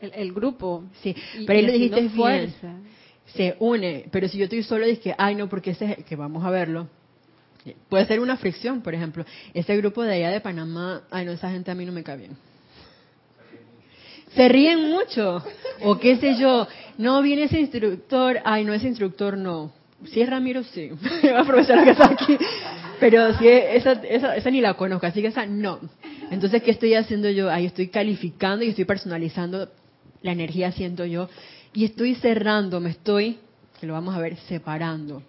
el, 0.00 0.32
grupo. 0.32 0.84
Sí, 1.02 1.14
pero 1.46 1.58
ahí 1.58 1.66
lo 1.66 1.72
dijiste 1.72 2.08
fuerza. 2.10 2.74
Se 3.34 3.56
une, 3.58 4.06
pero 4.10 4.28
si 4.28 4.38
yo 4.38 4.44
estoy 4.44 4.62
solo, 4.62 4.86
dije, 4.86 5.14
ay 5.18 5.34
no, 5.34 5.48
porque 5.48 5.70
ese, 5.70 6.04
que 6.08 6.14
vamos 6.14 6.44
a 6.44 6.50
verlo, 6.50 6.88
puede 7.88 8.06
ser 8.06 8.20
una 8.20 8.36
fricción, 8.36 8.82
por 8.82 8.94
ejemplo. 8.94 9.24
Ese 9.52 9.76
grupo 9.76 10.02
de 10.02 10.14
allá 10.14 10.30
de 10.30 10.40
Panamá, 10.40 11.02
ay 11.10 11.24
no, 11.24 11.32
esa 11.32 11.50
gente 11.50 11.70
a 11.70 11.74
mí 11.74 11.84
no 11.84 11.92
me 11.92 12.04
cae 12.04 12.18
bien 12.18 12.36
se 14.34 14.48
ríen 14.48 14.90
mucho. 14.90 15.42
O 15.82 15.98
qué 15.98 16.16
sé 16.16 16.36
yo, 16.38 16.66
no 16.98 17.22
viene 17.22 17.44
ese 17.44 17.60
instructor, 17.60 18.40
ay, 18.44 18.64
no, 18.64 18.72
ese 18.74 18.88
instructor 18.88 19.36
no. 19.36 19.72
Si 20.06 20.20
es 20.20 20.28
Ramiro, 20.28 20.62
sí. 20.62 20.90
Va 21.24 21.38
a 21.38 21.42
aprovechar 21.42 21.82
que 21.84 21.90
está 21.90 22.06
aquí. 22.06 22.36
Pero 23.00 23.36
si 23.38 23.48
esa, 23.48 23.92
esa, 23.92 24.36
esa 24.36 24.50
ni 24.50 24.60
la 24.60 24.74
conozco, 24.74 25.06
así 25.06 25.20
que 25.20 25.28
esa 25.28 25.46
no. 25.46 25.80
Entonces, 26.30 26.62
¿qué 26.62 26.70
estoy 26.70 26.94
haciendo 26.94 27.30
yo? 27.30 27.50
Ahí 27.50 27.66
estoy 27.66 27.88
calificando 27.88 28.64
y 28.64 28.68
estoy 28.68 28.84
personalizando 28.84 29.68
la 30.22 30.32
energía, 30.32 30.72
siento 30.72 31.04
yo. 31.04 31.28
Y 31.72 31.84
estoy 31.84 32.14
cerrando, 32.14 32.80
me 32.80 32.90
estoy, 32.90 33.38
que 33.80 33.86
lo 33.86 33.94
vamos 33.94 34.14
a 34.14 34.20
ver, 34.20 34.36
separando. 34.48 35.22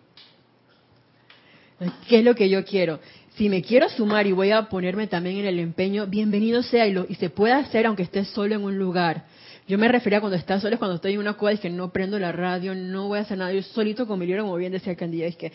¿Qué 2.08 2.20
es 2.20 2.24
lo 2.24 2.36
que 2.36 2.50
yo 2.50 2.64
quiero? 2.64 3.00
si 3.38 3.50
me 3.50 3.62
quiero 3.62 3.90
sumar 3.90 4.28
y 4.28 4.32
voy 4.32 4.52
a 4.52 4.64
ponerme 4.64 5.08
también 5.08 5.38
en 5.38 5.46
el 5.46 5.60
empeño, 5.60 6.08
bienvenido 6.08 6.64
sea 6.64 6.88
y, 6.88 6.94
lo, 6.94 7.06
y 7.08 7.16
se 7.16 7.30
puede 7.30 7.54
hacer 7.54 7.86
aunque 7.86 8.04
esté 8.04 8.24
solo 8.24 8.56
en 8.56 8.64
un 8.64 8.78
lugar. 8.78 9.26
Yo 9.68 9.78
me 9.78 9.88
refería 9.88 10.20
cuando 10.20 10.38
estás 10.38 10.62
solo, 10.62 10.76
es 10.76 10.80
cuando 10.80 10.96
estoy 10.96 11.14
en 11.14 11.20
una 11.20 11.34
cueva 11.34 11.56
y 11.56 11.58
que 11.58 11.70
no 11.70 11.92
prendo 11.92 12.20
la 12.20 12.32
radio, 12.32 12.76
no 12.76 13.08
voy 13.08 13.20
a 13.20 13.22
hacer 13.22 13.38
nada, 13.38 13.52
yo 13.52 13.64
solito 13.64 14.06
con 14.06 14.20
mi 14.20 14.28
libro, 14.28 14.44
como 14.44 14.58
bien 14.58 14.72
decía 14.72 14.96
Candida, 14.96 15.26
es 15.26 15.36
que 15.36 15.52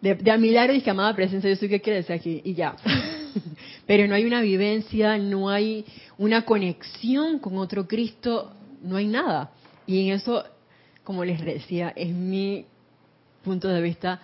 de, 0.00 0.14
de 0.14 0.30
a 0.30 0.36
milagro 0.36 0.74
que 0.80 0.90
amada 0.90 1.14
presencia, 1.14 1.50
yo 1.50 1.56
soy 1.56 1.68
que 1.68 1.80
quiere 1.80 1.98
decir 1.98 2.14
aquí 2.14 2.40
y 2.44 2.54
ya. 2.54 2.76
Pero 3.86 4.06
no 4.06 4.14
hay 4.14 4.24
una 4.24 4.42
vivencia, 4.42 5.18
no 5.18 5.48
hay 5.48 5.84
una 6.18 6.44
conexión 6.44 7.38
con 7.38 7.56
otro 7.58 7.88
Cristo, 7.88 8.52
no 8.82 8.96
hay 8.96 9.06
nada. 9.06 9.50
Y 9.86 10.06
en 10.06 10.14
eso, 10.14 10.44
como 11.02 11.24
les 11.24 11.44
decía, 11.44 11.92
es 11.96 12.12
mi 12.12 12.66
punto 13.42 13.68
de 13.68 13.80
vista. 13.80 14.20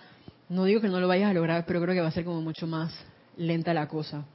No 0.49 0.65
digo 0.65 0.81
que 0.81 0.87
no 0.87 0.99
lo 0.99 1.07
vayas 1.07 1.31
a 1.31 1.33
lograr, 1.33 1.65
pero 1.65 1.81
creo 1.81 1.93
que 1.93 2.01
va 2.01 2.07
a 2.07 2.11
ser 2.11 2.25
como 2.25 2.41
mucho 2.41 2.67
más 2.67 2.93
lenta 3.37 3.73
la 3.73 3.87
cosa. 3.87 4.25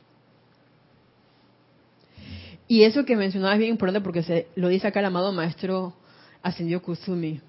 Y 2.68 2.82
eso 2.82 3.04
que 3.04 3.16
mencionaba 3.16 3.54
es 3.54 3.60
bien 3.60 3.70
importante 3.70 4.00
porque 4.00 4.22
se 4.22 4.48
lo 4.56 4.68
dice 4.68 4.88
acá 4.88 5.00
el 5.00 5.06
amado 5.06 5.32
maestro 5.32 5.94
Ascendió 6.42 6.82
Kusumi. 6.82 7.40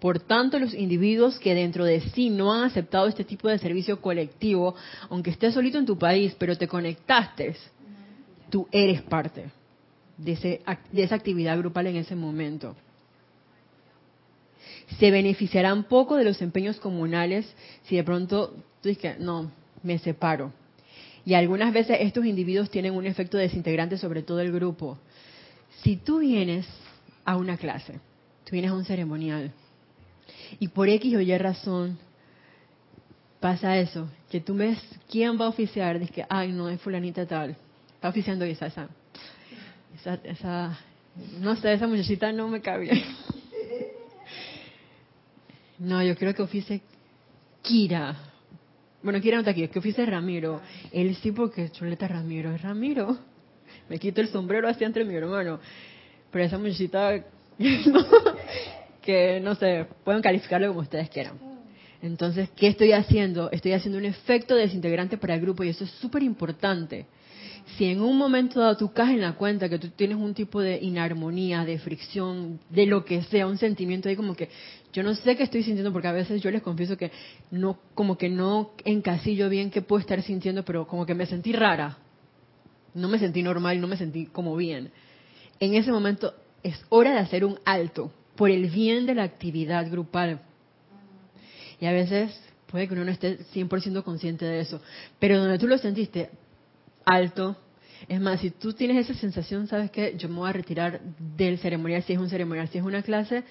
Por 0.00 0.20
tanto, 0.20 0.58
los 0.58 0.74
individuos 0.74 1.38
que 1.38 1.54
dentro 1.54 1.84
de 1.84 2.00
sí 2.00 2.28
no 2.30 2.52
han 2.52 2.64
aceptado 2.64 3.06
este 3.06 3.24
tipo 3.24 3.48
de 3.48 3.58
servicio 3.58 4.00
colectivo, 4.00 4.74
aunque 5.08 5.30
estés 5.30 5.54
solito 5.54 5.78
en 5.78 5.86
tu 5.86 5.96
país, 5.96 6.34
pero 6.38 6.56
te 6.56 6.68
conectaste, 6.68 7.56
tú 8.50 8.68
eres 8.70 9.02
parte 9.02 9.46
de, 10.18 10.32
ese, 10.32 10.60
de 10.92 11.02
esa 11.02 11.14
actividad 11.14 11.56
grupal 11.58 11.86
en 11.86 11.96
ese 11.96 12.14
momento. 12.14 12.76
Se 14.98 15.10
beneficiarán 15.10 15.84
poco 15.84 16.16
de 16.16 16.24
los 16.24 16.42
empeños 16.42 16.78
comunales 16.78 17.52
si 17.84 17.96
de 17.96 18.04
pronto 18.04 18.54
tú 18.82 18.88
dices, 18.88 19.18
no, 19.18 19.50
me 19.82 19.98
separo. 19.98 20.52
Y 21.26 21.34
algunas 21.34 21.74
veces 21.74 21.98
estos 22.00 22.24
individuos 22.24 22.70
tienen 22.70 22.94
un 22.94 23.04
efecto 23.04 23.36
desintegrante 23.36 23.98
sobre 23.98 24.22
todo 24.22 24.40
el 24.40 24.52
grupo. 24.52 24.96
Si 25.82 25.96
tú 25.96 26.20
vienes 26.20 26.66
a 27.24 27.36
una 27.36 27.56
clase, 27.56 27.94
tú 28.44 28.52
vienes 28.52 28.70
a 28.70 28.74
un 28.74 28.84
ceremonial, 28.84 29.50
y 30.60 30.68
por 30.68 30.88
X 30.88 31.16
o 31.16 31.20
Y 31.20 31.36
razón 31.36 31.98
pasa 33.40 33.76
eso, 33.76 34.08
que 34.30 34.40
tú 34.40 34.54
ves 34.54 34.78
quién 35.10 35.38
va 35.38 35.46
a 35.46 35.48
oficiar, 35.48 35.98
dices 35.98 36.14
que, 36.14 36.24
ay, 36.28 36.52
no, 36.52 36.68
es 36.68 36.80
fulanita 36.80 37.26
tal, 37.26 37.56
está 37.94 38.08
oficiando 38.08 38.44
esa, 38.44 38.66
esa, 38.66 38.88
esa, 40.22 40.78
no 41.40 41.56
sé, 41.56 41.72
esa 41.72 41.88
muchachita 41.88 42.32
no 42.32 42.48
me 42.48 42.60
cabe. 42.60 43.04
No, 45.78 46.02
yo 46.02 46.16
creo 46.16 46.34
que 46.34 46.40
oficie 46.40 46.80
Kira. 47.60 48.16
Bueno, 49.06 49.20
no 49.24 49.38
está 49.38 49.52
aquí, 49.52 49.68
que 49.68 49.78
oficie 49.78 50.04
Ramiro. 50.04 50.60
Él 50.90 51.14
sí, 51.22 51.30
porque 51.30 51.70
chuleta 51.70 52.08
Ramiro 52.08 52.52
es 52.52 52.60
Ramiro. 52.60 53.16
Me 53.88 54.00
quito 54.00 54.20
el 54.20 54.26
sombrero 54.26 54.66
así 54.66 54.82
entre 54.82 55.04
mi 55.04 55.14
hermano. 55.14 55.60
Pero 56.32 56.44
esa 56.44 56.58
muchachita, 56.58 57.24
que 59.02 59.38
no 59.40 59.54
sé, 59.54 59.86
pueden 60.02 60.22
calificarlo 60.22 60.66
como 60.66 60.80
ustedes 60.80 61.08
quieran. 61.08 61.34
Entonces, 62.02 62.50
¿qué 62.56 62.66
estoy 62.66 62.90
haciendo? 62.94 63.48
Estoy 63.52 63.74
haciendo 63.74 63.96
un 63.96 64.06
efecto 64.06 64.56
desintegrante 64.56 65.16
para 65.18 65.34
el 65.34 65.40
grupo 65.40 65.62
y 65.62 65.68
eso 65.68 65.84
es 65.84 65.90
súper 65.92 66.24
importante. 66.24 67.06
Si 67.74 67.84
en 67.84 68.00
un 68.00 68.16
momento 68.16 68.60
dado 68.60 68.76
tú 68.76 68.92
caes 68.92 69.10
en 69.10 69.22
la 69.22 69.32
cuenta 69.32 69.68
que 69.68 69.78
tú 69.78 69.88
tienes 69.88 70.16
un 70.16 70.34
tipo 70.34 70.60
de 70.60 70.78
inarmonía, 70.80 71.64
de 71.64 71.78
fricción, 71.78 72.60
de 72.70 72.86
lo 72.86 73.04
que 73.04 73.22
sea, 73.24 73.46
un 73.46 73.58
sentimiento 73.58 74.08
ahí 74.08 74.14
como 74.14 74.36
que 74.36 74.48
yo 74.92 75.02
no 75.02 75.14
sé 75.14 75.36
qué 75.36 75.42
estoy 75.42 75.64
sintiendo 75.64 75.92
porque 75.92 76.08
a 76.08 76.12
veces 76.12 76.40
yo 76.40 76.50
les 76.50 76.62
confieso 76.62 76.96
que 76.96 77.10
no, 77.50 77.78
como 77.94 78.16
que 78.16 78.28
no 78.28 78.70
encasillo 78.84 79.48
bien 79.48 79.70
qué 79.70 79.82
puedo 79.82 80.00
estar 80.00 80.22
sintiendo, 80.22 80.64
pero 80.64 80.86
como 80.86 81.04
que 81.04 81.14
me 81.14 81.26
sentí 81.26 81.52
rara. 81.52 81.98
No 82.94 83.08
me 83.08 83.18
sentí 83.18 83.42
normal, 83.42 83.80
no 83.80 83.88
me 83.88 83.96
sentí 83.96 84.26
como 84.26 84.56
bien. 84.56 84.92
En 85.58 85.74
ese 85.74 85.90
momento 85.90 86.34
es 86.62 86.80
hora 86.88 87.12
de 87.12 87.18
hacer 87.18 87.44
un 87.44 87.58
alto 87.64 88.12
por 88.36 88.50
el 88.50 88.70
bien 88.70 89.06
de 89.06 89.16
la 89.16 89.24
actividad 89.24 89.90
grupal. 89.90 90.40
Y 91.80 91.86
a 91.86 91.92
veces 91.92 92.40
puede 92.68 92.86
que 92.86 92.94
uno 92.94 93.04
no 93.04 93.10
esté 93.10 93.38
100% 93.54 94.02
consciente 94.02 94.44
de 94.44 94.60
eso, 94.60 94.80
pero 95.18 95.38
donde 95.38 95.58
tú 95.58 95.66
lo 95.66 95.78
sentiste 95.78 96.30
alto, 97.06 97.56
es 98.08 98.20
más, 98.20 98.40
si 98.40 98.50
tú 98.50 98.74
tienes 98.74 99.08
esa 99.08 99.18
sensación, 99.18 99.66
sabes 99.66 99.90
que 99.90 100.14
yo 100.18 100.28
me 100.28 100.36
voy 100.36 100.50
a 100.50 100.52
retirar 100.52 101.00
del 101.36 101.58
ceremonial, 101.58 102.02
si 102.02 102.12
es 102.12 102.18
un 102.18 102.28
ceremonial, 102.28 102.68
si 102.68 102.78
es 102.78 102.84
una 102.84 103.02
clase, 103.02 103.44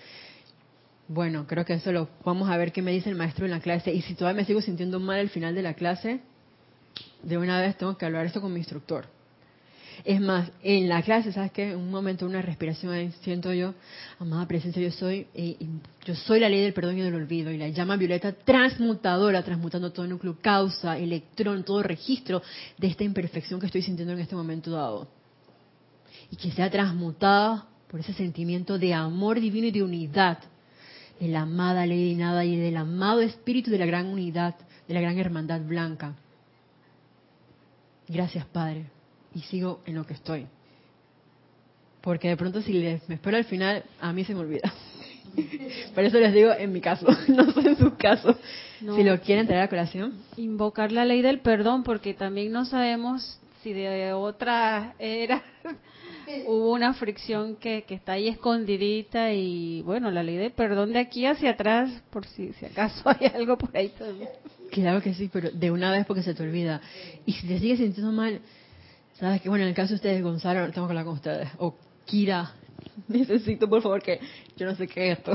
bueno, 1.08 1.45
creo 1.47 1.66
que 1.66 1.74
eso 1.74 1.91
lo 1.91 2.10
vamos 2.24 2.49
a 2.49 2.58
ver 2.58 2.72
qué 2.72 2.82
me 2.82 2.91
dice 2.91 3.10
el 3.10 3.16
maestro 3.16 3.45
en 3.45 3.51
la 3.51 3.60
clase. 3.60 3.93
Y 3.93 4.01
si 4.01 4.16
todavía 4.16 4.41
me 4.41 4.45
sigo 4.45 4.62
sintiendo 4.62 4.99
mal 4.99 5.20
al 5.20 5.30
final 5.30 5.53
de 5.53 5.62
la 5.62 5.76
clase, 5.76 6.20
de 7.22 7.38
una 7.38 7.62
vez 7.62 7.78
tengo 7.78 7.97
que 7.97 8.06
hablar 8.06 8.26
esto 8.26 8.41
con 8.41 8.51
mi 8.51 8.60
instructor. 8.60 9.06
Es 10.04 10.20
más, 10.20 10.52
en 10.62 10.89
la 10.89 11.02
clase, 11.02 11.32
¿sabes 11.32 11.52
qué? 11.52 11.72
En 11.72 11.78
un 11.78 11.91
momento, 11.91 12.26
una 12.26 12.41
respiración 12.41 13.14
siento 13.22 13.54
yo, 13.54 13.74
amada 14.20 14.48
presencia, 14.48 14.82
yo 14.82 14.91
soy, 14.91 15.28
eh, 15.34 15.58
yo 16.06 16.16
soy 16.16 16.39
la 16.39 16.50
ley 16.50 16.62
del 16.62 16.74
perdón 16.74 16.98
y 16.98 17.02
del 17.02 17.16
olvido, 17.16 17.52
y 17.52 17.58
la 17.58 17.70
llama 17.70 17.96
violeta 17.96 18.34
transmutadora, 18.34 19.43
transmutando 19.43 19.91
todo 19.91 20.08
núcleo, 20.08 20.38
causa, 20.41 20.98
electrón, 20.98 21.64
todo 21.64 21.82
registro 21.84 22.41
de 22.78 22.88
esta 22.88 23.04
imperfección 23.04 23.60
que 23.60 23.68
estoy 23.68 23.82
sintiendo 23.82 24.14
en 24.14 24.20
este 24.20 24.36
momento 24.36 24.72
dado. 24.72 25.08
Y 26.32 26.36
que 26.36 26.52
sea 26.52 26.70
transmutada 26.70 27.68
por 27.89 28.00
ese 28.00 28.14
sentimiento 28.14 28.78
de 28.78 28.93
amor 28.93 29.39
divino 29.39 29.68
y 29.68 29.72
de 29.72 29.84
unidad 29.84 30.39
de 31.20 31.28
la 31.30 31.41
amada 31.41 31.86
ley 31.86 32.10
de 32.10 32.16
nada 32.16 32.43
y 32.43 32.58
del 32.58 32.76
amado 32.76 33.22
espíritu 33.22 33.72
de 33.72 33.78
la 33.78 33.86
gran 33.86 34.08
unidad, 34.08 34.56
de 34.88 34.93
la 34.93 35.02
gran 35.02 35.18
hermandad 35.18 35.62
blanca. 35.62 36.16
Gracias, 38.08 38.46
Padre 38.46 38.95
y 39.36 39.42
sigo 39.42 39.82
en 39.86 39.96
lo 39.96 40.06
que 40.06 40.14
estoy. 40.14 40.48
Porque 42.02 42.30
de 42.30 42.38
pronto 42.38 42.62
si 42.62 42.74
les, 42.74 43.08
me 43.10 43.16
espero 43.16 43.38
al 43.38 43.46
final, 43.46 43.84
a 44.00 44.14
mí 44.14 44.24
se 44.24 44.34
me 44.34 44.40
olvida. 44.40 44.74
Por 45.94 46.04
eso 46.04 46.20
les 46.20 46.34
digo 46.34 46.52
en 46.58 46.72
mi 46.72 46.82
caso, 46.82 47.06
no 47.28 47.52
sé 47.52 47.60
en 47.68 47.78
su 47.78 47.96
caso. 47.96 48.38
Si 48.80 49.04
lo 49.04 49.20
quieren 49.22 49.46
traer 49.46 49.64
a 49.64 49.68
colación. 49.68 50.14
Invocar 50.38 50.92
la 50.92 51.06
ley 51.06 51.22
del 51.22 51.40
perdón, 51.40 51.84
porque 51.84 52.14
también 52.14 52.52
no 52.52 52.66
sabemos 52.66 53.40
si 53.62 53.74
de 53.74 54.14
otra 54.14 54.94
era 55.00 55.44
hubo 56.48 56.72
una 56.72 56.94
fricción 56.94 57.56
que, 57.56 57.84
que 57.84 57.96
está 57.96 58.14
ahí 58.14 58.28
escondidita 58.28 59.34
y 59.34 59.82
bueno, 59.82 60.12
la 60.12 60.24
ley 60.24 60.38
del 60.38 60.52
perdón 60.52 60.94
de 60.94 61.00
aquí 61.00 61.26
hacia 61.26 61.52
atrás, 61.52 61.90
por 62.12 62.26
si, 62.28 62.54
si 62.54 62.66
acaso 62.66 63.02
hay 63.10 63.28
algo 63.34 63.58
por 63.58 63.76
ahí 63.76 63.90
también. 63.90 64.30
Claro 64.72 65.02
que 65.02 65.14
sí, 65.14 65.30
pero 65.32 65.50
de 65.52 65.72
una 65.72 65.92
vez 65.92 66.06
porque 66.06 66.22
se 66.22 66.34
te 66.34 66.44
olvida. 66.44 66.82
Y 67.26 67.34
si 67.34 67.48
te 67.48 67.60
sigues 67.60 67.80
sintiendo 67.80 68.12
mal, 68.12 68.42
Sabes 69.20 69.41
que, 69.41 69.47
bueno, 69.47 69.63
en 69.63 69.70
el 69.70 69.76
caso 69.76 69.89
de 69.89 69.95
ustedes, 69.95 70.22
Gonzalo, 70.22 70.70
tengo 70.72 70.88
que 70.88 70.91
hablar 70.91 71.05
con 71.05 71.13
ustedes. 71.13 71.49
O 71.57 71.76
Kira, 72.05 72.53
necesito 73.07 73.70
por 73.70 73.82
favor 73.82 74.01
que 74.01 74.20
yo 74.57 74.66
no 74.66 74.76
sé 74.76 74.88
qué 74.88 75.11
es 75.11 75.20
esto. 75.20 75.34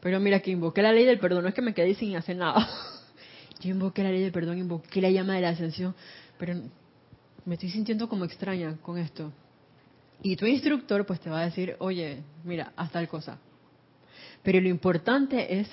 Pero 0.00 0.20
mira, 0.20 0.40
que 0.40 0.52
invoqué 0.52 0.80
la 0.82 0.92
ley 0.92 1.04
del 1.04 1.18
perdón, 1.18 1.42
no 1.42 1.48
es 1.48 1.54
que 1.54 1.62
me 1.62 1.74
quedé 1.74 1.94
sin 1.94 2.14
hacer 2.16 2.36
nada. 2.36 2.68
Yo 3.60 3.70
invoqué 3.70 4.02
la 4.02 4.10
ley 4.10 4.20
del 4.20 4.32
perdón, 4.32 4.58
invoqué 4.58 5.00
la 5.00 5.10
llama 5.10 5.36
de 5.36 5.40
la 5.40 5.50
ascensión, 5.50 5.94
pero 6.36 6.60
me 7.44 7.54
estoy 7.54 7.70
sintiendo 7.70 8.08
como 8.08 8.24
extraña 8.24 8.76
con 8.82 8.98
esto. 8.98 9.32
Y 10.20 10.34
tu 10.34 10.46
instructor 10.46 11.06
pues 11.06 11.20
te 11.20 11.30
va 11.30 11.42
a 11.42 11.44
decir, 11.44 11.76
oye, 11.78 12.24
mira, 12.42 12.72
haz 12.74 12.90
tal 12.90 13.06
cosa. 13.06 13.38
Pero 14.42 14.60
lo 14.60 14.68
importante 14.68 15.60
es 15.60 15.68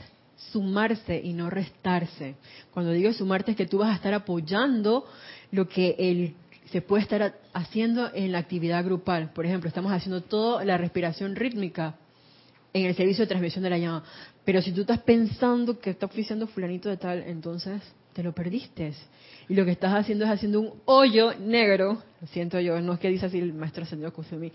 sumarse 0.52 1.20
y 1.24 1.34
no 1.34 1.50
restarse. 1.50 2.36
Cuando 2.72 2.92
digo 2.92 3.12
sumarte 3.14 3.52
es 3.52 3.58
que 3.58 3.66
tú 3.66 3.80
vas 3.80 3.90
a 3.90 3.96
estar 3.96 4.14
apoyando 4.14 5.06
lo 5.52 5.68
que 5.68 5.96
el 5.98 6.36
se 6.72 6.82
puede 6.82 7.04
estar 7.04 7.36
haciendo 7.54 8.12
en 8.14 8.32
la 8.32 8.40
actividad 8.40 8.84
grupal. 8.84 9.32
Por 9.34 9.46
ejemplo, 9.46 9.68
estamos 9.68 9.92
haciendo 9.92 10.22
toda 10.22 10.64
la 10.66 10.78
respiración 10.78 11.36
rítmica 11.36 11.96
en 12.74 12.86
el 12.86 12.96
servicio 12.96 13.24
de 13.24 13.28
transmisión 13.28 13.64
de 13.64 13.70
la 13.72 13.78
llama. 13.78 14.04
Pero 14.46 14.62
si 14.62 14.72
tú 14.72 14.82
estás 14.82 15.00
pensando 15.00 15.80
que 15.80 15.90
está 15.90 16.06
oficiando 16.06 16.48
fulanito 16.48 16.90
de 16.90 16.98
tal, 16.98 17.24
entonces 17.24 17.82
te 18.14 18.24
lo 18.24 18.34
perdiste. 18.34 18.94
Y 19.48 19.56
lo 19.56 19.66
que 19.66 19.72
estás 19.72 19.94
haciendo 19.94 20.26
es 20.26 20.32
haciendo 20.32 20.60
un 20.60 20.74
hoyo 20.86 21.34
negro, 21.40 22.04
lo 22.22 22.28
siento 22.28 22.60
yo, 22.60 22.80
no 22.82 22.94
es 22.94 23.00
que 23.00 23.10
dice 23.10 23.26
así 23.26 23.40
el 23.40 23.54
maestro 23.54 23.84
Ascendido 23.84 24.14
Kusumi, 24.14 24.52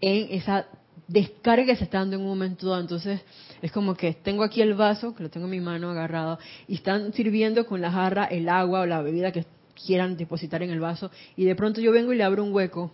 en 0.00 0.28
esa 0.32 0.66
descarga 1.08 1.66
que 1.66 1.76
se 1.76 1.84
está 1.84 1.98
dando 1.98 2.16
en 2.16 2.22
un 2.22 2.28
momento 2.28 2.68
dado. 2.68 2.82
Entonces, 2.82 3.20
es 3.62 3.72
como 3.72 3.94
que 3.94 4.12
tengo 4.12 4.42
aquí 4.42 4.60
el 4.60 4.74
vaso, 4.74 5.14
que 5.14 5.22
lo 5.22 5.30
tengo 5.30 5.46
en 5.46 5.52
mi 5.52 5.60
mano 5.60 5.90
agarrado, 5.90 6.38
y 6.68 6.74
están 6.74 7.12
sirviendo 7.14 7.66
con 7.66 7.80
la 7.80 7.90
jarra 7.90 8.24
el 8.26 8.48
agua 8.48 8.80
o 8.80 8.86
la 8.86 9.00
bebida 9.00 9.32
que 9.32 9.46
quieran 9.74 10.16
depositar 10.16 10.62
en 10.62 10.70
el 10.70 10.80
vaso 10.80 11.10
y 11.36 11.44
de 11.44 11.54
pronto 11.54 11.80
yo 11.80 11.92
vengo 11.92 12.12
y 12.12 12.16
le 12.16 12.24
abro 12.24 12.44
un 12.44 12.52
hueco 12.52 12.92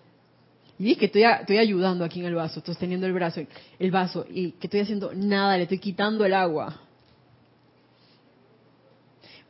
y 0.81 0.93
es 0.93 0.97
que 0.97 1.07
estoy, 1.07 1.25
estoy 1.25 1.59
ayudando 1.59 2.07
aquí 2.07 2.21
en 2.21 2.27
el 2.27 2.35
vaso, 2.35 2.61
estoy 2.61 2.75
teniendo 2.75 3.07
el 3.07 3.13
brazo, 3.13 3.43
el 3.79 3.91
vaso 3.91 4.25
y 4.31 4.53
que 4.53 4.67
estoy 4.67 4.81
haciendo 4.81 5.13
nada, 5.15 5.59
le 5.59 5.65
estoy 5.65 5.79
quitando 5.79 6.25
el 6.25 6.33
agua. 6.33 6.81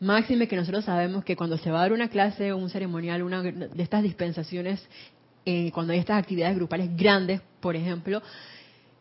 Máxime 0.00 0.48
que 0.48 0.56
nosotros 0.56 0.84
sabemos 0.84 1.22
que 1.22 1.36
cuando 1.36 1.56
se 1.56 1.70
va 1.70 1.78
a 1.78 1.82
dar 1.82 1.92
una 1.92 2.08
clase 2.08 2.50
o 2.50 2.56
un 2.56 2.68
ceremonial, 2.68 3.22
una 3.22 3.44
de 3.44 3.80
estas 3.80 4.02
dispensaciones, 4.02 4.84
eh, 5.46 5.70
cuando 5.72 5.92
hay 5.92 6.00
estas 6.00 6.18
actividades 6.18 6.56
grupales 6.56 6.96
grandes, 6.96 7.40
por 7.60 7.76
ejemplo, 7.76 8.20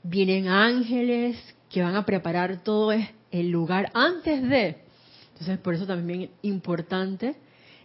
vienen 0.03 0.49
ángeles 0.49 1.36
que 1.67 1.82
van 1.82 1.95
a 1.95 2.05
preparar 2.05 2.63
todo 2.63 2.91
el 3.32 3.49
lugar 3.49 3.89
antes 3.95 4.47
de. 4.47 4.84
Entonces, 5.32 5.57
por 5.57 5.73
eso 5.73 5.88
también 5.88 6.21
es 6.21 6.30
importante 6.43 7.36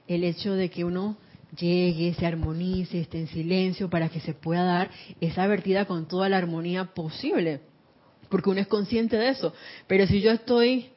el 0.09 0.25
hecho 0.25 0.55
de 0.55 0.71
que 0.71 0.85
uno 0.85 1.17
llegue, 1.57 2.15
se 2.15 2.27
armonice, 2.27 3.01
esté 3.01 3.19
en 3.19 3.29
silencio 3.29 3.89
para 3.89 4.09
que 4.09 4.21
se 4.21 4.35
pueda 4.35 4.65
dar 4.65 4.91
esa 5.21 5.47
vertida 5.47 5.85
con 5.85 6.07
toda 6.07 6.29
la 6.29 6.39
armonía 6.39 6.87
posible. 6.95 7.61
Porque 8.29 8.51
uno 8.51 8.61
es 8.61 8.67
consciente 8.67 9.17
de 9.17 9.29
eso. 9.29 9.53
Pero 9.87 10.07
si 10.07 10.21
yo 10.21 10.31
estoy 10.33 10.91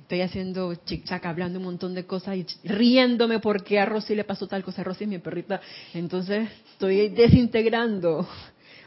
estoy 0.00 0.20
haciendo 0.20 0.72
chic-chac, 0.72 1.24
hablando 1.26 1.58
un 1.58 1.64
montón 1.64 1.94
de 1.94 2.06
cosas 2.06 2.36
y 2.36 2.46
riéndome 2.64 3.40
porque 3.40 3.78
a 3.78 3.84
Rosy 3.84 4.14
le 4.14 4.24
pasó 4.24 4.46
tal 4.46 4.62
cosa. 4.62 4.84
Rosy 4.84 5.04
es 5.04 5.10
mi 5.10 5.18
perrita. 5.18 5.60
Entonces 5.94 6.48
estoy 6.72 7.08
desintegrando 7.08 8.26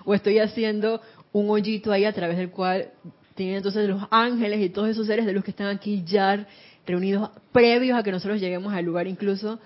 o 0.06 0.14
estoy 0.14 0.40
haciendo 0.40 1.02
un 1.32 1.50
hoyito 1.50 1.92
ahí 1.92 2.06
a 2.06 2.14
través 2.14 2.38
del 2.38 2.50
cual 2.50 2.92
tienen 3.36 3.58
entonces 3.58 3.88
los 3.88 4.02
ángeles 4.12 4.62
y 4.62 4.70
todos 4.70 4.90
esos 4.90 5.08
seres 5.08 5.26
de 5.26 5.34
los 5.34 5.44
que 5.44 5.52
están 5.52 5.68
aquí 5.68 6.04
ya 6.06 6.46
reunidos 6.90 7.30
previos 7.52 7.98
a 7.98 8.04
que 8.04 8.12
nosotros 8.12 8.42
lleguemos 8.42 8.74
al 8.74 8.84
lugar 8.84 9.08
incluso. 9.08 9.60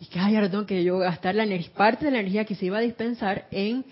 Y 0.00 0.06
que, 0.06 0.18
ay, 0.18 0.34
ahora 0.34 0.50
tengo 0.50 0.66
que 0.66 0.82
yo 0.82 0.98
gastar 0.98 1.34
la 1.34 1.46
parte 1.76 2.06
de 2.06 2.10
la 2.10 2.18
energía 2.18 2.44
que 2.44 2.54
se 2.54 2.66
iba 2.66 2.78
a 2.78 2.80
dispensar 2.80 3.46
en 3.50 3.84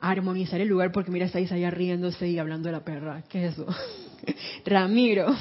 armonizar 0.00 0.60
el 0.60 0.68
lugar 0.68 0.92
porque 0.92 1.10
mira, 1.10 1.26
está 1.26 1.38
allá 1.38 1.70
riéndose 1.70 2.28
y 2.28 2.38
hablando 2.38 2.68
de 2.68 2.72
la 2.72 2.84
perra. 2.84 3.22
¿Qué 3.28 3.46
es 3.46 3.54
eso? 3.54 3.66
Ramiro. 4.64 5.34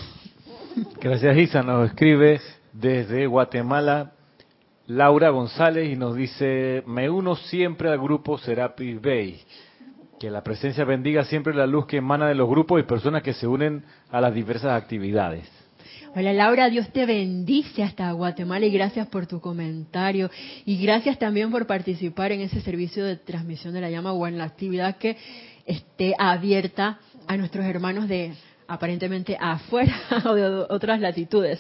Gracias, 1.00 1.38
Isa. 1.38 1.62
Nos 1.62 1.90
escribe 1.90 2.40
desde 2.74 3.28
Guatemala 3.28 4.14
Laura 4.88 5.30
González 5.30 5.92
y 5.92 5.96
nos 5.96 6.16
dice, 6.16 6.84
me 6.88 7.10
uno 7.10 7.36
siempre 7.36 7.90
al 7.90 8.00
grupo 8.00 8.38
Serapis 8.38 9.02
Bay. 9.02 9.42
Que 10.20 10.32
la 10.32 10.44
presencia 10.44 10.86
bendiga 10.86 11.26
siempre 11.26 11.54
la 11.54 11.68
luz 11.68 11.88
que 11.88 11.98
emana 11.98 12.28
de 12.28 12.36
los 12.36 12.50
grupos 12.50 12.80
y 12.80 12.84
personas 12.84 13.22
que 13.22 13.34
se 13.34 13.48
unen 13.48 13.84
a 14.10 14.22
las 14.22 14.34
diversas 14.34 14.72
actividades. 14.72 15.48
Hola 16.18 16.32
Laura, 16.32 16.70
Dios 16.70 16.88
te 16.94 17.06
bendice 17.06 17.84
hasta 17.84 18.10
Guatemala 18.14 18.66
y 18.66 18.72
gracias 18.72 19.06
por 19.08 19.28
tu 19.28 19.42
comentario 19.42 20.32
y 20.66 20.82
gracias 20.82 21.20
también 21.20 21.52
por 21.52 21.68
participar 21.68 22.32
en 22.32 22.40
ese 22.40 22.62
servicio 22.62 23.04
de 23.04 23.18
transmisión 23.18 23.74
de 23.74 23.82
la 23.82 23.90
llama 23.90 24.14
o 24.14 24.26
en 24.26 24.38
la 24.38 24.46
actividad 24.46 24.96
que 24.96 25.18
esté 25.66 26.14
abierta 26.18 27.00
a 27.28 27.36
nuestros 27.36 27.66
hermanos 27.66 28.08
de 28.08 28.34
aparentemente 28.66 29.36
afuera 29.38 29.94
o 30.26 30.36
de 30.36 30.46
otras 30.70 31.02
latitudes. 31.02 31.60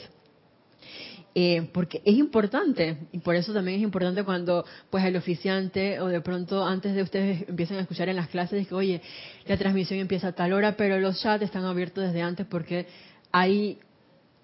Eh, 1.38 1.68
porque 1.74 2.02
es 2.06 2.16
importante 2.16 2.98
y 3.12 3.18
por 3.20 3.36
eso 3.36 3.54
también 3.54 3.80
es 3.80 3.84
importante 3.84 4.24
cuando 4.24 4.64
pues 4.90 5.04
el 5.04 5.18
oficiante 5.18 6.00
o 6.00 6.08
de 6.08 6.22
pronto 6.22 6.66
antes 6.66 6.96
de 6.96 7.02
ustedes 7.02 7.44
empiezan 7.50 7.76
a 7.76 7.82
escuchar 7.82 8.08
en 8.08 8.16
las 8.16 8.30
clases 8.30 8.66
que 8.66 8.74
oye 8.74 9.02
la 9.48 9.58
transmisión 9.58 10.00
empieza 10.00 10.30
a 10.30 10.32
tal 10.32 10.54
hora 10.54 10.78
pero 10.78 10.98
los 10.98 11.22
chats 11.22 11.44
están 11.44 11.66
abiertos 11.66 12.06
desde 12.06 12.22
antes 12.22 12.46
porque 12.46 12.88
hay 13.34 13.80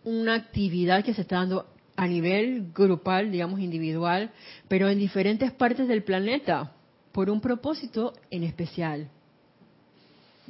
una 0.04 0.36
actividad 0.36 1.04
que 1.04 1.14
se 1.14 1.22
está 1.22 1.38
dando 1.38 1.68
a 1.96 2.08
nivel 2.08 2.72
grupal 2.74 3.32
digamos 3.32 3.60
individual 3.60 4.32
pero 4.68 4.90
en 4.90 4.98
diferentes 4.98 5.52
partes 5.52 5.88
del 5.88 6.04
planeta 6.04 6.74
por 7.12 7.30
un 7.30 7.42
propósito 7.42 8.14
en 8.30 8.44
especial 8.44 9.10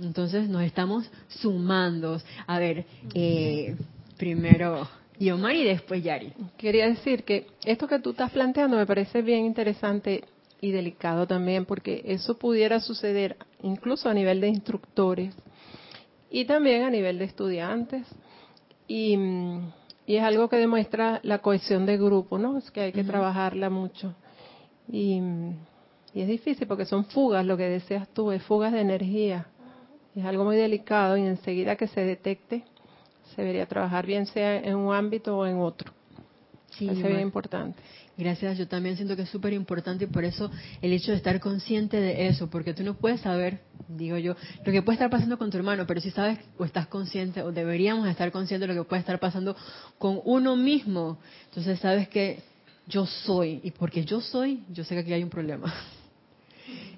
entonces 0.01 0.49
nos 0.49 0.63
estamos 0.63 1.09
sumando. 1.27 2.19
A 2.47 2.59
ver, 2.59 2.85
eh, 3.13 3.75
primero 4.17 4.87
Yomar 5.19 5.55
y 5.55 5.63
después 5.63 6.03
Yari. 6.03 6.33
Quería 6.57 6.87
decir 6.87 7.23
que 7.23 7.47
esto 7.63 7.87
que 7.87 7.99
tú 7.99 8.11
estás 8.11 8.31
planteando 8.31 8.77
me 8.77 8.85
parece 8.85 9.21
bien 9.21 9.45
interesante 9.45 10.23
y 10.59 10.71
delicado 10.71 11.27
también, 11.27 11.65
porque 11.65 12.01
eso 12.05 12.37
pudiera 12.37 12.79
suceder 12.79 13.37
incluso 13.63 14.09
a 14.09 14.13
nivel 14.13 14.41
de 14.41 14.47
instructores 14.47 15.33
y 16.29 16.45
también 16.45 16.83
a 16.83 16.89
nivel 16.89 17.19
de 17.19 17.25
estudiantes. 17.25 18.07
Y, 18.93 19.17
es 20.05 20.21
algo 20.21 20.49
que 20.49 20.57
demuestra 20.57 21.21
la 21.23 21.37
cohesión 21.37 21.85
de 21.85 21.95
grupo, 21.97 22.37
¿no? 22.37 22.57
Es 22.57 22.69
que 22.71 22.81
hay 22.81 22.91
que 22.91 23.05
trabajarla 23.05 23.69
mucho. 23.69 24.13
Y, 24.91 25.21
y 26.13 26.21
es 26.21 26.27
difícil 26.27 26.67
porque 26.67 26.83
son 26.83 27.05
fugas, 27.05 27.45
lo 27.45 27.55
que 27.55 27.69
deseas 27.69 28.09
tú, 28.09 28.33
es 28.33 28.43
fugas 28.43 28.73
de 28.73 28.81
energía. 28.81 29.45
Es 30.13 30.25
algo 30.25 30.43
muy 30.43 30.57
delicado 30.57 31.15
y 31.15 31.21
enseguida 31.21 31.77
que 31.77 31.87
se 31.87 32.01
detecte, 32.01 32.65
se 33.33 33.41
debería 33.41 33.65
trabajar 33.65 34.05
bien 34.05 34.25
sea 34.25 34.57
en 34.57 34.75
un 34.75 34.93
ámbito 34.93 35.37
o 35.37 35.45
en 35.45 35.59
otro. 35.59 35.93
Sí, 36.71 36.89
es 36.89 37.03
bien 37.03 37.19
importante. 37.19 37.79
Gracias, 38.17 38.57
yo 38.57 38.67
también 38.67 38.95
siento 38.95 39.15
que 39.15 39.23
es 39.23 39.29
súper 39.29 39.53
importante 39.53 40.05
y 40.05 40.07
por 40.07 40.23
eso 40.25 40.51
el 40.81 40.93
hecho 40.93 41.11
de 41.11 41.17
estar 41.17 41.39
consciente 41.39 41.99
de 41.99 42.27
eso, 42.27 42.49
porque 42.49 42.73
tú 42.73 42.83
no 42.83 42.93
puedes 42.95 43.21
saber, 43.21 43.61
digo 43.87 44.17
yo, 44.17 44.35
lo 44.65 44.71
que 44.71 44.81
puede 44.81 44.95
estar 44.95 45.09
pasando 45.09 45.37
con 45.37 45.49
tu 45.49 45.57
hermano, 45.57 45.85
pero 45.87 46.01
si 46.01 46.11
sabes 46.11 46.39
o 46.57 46.65
estás 46.65 46.87
consciente 46.87 47.41
o 47.41 47.51
deberíamos 47.51 48.07
estar 48.07 48.31
conscientes 48.31 48.67
de 48.67 48.75
lo 48.75 48.83
que 48.83 48.87
puede 48.87 48.99
estar 48.99 49.19
pasando 49.19 49.55
con 49.97 50.21
uno 50.25 50.55
mismo, 50.55 51.17
entonces 51.45 51.79
sabes 51.79 52.07
que 52.09 52.39
yo 52.87 53.05
soy 53.05 53.59
y 53.63 53.71
porque 53.71 54.05
yo 54.05 54.21
soy, 54.21 54.63
yo 54.69 54.83
sé 54.83 54.95
que 54.95 55.01
aquí 55.01 55.13
hay 55.13 55.23
un 55.23 55.29
problema. 55.29 55.73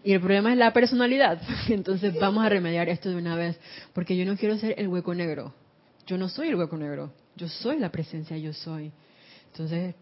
Y 0.03 0.11
el 0.11 0.19
problema 0.19 0.51
es 0.51 0.57
la 0.57 0.73
personalidad. 0.73 1.41
Entonces 1.69 2.19
vamos 2.19 2.45
a 2.45 2.49
remediar 2.49 2.89
esto 2.89 3.09
de 3.09 3.15
una 3.15 3.35
vez, 3.35 3.57
porque 3.93 4.17
yo 4.17 4.25
no 4.25 4.35
quiero 4.35 4.57
ser 4.57 4.75
el 4.77 4.89
hueco 4.89 5.15
negro. 5.15 5.53
Yo 6.05 6.17
no 6.17 6.27
soy 6.27 6.49
el 6.49 6.55
hueco 6.55 6.77
negro. 6.77 7.13
Yo 7.35 7.47
soy 7.47 7.79
la 7.79 7.89
presencia, 7.89 8.37
yo 8.37 8.51
soy. 8.51 8.91
Entonces, 9.53 9.93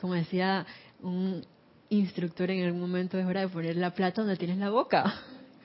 como 0.00 0.14
decía 0.14 0.64
un 1.02 1.44
instructor 1.88 2.48
en 2.52 2.64
algún 2.64 2.80
momento, 2.80 3.18
es 3.18 3.26
hora 3.26 3.40
de 3.40 3.48
poner 3.48 3.76
la 3.76 3.92
plata 3.92 4.20
donde 4.20 4.36
tienes 4.36 4.58
la 4.58 4.70
boca. 4.70 5.12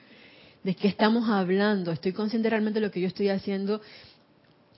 ¿De 0.64 0.74
qué 0.74 0.88
estamos 0.88 1.28
hablando? 1.30 1.92
¿Estoy 1.92 2.12
consciente 2.12 2.50
realmente 2.50 2.80
de 2.80 2.86
lo 2.86 2.92
que 2.92 3.00
yo 3.00 3.06
estoy 3.06 3.28
haciendo? 3.28 3.80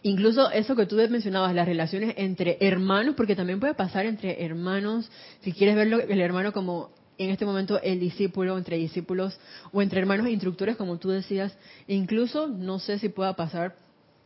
Incluso 0.02 0.50
eso 0.50 0.76
que 0.76 0.84
tú 0.84 0.96
mencionabas, 0.96 1.54
las 1.54 1.66
relaciones 1.66 2.12
entre 2.18 2.58
hermanos, 2.60 3.14
porque 3.16 3.34
también 3.34 3.58
puede 3.58 3.72
pasar 3.72 4.04
entre 4.04 4.44
hermanos, 4.44 5.10
si 5.40 5.52
quieres 5.52 5.74
verlo, 5.74 6.00
el 6.00 6.20
hermano 6.20 6.52
como 6.52 6.90
en 7.16 7.30
este 7.30 7.46
momento 7.46 7.80
el 7.80 8.00
discípulo, 8.00 8.58
entre 8.58 8.76
discípulos 8.76 9.38
o 9.72 9.80
entre 9.80 10.00
hermanos 10.00 10.26
e 10.26 10.30
instructores, 10.30 10.76
como 10.76 10.98
tú 10.98 11.08
decías, 11.08 11.56
incluso 11.86 12.48
no 12.48 12.78
sé 12.80 12.98
si 12.98 13.08
pueda 13.08 13.34
pasar, 13.34 13.76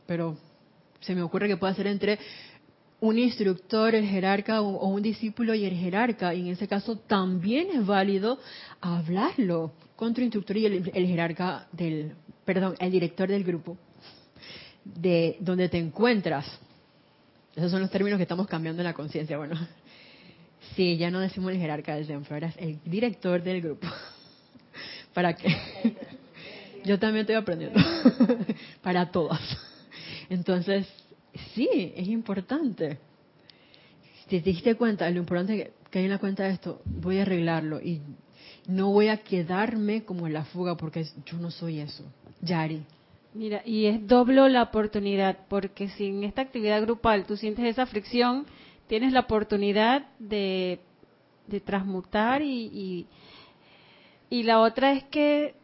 pero 0.07 0.37
se 1.01 1.15
me 1.15 1.23
ocurre 1.23 1.47
que 1.47 1.57
pueda 1.57 1.75
ser 1.75 1.87
entre 1.87 2.19
un 3.01 3.19
instructor, 3.19 3.95
el 3.95 4.07
jerarca, 4.07 4.63
o, 4.63 4.89
un 4.89 5.03
discípulo 5.03 5.55
y 5.55 5.65
el 5.65 5.75
jerarca. 5.75 6.35
Y 6.35 6.41
en 6.41 6.49
ese 6.49 6.69
caso 6.69 6.97
también 6.97 7.69
es 7.73 7.85
válido 7.85 8.39
hablarlo 8.81 9.73
con 9.97 10.15
tu 10.15 10.21
instructor 10.21 10.57
y 10.57 10.67
el, 10.67 11.07
jerarca 11.07 11.67
del, 11.73 12.15
perdón, 12.45 12.75
el 12.79 12.91
director 12.91 13.29
del 13.29 13.45
grupo, 13.45 13.77
de 14.85 15.37
donde 15.41 15.69
te 15.69 15.79
encuentras. 15.79 16.47
Esos 17.55 17.71
son 17.71 17.81
los 17.81 17.91
términos 17.91 18.19
que 18.19 18.25
estamos 18.25 18.47
cambiando 18.47 18.83
en 18.83 18.87
la 18.87 18.95
conciencia. 18.95 19.39
Bueno, 19.39 19.57
Sí, 20.75 20.97
ya 20.97 21.11
no 21.11 21.21
decimos 21.21 21.53
el 21.53 21.59
jerarca 21.59 21.95
del 21.95 22.07
templo, 22.07 22.35
ahora 22.35 22.49
es 22.49 22.57
el 22.59 22.79
director 22.85 23.43
del 23.43 23.63
grupo. 23.63 23.87
¿Para 25.15 25.35
qué? 25.35 25.49
Yo 26.85 26.99
también 26.99 27.23
estoy 27.23 27.37
aprendiendo. 27.37 27.81
Para 28.83 29.11
todas. 29.11 29.41
Entonces, 30.29 30.87
sí, 31.55 31.93
es 31.97 32.09
importante. 32.09 32.99
Te 34.29 34.41
diste 34.41 34.75
cuenta, 34.75 35.09
lo 35.11 35.19
importante 35.19 35.73
que 35.91 35.99
hay 35.99 36.05
en 36.07 36.11
la 36.11 36.19
cuenta 36.19 36.45
de 36.45 36.51
esto, 36.51 36.83
voy 36.85 37.19
a 37.19 37.23
arreglarlo 37.23 37.81
y 37.81 38.01
no 38.67 38.91
voy 38.91 39.09
a 39.09 39.19
quedarme 39.19 40.05
como 40.05 40.27
en 40.27 40.33
la 40.33 40.45
fuga 40.45 40.77
porque 40.77 41.05
yo 41.25 41.39
no 41.39 41.51
soy 41.51 41.81
eso. 41.81 42.05
Yari. 42.43 42.85
Mira, 43.35 43.63
y 43.65 43.87
es 43.87 44.07
doble 44.07 44.49
la 44.49 44.63
oportunidad, 44.63 45.37
porque 45.49 45.89
si 45.91 46.07
en 46.07 46.25
esta 46.25 46.43
actividad 46.43 46.81
grupal 46.81 47.27
tú 47.27 47.37
sientes 47.37 47.67
esa 47.67 47.85
fricción, 47.87 48.47
tienes 48.87 49.13
la 49.13 49.21
oportunidad 49.21 50.07
de, 50.19 50.81
transmutar 51.65 52.41
y, 52.43 53.07
y, 54.31 54.43
la 54.43 54.61
otra 54.61 54.93
es 54.93 55.05
que 55.05 55.55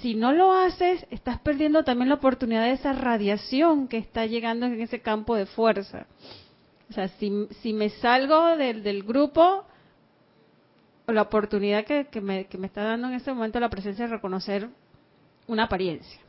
si 0.00 0.14
no 0.14 0.32
lo 0.32 0.52
haces, 0.52 1.06
estás 1.10 1.40
perdiendo 1.40 1.84
también 1.84 2.08
la 2.08 2.16
oportunidad 2.16 2.64
de 2.64 2.72
esa 2.72 2.92
radiación 2.92 3.88
que 3.88 3.98
está 3.98 4.26
llegando 4.26 4.66
en 4.66 4.80
ese 4.80 5.00
campo 5.00 5.34
de 5.36 5.46
fuerza. 5.46 6.06
O 6.90 6.92
sea, 6.92 7.08
si, 7.08 7.46
si 7.60 7.72
me 7.72 7.90
salgo 7.90 8.56
del, 8.56 8.82
del 8.82 9.02
grupo, 9.02 9.64
la 11.06 11.22
oportunidad 11.22 11.84
que, 11.84 12.06
que, 12.06 12.20
me, 12.20 12.46
que 12.46 12.58
me 12.58 12.66
está 12.66 12.82
dando 12.82 13.08
en 13.08 13.14
ese 13.14 13.32
momento 13.32 13.60
la 13.60 13.70
presencia 13.70 14.06
de 14.06 14.12
reconocer 14.12 14.68
una 15.46 15.64
apariencia. 15.64 16.20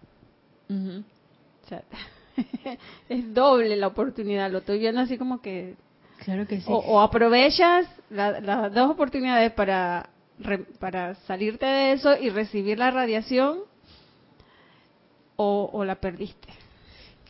o 0.69 1.67
sea, 1.67 1.83
es 3.09 3.33
doble 3.33 3.75
la 3.75 3.87
oportunidad, 3.87 4.51
lo 4.51 4.59
estoy 4.59 4.79
viendo 4.79 5.01
así 5.01 5.17
como 5.17 5.41
que 5.41 5.75
Claro 6.23 6.47
que 6.47 6.61
sí. 6.61 6.67
O, 6.67 7.01
aprovechas 7.01 7.85
las 8.09 8.73
dos 8.73 8.89
oportunidades 8.89 9.51
para, 9.51 10.09
para 10.79 11.15
salirte 11.27 11.65
de 11.65 11.91
eso 11.93 12.17
y 12.17 12.29
recibir 12.29 12.77
la 12.77 12.91
radiación 12.91 13.59
o, 15.35 15.83
la 15.83 15.95
perdiste. 15.95 16.49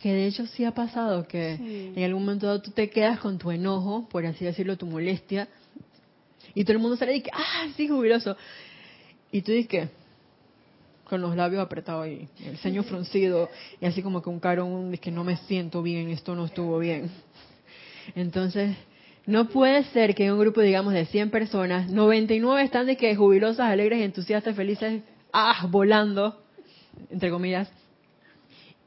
Que 0.00 0.12
de 0.12 0.26
hecho 0.26 0.46
sí 0.46 0.64
ha 0.64 0.72
pasado 0.72 1.26
que 1.26 1.54
en 1.94 2.04
algún 2.04 2.24
momento 2.24 2.60
tú 2.60 2.70
te 2.70 2.90
quedas 2.90 3.18
con 3.20 3.38
tu 3.38 3.50
enojo, 3.50 4.06
por 4.10 4.26
así 4.26 4.44
decirlo, 4.44 4.76
tu 4.76 4.86
molestia, 4.86 5.48
y 6.54 6.64
todo 6.64 6.74
el 6.74 6.82
mundo 6.82 6.96
sale 6.96 7.12
y 7.12 7.20
dice, 7.20 7.30
ah, 7.32 7.68
sí, 7.76 7.88
jubiloso. 7.88 8.36
Y 9.32 9.42
tú 9.42 9.52
dices, 9.52 9.88
con 11.04 11.20
los 11.20 11.34
labios 11.34 11.62
apretados 11.62 12.06
y 12.06 12.28
el 12.44 12.58
ceño 12.58 12.82
fruncido, 12.84 13.48
y 13.80 13.86
así 13.86 14.02
como 14.02 14.22
que 14.22 14.30
un 14.30 14.40
caro, 14.40 14.66
un, 14.66 14.96
que 14.98 15.10
no 15.10 15.24
me 15.24 15.36
siento 15.38 15.82
bien, 15.82 16.08
esto 16.10 16.34
no 16.34 16.44
estuvo 16.44 16.78
bien. 16.78 17.10
Entonces, 18.14 18.76
No 19.26 19.48
puede 19.48 19.84
ser 19.84 20.14
que 20.14 20.26
en 20.26 20.32
un 20.32 20.40
grupo, 20.40 20.60
digamos, 20.60 20.92
de 20.92 21.06
100 21.06 21.30
personas, 21.30 21.90
99 21.90 22.62
están 22.62 22.86
de 22.86 22.96
que 22.96 23.16
jubilosas, 23.16 23.70
alegres, 23.70 24.02
entusiastas, 24.02 24.54
felices, 24.54 25.02
ah, 25.32 25.66
volando, 25.70 26.42
entre 27.10 27.30
comillas, 27.30 27.70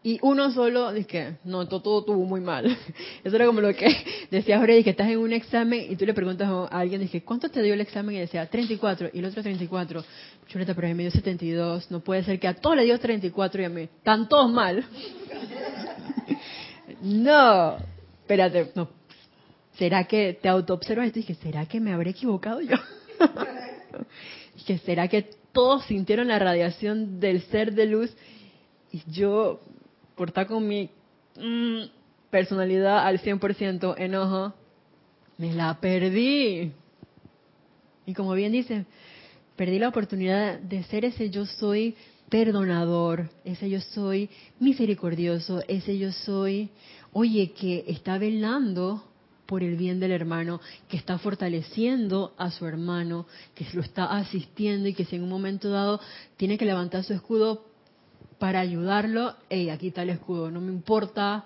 y 0.07 0.19
uno 0.21 0.51
solo 0.51 0.93
dice 0.93 1.37
no, 1.43 1.67
todo, 1.67 1.81
todo 1.81 2.05
tuvo 2.05 2.23
muy 2.23 2.39
mal. 2.39 2.65
Eso 3.25 3.35
era 3.35 3.45
como 3.45 3.59
lo 3.59 3.75
que 3.75 3.87
decía 4.31 4.57
Freddy, 4.61 4.83
que 4.83 4.91
estás 4.91 5.09
en 5.09 5.17
un 5.17 5.33
examen 5.33 5.91
y 5.91 5.97
tú 5.97 6.05
le 6.05 6.13
preguntas 6.13 6.47
a 6.47 6.79
alguien, 6.79 7.01
dije, 7.01 7.23
¿cuánto 7.23 7.49
te 7.49 7.61
dio 7.61 7.73
el 7.73 7.81
examen? 7.81 8.15
Y 8.15 8.19
decía, 8.19 8.45
34, 8.45 9.09
y 9.13 9.19
el 9.19 9.25
otro 9.25 9.43
34. 9.43 10.05
Chuleta, 10.47 10.73
pero 10.73 10.87
a 10.87 10.91
mí 10.91 10.95
me 10.95 11.03
dio 11.03 11.11
72, 11.11 11.91
no 11.91 11.99
puede 11.99 12.23
ser 12.23 12.39
que 12.39 12.47
a 12.47 12.53
todos 12.53 12.77
le 12.77 12.85
dio 12.85 12.97
34 12.97 13.61
y 13.61 13.65
a 13.65 13.69
mí, 13.69 13.81
están 13.81 14.29
todos 14.29 14.49
mal. 14.49 14.85
no, 17.01 17.75
espérate, 18.21 18.71
no. 18.75 18.96
¿Será 19.77 20.05
que 20.05 20.37
te 20.41 20.49
autoobservas 20.49 21.09
y 21.09 21.11
dije, 21.11 21.35
¿será 21.35 21.65
que 21.65 21.79
me 21.79 21.93
habré 21.93 22.11
equivocado 22.11 22.61
yo? 22.61 22.77
dije, 24.55 24.77
¿será 24.79 25.07
que 25.07 25.29
todos 25.51 25.85
sintieron 25.85 26.27
la 26.27 26.39
radiación 26.39 27.19
del 27.19 27.41
ser 27.43 27.73
de 27.73 27.85
luz 27.85 28.15
y 28.91 29.01
yo 29.11 29.59
por 30.15 30.29
estar 30.29 30.47
con 30.47 30.67
mi 30.67 30.89
mm, 31.35 31.83
personalidad 32.29 33.05
al 33.05 33.21
100% 33.21 33.95
enojo, 33.97 34.53
me 35.37 35.53
la 35.53 35.79
perdí. 35.79 36.71
Y 38.05 38.13
como 38.13 38.33
bien 38.33 38.51
dice, 38.51 38.85
perdí 39.55 39.79
la 39.79 39.89
oportunidad 39.89 40.59
de 40.59 40.83
ser 40.83 41.05
ese 41.05 41.29
yo 41.29 41.45
soy 41.45 41.95
perdonador, 42.29 43.29
ese 43.45 43.69
yo 43.69 43.79
soy 43.79 44.29
misericordioso, 44.59 45.61
ese 45.67 45.97
yo 45.97 46.11
soy, 46.11 46.69
oye, 47.13 47.51
que 47.51 47.85
está 47.87 48.17
velando 48.17 49.03
por 49.47 49.63
el 49.63 49.75
bien 49.75 49.99
del 49.99 50.11
hermano, 50.11 50.61
que 50.87 50.97
está 50.97 51.17
fortaleciendo 51.17 52.33
a 52.37 52.51
su 52.51 52.65
hermano, 52.65 53.25
que 53.55 53.65
lo 53.73 53.81
está 53.81 54.05
asistiendo 54.17 54.87
y 54.87 54.93
que 54.93 55.05
si 55.05 55.15
en 55.15 55.23
un 55.23 55.29
momento 55.29 55.69
dado 55.69 55.99
tiene 56.35 56.57
que 56.57 56.65
levantar 56.65 57.03
su 57.03 57.13
escudo 57.13 57.65
para 58.37 58.59
ayudarlo, 58.59 59.35
hey, 59.49 59.69
aquí 59.69 59.87
está 59.87 60.03
el 60.03 60.11
escudo, 60.11 60.51
no 60.51 60.61
me 60.61 60.71
importa 60.71 61.45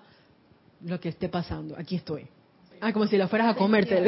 lo 0.84 1.00
que 1.00 1.10
esté 1.10 1.30
pasando, 1.30 1.78
aquí 1.78 1.96
estoy. 1.96 2.28
Ah, 2.82 2.92
como 2.92 3.06
si 3.06 3.16
lo 3.16 3.28
fueras 3.28 3.50
a 3.50 3.56
comerte. 3.56 4.04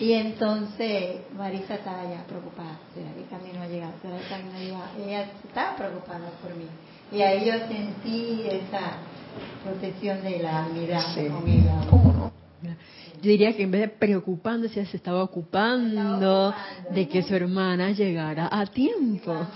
y 0.00 0.12
entonces 0.12 1.16
Marisa 1.36 1.74
estaba 1.74 2.04
ya 2.04 2.24
preocupada, 2.24 2.78
¿será 2.94 3.12
que 3.14 3.24
camino 3.24 3.60
a 3.62 3.68
llegar? 3.68 3.92
¿Será 4.00 4.18
que 4.18 4.28
camino 4.28 4.56
a 4.56 4.60
llegar? 4.60 4.88
Ella 4.98 5.30
estaba 5.46 5.76
preocupada 5.76 6.30
por 6.42 6.56
mí. 6.56 6.64
Y 7.12 7.20
ahí 7.20 7.46
yo 7.46 7.52
sentí 7.68 8.44
esa 8.48 8.96
protección 9.62 10.22
de 10.22 10.38
la 10.42 10.68
mirada 10.68 11.14
Yo 12.62 13.30
diría 13.30 13.56
que 13.56 13.62
en 13.62 13.70
vez 13.70 13.80
de 13.82 13.88
preocupándose, 13.88 14.84
se 14.86 14.96
estaba 14.96 15.22
ocupando 15.22 16.54
de 16.90 17.08
que 17.08 17.22
su 17.22 17.34
hermana 17.34 17.90
llegara 17.92 18.48
a 18.50 18.66
tiempo. 18.66 19.34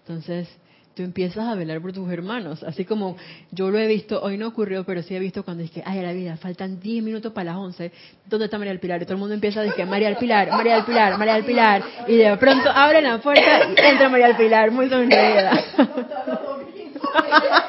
Entonces, 0.00 0.48
tú 0.94 1.02
empiezas 1.02 1.46
a 1.46 1.54
velar 1.54 1.80
por 1.80 1.92
tus 1.92 2.10
hermanos. 2.10 2.62
Así 2.62 2.84
como 2.84 3.16
yo 3.50 3.70
lo 3.70 3.78
he 3.78 3.86
visto, 3.86 4.20
hoy 4.22 4.36
no 4.36 4.48
ocurrió, 4.48 4.84
pero 4.84 5.02
sí 5.02 5.14
he 5.14 5.20
visto 5.20 5.44
cuando 5.44 5.64
que 5.72 5.82
ay, 5.84 6.00
a 6.00 6.02
la 6.02 6.12
vida, 6.12 6.36
faltan 6.36 6.80
10 6.80 7.04
minutos 7.04 7.32
para 7.32 7.52
las 7.52 7.56
11. 7.56 7.92
¿Dónde 8.26 8.46
está 8.46 8.58
María 8.58 8.72
del 8.72 8.80
Pilar? 8.80 9.00
Y 9.00 9.04
todo 9.04 9.14
el 9.14 9.20
mundo 9.20 9.34
empieza 9.34 9.60
a 9.60 9.62
decir, 9.62 9.86
María 9.86 10.08
del 10.08 10.16
Pilar, 10.16 10.50
María 10.50 10.74
del 10.74 10.84
Pilar, 10.84 11.18
María 11.18 11.34
del 11.34 11.44
Pilar. 11.44 11.82
Y 12.08 12.16
de 12.16 12.36
pronto 12.36 12.68
abren 12.70 13.04
la 13.04 13.18
puerta 13.20 13.68
y 13.68 13.74
entra 13.84 14.08
María 14.08 14.26
del 14.28 14.36
Pilar, 14.36 14.70
muy 14.72 14.88
sonreída. 14.88 15.64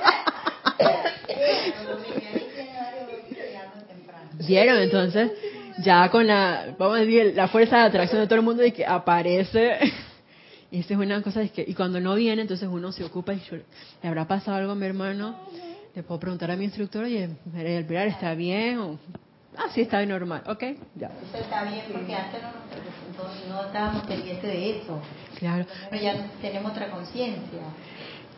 ¿Vieron? 4.47 4.77
Entonces, 4.79 5.31
ya 5.79 6.09
con 6.09 6.27
la, 6.27 6.75
vamos 6.77 6.97
a 6.97 6.99
decir, 7.01 7.33
la 7.35 7.47
fuerza 7.47 7.77
de 7.77 7.83
atracción 7.83 8.21
de 8.21 8.27
todo 8.27 8.39
el 8.39 8.45
mundo 8.45 8.65
y 8.65 8.71
que 8.71 8.85
aparece 8.85 9.79
y 10.73 10.79
esa 10.79 10.95
es 10.95 10.99
una 10.99 11.21
cosa, 11.21 11.43
es 11.43 11.51
que, 11.51 11.63
y 11.67 11.75
cuando 11.75 11.99
no 11.99 12.15
viene, 12.15 12.41
entonces 12.41 12.67
uno 12.67 12.91
se 12.91 13.03
ocupa 13.03 13.31
y 13.33 13.41
¿le 14.01 14.09
habrá 14.09 14.27
pasado 14.27 14.57
algo 14.57 14.71
a 14.71 14.75
mi 14.75 14.87
hermano? 14.87 15.35
Le 15.93 16.01
puedo 16.01 16.19
preguntar 16.19 16.49
a 16.49 16.55
mi 16.55 16.63
instructor, 16.65 17.03
oye, 17.03 17.29
el 17.55 17.85
pilar 17.85 18.07
está 18.07 18.33
bien, 18.33 18.79
o, 18.79 18.97
ah, 19.55 19.67
sí, 19.71 19.81
está 19.81 19.99
bien 19.99 20.09
normal, 20.09 20.41
ok, 20.47 20.63
ya. 20.95 21.11
Eso 21.29 21.37
está 21.37 21.63
bien, 21.65 21.83
porque 21.91 22.15
antes 22.15 22.41
no, 22.41 23.53
no 23.53 23.65
estábamos 23.67 24.03
pendientes 24.07 24.43
de 24.43 24.79
eso. 24.79 24.99
Claro. 25.37 25.67
Pero 25.91 26.01
ya 26.01 26.27
tenemos 26.41 26.71
otra 26.71 26.89
conciencia. 26.89 27.59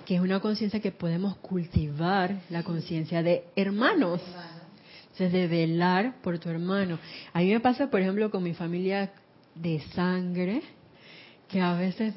Que 0.05 0.15
es 0.15 0.21
una 0.21 0.41
conciencia 0.41 0.81
que 0.81 0.91
podemos 0.91 1.37
cultivar, 1.37 2.35
la 2.49 2.63
conciencia 2.63 3.23
de 3.23 3.45
hermanos. 3.55 4.19
Entonces, 5.17 5.31
de 5.31 5.47
velar 5.47 6.15
por 6.21 6.37
tu 6.39 6.49
hermano. 6.49 6.99
A 7.31 7.39
mí 7.39 7.49
me 7.49 7.61
pasa, 7.61 7.89
por 7.89 8.01
ejemplo, 8.01 8.29
con 8.29 8.43
mi 8.43 8.53
familia 8.53 9.13
de 9.55 9.79
sangre, 9.93 10.61
que 11.47 11.61
a 11.61 11.73
veces, 11.73 12.13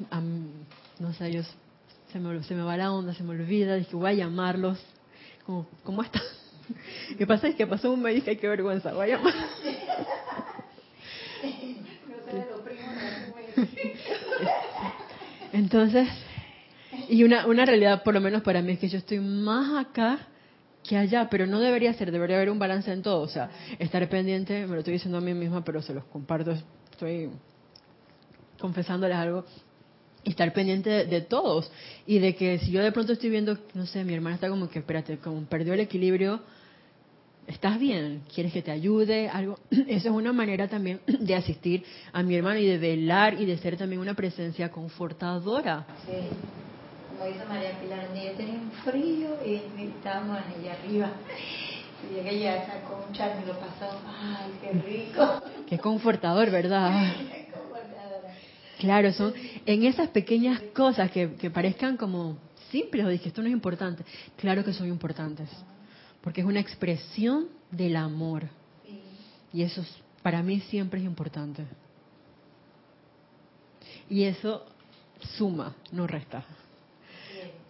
no 0.99 1.13
sé, 1.13 1.31
yo, 1.31 1.41
se, 2.11 2.19
me, 2.19 2.43
se 2.43 2.55
me 2.55 2.61
va 2.61 2.75
la 2.75 2.91
onda, 2.91 3.13
se 3.13 3.23
me 3.23 3.29
olvida, 3.29 3.75
dije, 3.75 3.95
voy 3.95 4.09
a 4.09 4.13
llamarlos, 4.13 4.83
como, 5.45 5.65
¿cómo 5.85 6.03
están? 6.03 6.23
¿Qué 7.17 7.25
pasa? 7.25 7.47
Es 7.47 7.55
que 7.55 7.65
pasó 7.65 7.89
un 7.93 8.01
mes 8.01 8.11
y 8.11 8.15
dije, 8.15 8.37
qué 8.37 8.49
vergüenza, 8.49 8.91
voy 8.91 9.11
a 9.11 9.15
llamar. 9.15 9.33
Entonces, 15.53 16.09
y 17.07 17.23
una, 17.23 17.47
una 17.47 17.63
realidad, 17.63 18.03
por 18.03 18.13
lo 18.13 18.19
menos 18.19 18.41
para 18.41 18.61
mí, 18.61 18.73
es 18.73 18.79
que 18.79 18.89
yo 18.89 18.97
estoy 18.97 19.21
más 19.21 19.85
acá 19.85 20.27
que 20.87 20.97
allá, 20.97 21.27
pero 21.29 21.45
no 21.45 21.59
debería 21.59 21.93
ser, 21.93 22.11
debería 22.11 22.37
haber 22.37 22.49
un 22.49 22.59
balance 22.59 22.91
en 22.91 23.01
todo. 23.01 23.21
O 23.21 23.27
sea, 23.27 23.49
estar 23.77 24.07
pendiente, 24.09 24.65
me 24.65 24.73
lo 24.73 24.79
estoy 24.79 24.93
diciendo 24.93 25.17
a 25.17 25.21
mí 25.21 25.33
misma, 25.33 25.63
pero 25.63 25.81
se 25.81 25.93
los 25.93 26.03
comparto, 26.05 26.55
estoy 26.91 27.29
confesándoles 28.59 29.17
algo, 29.17 29.45
estar 30.23 30.51
pendiente 30.53 31.05
de, 31.05 31.21
todos. 31.21 31.71
Y 32.05 32.19
de 32.19 32.35
que 32.35 32.59
si 32.59 32.71
yo 32.71 32.81
de 32.81 32.91
pronto 32.91 33.13
estoy 33.13 33.29
viendo, 33.29 33.57
no 33.73 33.85
sé, 33.85 34.03
mi 34.03 34.13
hermana 34.13 34.35
está 34.35 34.49
como 34.49 34.69
que, 34.69 34.79
espérate, 34.79 35.17
como 35.17 35.41
perdió 35.45 35.73
el 35.73 35.79
equilibrio, 35.81 36.41
¿estás 37.47 37.79
bien? 37.79 38.21
¿Quieres 38.33 38.53
que 38.53 38.61
te 38.61 38.71
ayude? 38.71 39.29
Algo. 39.29 39.59
Eso 39.71 40.09
es 40.09 40.15
una 40.15 40.33
manera 40.33 40.67
también 40.67 41.01
de 41.07 41.35
asistir 41.35 41.83
a 42.11 42.23
mi 42.23 42.35
hermano 42.35 42.59
y 42.59 42.65
de 42.65 42.77
velar 42.77 43.39
y 43.41 43.45
de 43.45 43.57
ser 43.57 43.77
también 43.77 44.01
una 44.01 44.13
presencia 44.13 44.69
confortadora. 44.71 45.85
Sí. 46.05 46.13
Como 47.19 47.33
dice 47.33 47.45
María 47.49 47.77
Pilar, 47.81 48.07
yo 48.15 48.31
tenía 48.31 48.53
un 48.53 48.71
frío 48.71 49.37
y 49.45 49.55
estábamos 49.83 50.37
allá 50.37 50.71
arriba. 50.71 51.11
Y 52.09 52.13
llegué 52.15 52.39
ya 52.39 52.65
sacó 52.65 53.03
un 53.05 53.13
char 53.13 53.37
y 53.43 53.45
lo 53.45 53.59
pasó. 53.59 53.99
¡Ay, 54.07 54.53
qué 54.61 54.71
rico! 54.71 55.41
Qué 55.67 55.77
confortador, 55.79 56.49
¿verdad? 56.49 57.13
Claro, 58.77 59.11
son 59.11 59.33
en 59.65 59.83
esas 59.83 60.07
pequeñas 60.07 60.61
cosas 60.73 61.11
que, 61.11 61.27
parezcan 61.53 61.97
como 61.97 62.37
simples 62.71 63.03
o 63.03 63.09
que 63.09 63.27
esto 63.27 63.41
no 63.41 63.49
es 63.49 63.53
importante. 63.53 64.05
Claro 64.37 64.63
que 64.63 64.71
son 64.71 64.87
importantes, 64.87 65.49
porque 66.21 66.39
es 66.39 66.47
una 66.47 66.61
expresión 66.61 67.47
del 67.69 67.97
amor. 67.97 68.47
Y 69.51 69.63
eso 69.63 69.83
para 70.23 70.41
mí 70.41 70.61
siempre 70.61 71.01
es 71.01 71.05
importante. 71.05 71.65
Y 74.09 74.23
eso 74.23 74.65
suma, 75.19 75.75
no 75.91 76.07
resta. 76.07 76.45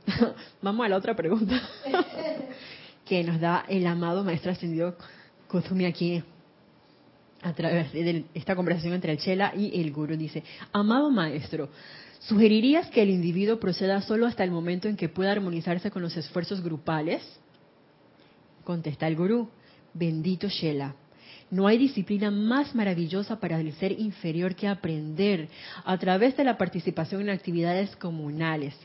Vamos 0.61 0.85
a 0.85 0.89
la 0.89 0.97
otra 0.97 1.15
pregunta 1.15 1.61
que 3.05 3.23
nos 3.23 3.39
da 3.39 3.65
el 3.67 3.85
amado 3.87 4.23
Maestro 4.23 4.51
Ascendido 4.51 4.95
Kuzumi 5.47 5.85
aquí 5.85 6.23
a 7.41 7.53
través 7.53 7.91
de 7.93 8.25
esta 8.33 8.55
conversación 8.55 8.93
entre 8.93 9.13
el 9.13 9.17
Chela 9.19 9.53
y 9.55 9.79
el 9.79 9.91
Guru. 9.91 10.17
Dice, 10.17 10.43
amado 10.73 11.09
maestro, 11.09 11.69
¿sugerirías 12.19 12.89
que 12.89 13.01
el 13.01 13.09
individuo 13.09 13.59
proceda 13.59 14.01
solo 14.01 14.27
hasta 14.27 14.43
el 14.43 14.51
momento 14.51 14.87
en 14.87 14.97
que 14.97 15.09
pueda 15.09 15.31
armonizarse 15.31 15.89
con 15.89 16.01
los 16.01 16.15
esfuerzos 16.17 16.61
grupales? 16.61 17.23
Contesta 18.65 19.07
el 19.07 19.15
Gurú, 19.15 19.49
bendito 19.93 20.47
Shela. 20.49 20.95
No 21.49 21.65
hay 21.65 21.77
disciplina 21.79 22.29
más 22.29 22.75
maravillosa 22.75 23.39
para 23.39 23.59
el 23.59 23.73
ser 23.73 23.93
inferior 23.93 24.53
que 24.53 24.67
aprender 24.67 25.47
a 25.83 25.97
través 25.97 26.37
de 26.37 26.43
la 26.43 26.57
participación 26.57 27.21
en 27.21 27.29
actividades 27.29 27.95
comunales 27.95 28.75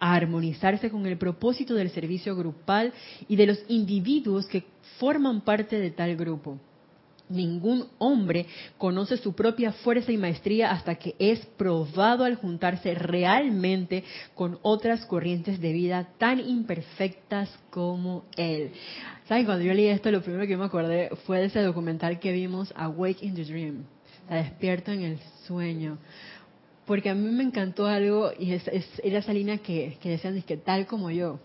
a 0.00 0.14
armonizarse 0.14 0.90
con 0.90 1.06
el 1.06 1.18
propósito 1.18 1.74
del 1.74 1.90
servicio 1.90 2.34
grupal 2.34 2.92
y 3.28 3.36
de 3.36 3.46
los 3.46 3.58
individuos 3.68 4.46
que 4.46 4.64
forman 4.98 5.42
parte 5.42 5.78
de 5.78 5.90
tal 5.90 6.16
grupo 6.16 6.58
Ningún 7.30 7.86
hombre 7.98 8.46
conoce 8.76 9.16
su 9.16 9.34
propia 9.34 9.72
fuerza 9.72 10.10
y 10.10 10.16
maestría 10.16 10.72
hasta 10.72 10.96
que 10.96 11.14
es 11.20 11.38
probado 11.56 12.24
al 12.24 12.34
juntarse 12.34 12.92
realmente 12.94 14.02
con 14.34 14.58
otras 14.62 15.06
corrientes 15.06 15.60
de 15.60 15.72
vida 15.72 16.08
tan 16.18 16.40
imperfectas 16.40 17.48
como 17.70 18.24
él. 18.36 18.72
¿Saben? 19.28 19.44
Cuando 19.44 19.64
yo 19.64 19.72
leí 19.72 19.86
esto, 19.86 20.10
lo 20.10 20.22
primero 20.22 20.44
que 20.48 20.56
me 20.56 20.64
acordé 20.64 21.10
fue 21.24 21.38
de 21.38 21.46
ese 21.46 21.62
documental 21.62 22.18
que 22.18 22.32
vimos, 22.32 22.74
Awake 22.76 23.24
in 23.24 23.36
the 23.36 23.44
Dream, 23.44 23.84
La 24.28 24.36
despierto 24.38 24.90
en 24.90 25.02
el 25.02 25.18
sueño. 25.46 25.98
Porque 26.90 27.08
a 27.08 27.14
mí 27.14 27.30
me 27.30 27.44
encantó 27.44 27.86
algo 27.86 28.32
y 28.36 28.52
es, 28.52 28.64
era 29.04 29.20
esa 29.20 29.32
línea 29.32 29.58
que, 29.58 29.96
que 30.02 30.08
decían, 30.08 30.42
que 30.42 30.56
tal 30.56 30.88
como 30.88 31.08
yo. 31.12 31.38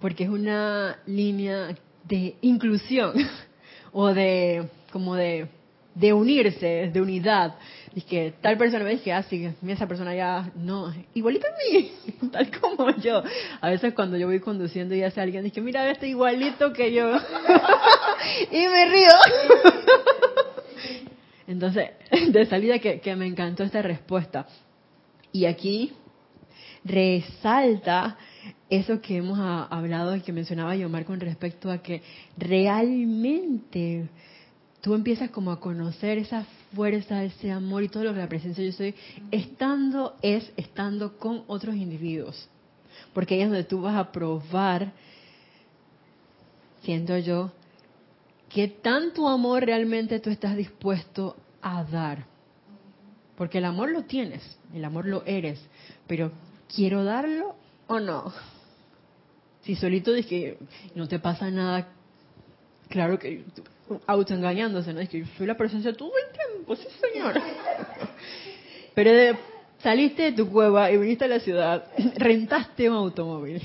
Porque 0.00 0.24
es 0.24 0.30
una 0.30 0.98
línea 1.06 1.76
de 2.02 2.34
inclusión 2.40 3.12
o 3.92 4.12
de 4.12 4.68
como 4.90 5.14
de, 5.14 5.46
de 5.94 6.12
unirse, 6.12 6.90
de 6.92 7.00
unidad. 7.00 7.54
Y 7.94 8.00
que 8.00 8.34
tal 8.40 8.58
persona 8.58 8.82
me 8.82 8.90
dice, 8.90 9.12
ah, 9.12 9.22
sí, 9.22 9.48
esa 9.64 9.86
persona 9.86 10.12
ya 10.12 10.50
no, 10.56 10.92
igualito 11.14 11.46
a 11.46 11.72
mí, 11.72 11.92
tal 12.32 12.50
como 12.58 12.90
yo. 12.96 13.22
A 13.60 13.70
veces 13.70 13.94
cuando 13.94 14.16
yo 14.16 14.26
voy 14.26 14.40
conduciendo 14.40 14.96
y 14.96 15.04
hace 15.04 15.20
alguien, 15.20 15.44
dice, 15.44 15.60
mira, 15.60 15.88
este 15.88 16.08
igualito 16.08 16.72
que 16.72 16.92
yo. 16.92 17.12
y 18.50 18.66
me 18.66 18.86
río. 18.86 19.08
Entonces, 21.46 21.90
de 22.28 22.46
salida 22.46 22.80
que, 22.80 22.98
que 22.98 23.14
me 23.14 23.26
encantó 23.28 23.62
esta 23.62 23.80
respuesta. 23.82 24.48
Y 25.34 25.46
aquí 25.46 25.90
resalta 26.84 28.16
eso 28.70 29.00
que 29.00 29.16
hemos 29.16 29.36
hablado 29.40 30.14
y 30.14 30.20
que 30.20 30.32
mencionaba 30.32 30.76
Yomar 30.76 31.04
con 31.04 31.18
respecto 31.18 31.72
a 31.72 31.78
que 31.78 32.02
realmente 32.36 34.08
tú 34.80 34.94
empiezas 34.94 35.30
como 35.30 35.50
a 35.50 35.58
conocer 35.58 36.18
esa 36.18 36.46
fuerza, 36.72 37.24
ese 37.24 37.50
amor 37.50 37.82
y 37.82 37.88
todo 37.88 38.04
lo 38.04 38.14
que 38.14 38.20
la 38.20 38.28
presencia 38.28 38.64
yo 38.64 38.70
soy, 38.70 38.94
estando 39.32 40.14
es 40.22 40.52
estando 40.56 41.18
con 41.18 41.42
otros 41.48 41.74
individuos. 41.74 42.48
Porque 43.12 43.34
ahí 43.34 43.40
es 43.40 43.48
donde 43.48 43.64
tú 43.64 43.80
vas 43.80 43.96
a 43.96 44.12
probar, 44.12 44.92
siento 46.84 47.18
yo, 47.18 47.50
qué 48.50 48.68
tanto 48.68 49.28
amor 49.28 49.64
realmente 49.64 50.20
tú 50.20 50.30
estás 50.30 50.56
dispuesto 50.56 51.34
a 51.60 51.82
dar. 51.82 52.33
Porque 53.36 53.58
el 53.58 53.64
amor 53.64 53.90
lo 53.90 54.04
tienes, 54.04 54.42
el 54.72 54.84
amor 54.84 55.06
lo 55.06 55.24
eres, 55.26 55.60
pero 56.06 56.30
¿quiero 56.74 57.02
darlo 57.04 57.56
o 57.88 57.98
no? 58.00 58.32
Si 59.62 59.74
solito 59.76 60.12
dices 60.12 60.28
que 60.28 60.58
no 60.94 61.08
te 61.08 61.18
pasa 61.18 61.50
nada, 61.50 61.88
claro 62.88 63.18
que 63.18 63.44
autoengañándose, 64.06 64.92
¿no? 64.92 65.00
Es 65.00 65.08
que 65.08 65.20
yo 65.20 65.26
soy 65.36 65.46
la 65.46 65.56
presencia 65.56 65.92
todo 65.94 66.12
el 66.16 66.32
tiempo, 66.54 66.76
sí 66.76 66.86
señor. 67.00 67.34
Pero 68.94 69.10
de- 69.12 69.36
saliste 69.82 70.22
de 70.22 70.32
tu 70.32 70.48
cueva 70.50 70.90
y 70.90 70.96
viniste 70.98 71.24
a 71.24 71.28
la 71.28 71.40
ciudad, 71.40 71.84
rentaste 72.16 72.88
un 72.88 72.96
automóvil. 72.96 73.60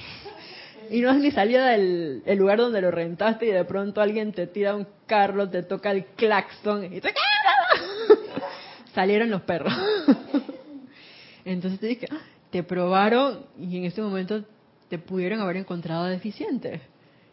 Y 0.89 1.01
no 1.01 1.11
has 1.11 1.17
ni 1.17 1.29
salido 1.31 1.63
del 1.63 2.23
el 2.25 2.37
lugar 2.39 2.57
donde 2.57 2.81
lo 2.81 2.89
rentaste 2.89 3.45
y 3.45 3.51
de 3.51 3.63
pronto 3.63 4.01
alguien 4.01 4.31
te 4.33 4.47
tira 4.47 4.75
un 4.75 4.87
carro, 5.05 5.47
te 5.49 5.61
toca 5.63 5.91
el 5.91 6.05
claxon 6.15 6.85
y 6.85 6.99
te 6.99 7.13
salieron 8.93 9.29
los 9.29 9.41
perros. 9.41 9.73
Entonces 11.45 11.79
te 11.79 11.87
dije, 11.87 12.07
"Ah, 12.11 12.21
te 12.49 12.63
probaron 12.63 13.45
y 13.59 13.77
en 13.77 13.85
ese 13.85 14.01
momento 14.01 14.43
te 14.89 14.97
pudieron 14.97 15.39
haber 15.39 15.57
encontrado 15.57 16.05
deficiente. 16.05 16.81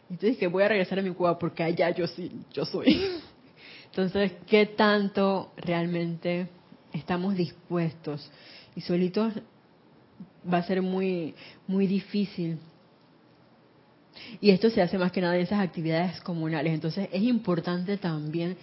Y 0.09 0.13
dices 0.13 0.37
que 0.37 0.47
voy 0.47 0.63
a 0.63 0.69
regresar 0.69 0.99
a 0.99 1.01
mi 1.01 1.11
cueva 1.11 1.37
porque 1.37 1.63
allá 1.63 1.89
yo 1.89 2.07
sí, 2.07 2.31
yo 2.53 2.65
soy. 2.65 3.01
Entonces, 3.85 4.33
¿qué 4.45 4.67
tanto 4.67 5.51
realmente 5.57 6.47
estamos 6.93 7.35
dispuestos? 7.35 8.29
Y 8.75 8.81
solitos 8.81 9.33
va 10.51 10.59
a 10.59 10.63
ser 10.63 10.81
muy, 10.81 11.33
muy 11.67 11.87
difícil. 11.87 12.59
Y 14.39 14.51
esto 14.51 14.69
se 14.69 14.81
hace 14.81 14.97
más 14.97 15.11
que 15.11 15.21
nada 15.21 15.35
en 15.35 15.41
esas 15.41 15.59
actividades 15.59 16.21
comunales. 16.21 16.73
Entonces, 16.73 17.09
es 17.11 17.23
importante 17.23 17.97
también, 17.97 18.57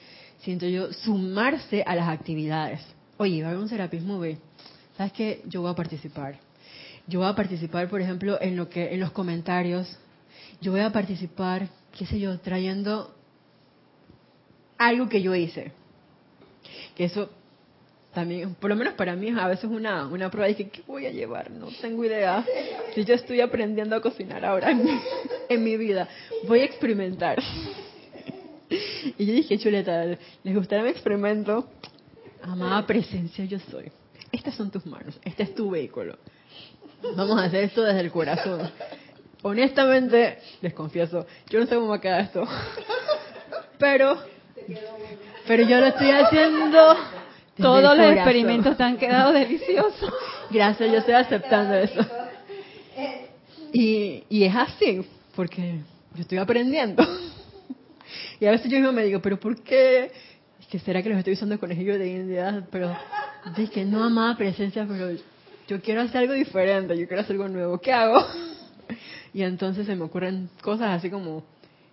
siento 0.44 0.66
yo, 0.66 0.92
sumarse 0.92 1.82
a 1.86 1.96
las 1.96 2.08
actividades. 2.08 2.80
Oye, 3.16 3.42
va 3.42 3.48
a 3.48 3.50
haber 3.50 3.62
un 3.62 3.68
serapismo 3.68 4.18
B. 4.18 4.38
¿Sabes 4.96 5.12
qué? 5.12 5.42
Yo 5.46 5.62
voy 5.62 5.70
a 5.70 5.74
participar. 5.74 6.38
Yo 7.06 7.20
voy 7.20 7.28
a 7.28 7.34
participar, 7.34 7.88
por 7.88 8.00
ejemplo, 8.00 8.40
en 8.40 8.56
lo 8.56 8.68
que 8.68 8.94
en 8.94 9.00
los 9.00 9.10
comentarios. 9.10 9.98
Yo 10.60 10.72
voy 10.72 10.80
a 10.80 10.92
participar, 10.92 11.68
qué 11.96 12.06
sé 12.06 12.20
yo, 12.20 12.38
trayendo 12.38 13.14
algo 14.78 15.08
que 15.08 15.22
yo 15.22 15.34
hice. 15.34 15.72
Que 16.94 17.04
eso 17.04 17.30
también, 18.12 18.54
por 18.54 18.70
lo 18.70 18.76
menos 18.76 18.94
para 18.94 19.16
mí, 19.16 19.30
a 19.30 19.48
veces 19.48 19.64
una, 19.64 20.06
una 20.06 20.30
prueba 20.30 20.46
de 20.46 20.68
¿qué 20.68 20.82
voy 20.86 21.06
a 21.06 21.10
llevar? 21.10 21.50
No 21.50 21.68
tengo 21.80 22.04
idea. 22.04 22.44
Yo 22.96 23.14
estoy 23.14 23.40
aprendiendo 23.40 23.96
a 23.96 24.00
cocinar 24.00 24.44
ahora 24.44 24.70
en 24.70 24.84
mi, 24.84 25.00
en 25.48 25.64
mi 25.64 25.76
vida, 25.76 26.08
voy 26.46 26.60
a 26.60 26.64
experimentar. 26.64 27.42
Y 29.18 29.26
yo 29.26 29.32
dije, 29.32 29.58
chuleta, 29.58 30.04
¿les 30.42 30.54
gustará 30.54 30.82
mi 30.82 30.90
experimento? 30.90 31.68
Amada 32.42 32.86
presencia, 32.86 33.44
yo 33.44 33.58
soy. 33.70 33.90
Estas 34.32 34.54
son 34.54 34.70
tus 34.70 34.84
manos, 34.86 35.18
este 35.24 35.44
es 35.44 35.54
tu 35.54 35.70
vehículo. 35.70 36.18
Vamos 37.16 37.38
a 37.38 37.44
hacer 37.44 37.64
esto 37.64 37.82
desde 37.82 38.00
el 38.00 38.10
corazón. 38.10 38.70
Honestamente, 39.42 40.38
les 40.62 40.72
confieso, 40.72 41.26
yo 41.50 41.60
no 41.60 41.66
sé 41.66 41.74
cómo 41.74 41.88
va 41.88 41.96
a 41.96 42.00
quedar 42.00 42.20
esto. 42.22 42.46
Pero, 43.78 44.16
pero 45.46 45.62
yo 45.64 45.78
lo 45.78 45.86
estoy 45.86 46.10
haciendo. 46.10 46.94
desde 46.94 47.62
Todos 47.62 47.96
los 47.96 48.06
experimentos 48.12 48.76
te 48.76 48.82
han 48.82 48.96
quedado 48.96 49.32
deliciosos. 49.32 50.12
Gracias, 50.50 50.90
yo 50.90 50.98
estoy 50.98 51.14
aceptando 51.14 51.74
eso. 51.74 52.00
Y, 53.72 54.24
y 54.28 54.44
es 54.44 54.54
así, 54.54 55.04
porque 55.34 55.80
yo 56.14 56.22
estoy 56.22 56.38
aprendiendo. 56.38 57.06
Y 58.40 58.46
a 58.46 58.50
veces 58.50 58.70
yo 58.70 58.78
mismo 58.78 58.92
me 58.92 59.04
digo, 59.04 59.20
¿pero 59.20 59.38
por 59.38 59.62
qué? 59.62 60.10
Es 60.60 60.66
que 60.66 60.78
será 60.78 61.02
que 61.02 61.08
los 61.08 61.18
estoy 61.18 61.34
usando 61.34 61.58
conejillos 61.58 61.98
de 61.98 62.08
India, 62.08 62.66
pero 62.70 62.96
dije, 63.56 63.84
no 63.84 64.02
amada 64.02 64.36
presencia, 64.36 64.86
pero 64.88 65.16
yo 65.68 65.80
quiero 65.80 66.02
hacer 66.02 66.18
algo 66.22 66.32
diferente, 66.34 66.96
yo 66.98 67.06
quiero 67.06 67.22
hacer 67.22 67.32
algo 67.36 67.48
nuevo, 67.48 67.78
¿qué 67.78 67.92
hago? 67.92 68.18
Y 69.32 69.42
entonces 69.42 69.84
se 69.86 69.96
me 69.96 70.04
ocurren 70.04 70.48
cosas 70.62 70.90
así 70.90 71.10
como, 71.10 71.42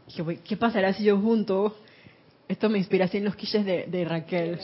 dije, 0.05 0.21
"Güey, 0.21 0.37
¿qué 0.43 0.57
pasará 0.57 0.93
si 0.93 1.03
yo 1.03 1.17
junto? 1.19 1.75
Esto 2.47 2.69
me 2.69 2.77
inspira 2.77 3.05
así 3.05 3.17
en 3.17 3.23
los 3.25 3.35
quiches 3.35 3.65
de, 3.65 3.85
de 3.87 4.05
Raquel. 4.05 4.59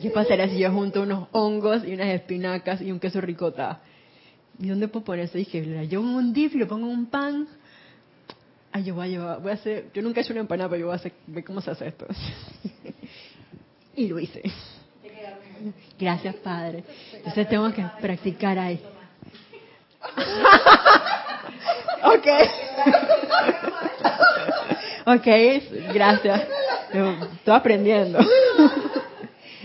¿Qué 0.00 0.10
pasará 0.10 0.48
si 0.48 0.58
yo 0.58 0.72
junto 0.72 1.02
unos 1.02 1.28
hongos 1.30 1.84
y 1.86 1.92
unas 1.92 2.08
espinacas 2.08 2.80
y 2.80 2.90
un 2.90 2.98
queso 2.98 3.20
ricota? 3.20 3.82
¿Y 4.58 4.68
dónde 4.68 4.88
puedo 4.88 5.04
poner 5.04 5.26
eso? 5.26 5.38
Dije, 5.38 5.64
la 5.64 5.84
llevo 5.84 6.02
un 6.02 6.32
dip 6.32 6.54
lo 6.54 6.66
pongo 6.66 6.86
en 6.86 6.92
un 6.98 7.06
pan. 7.06 7.46
Ay, 8.72 8.84
yo 8.84 8.94
voy 8.94 9.04
a 9.04 9.08
llevar, 9.08 9.40
voy 9.40 9.50
a 9.50 9.54
hacer, 9.54 9.90
yo 9.92 10.00
nunca 10.00 10.20
he 10.20 10.22
hecho 10.22 10.32
una 10.32 10.40
empanada, 10.40 10.70
pero 10.70 10.80
yo 10.80 10.86
voy 10.86 10.94
a 10.94 10.96
hacer, 10.96 11.12
ver 11.26 11.44
cómo 11.44 11.60
se 11.60 11.70
hace 11.70 11.88
esto. 11.88 12.06
y 13.96 14.08
lo 14.08 14.18
hice. 14.18 14.42
Gracias, 15.98 16.34
Padre. 16.36 16.84
Entonces 17.12 17.48
tengo 17.48 17.70
que 17.72 17.84
practicar 18.00 18.58
ahí. 18.58 18.80
ok. 22.02 22.26
ok, 25.06 25.26
gracias. 25.92 26.48
Estoy 26.92 27.54
aprendiendo. 27.54 28.18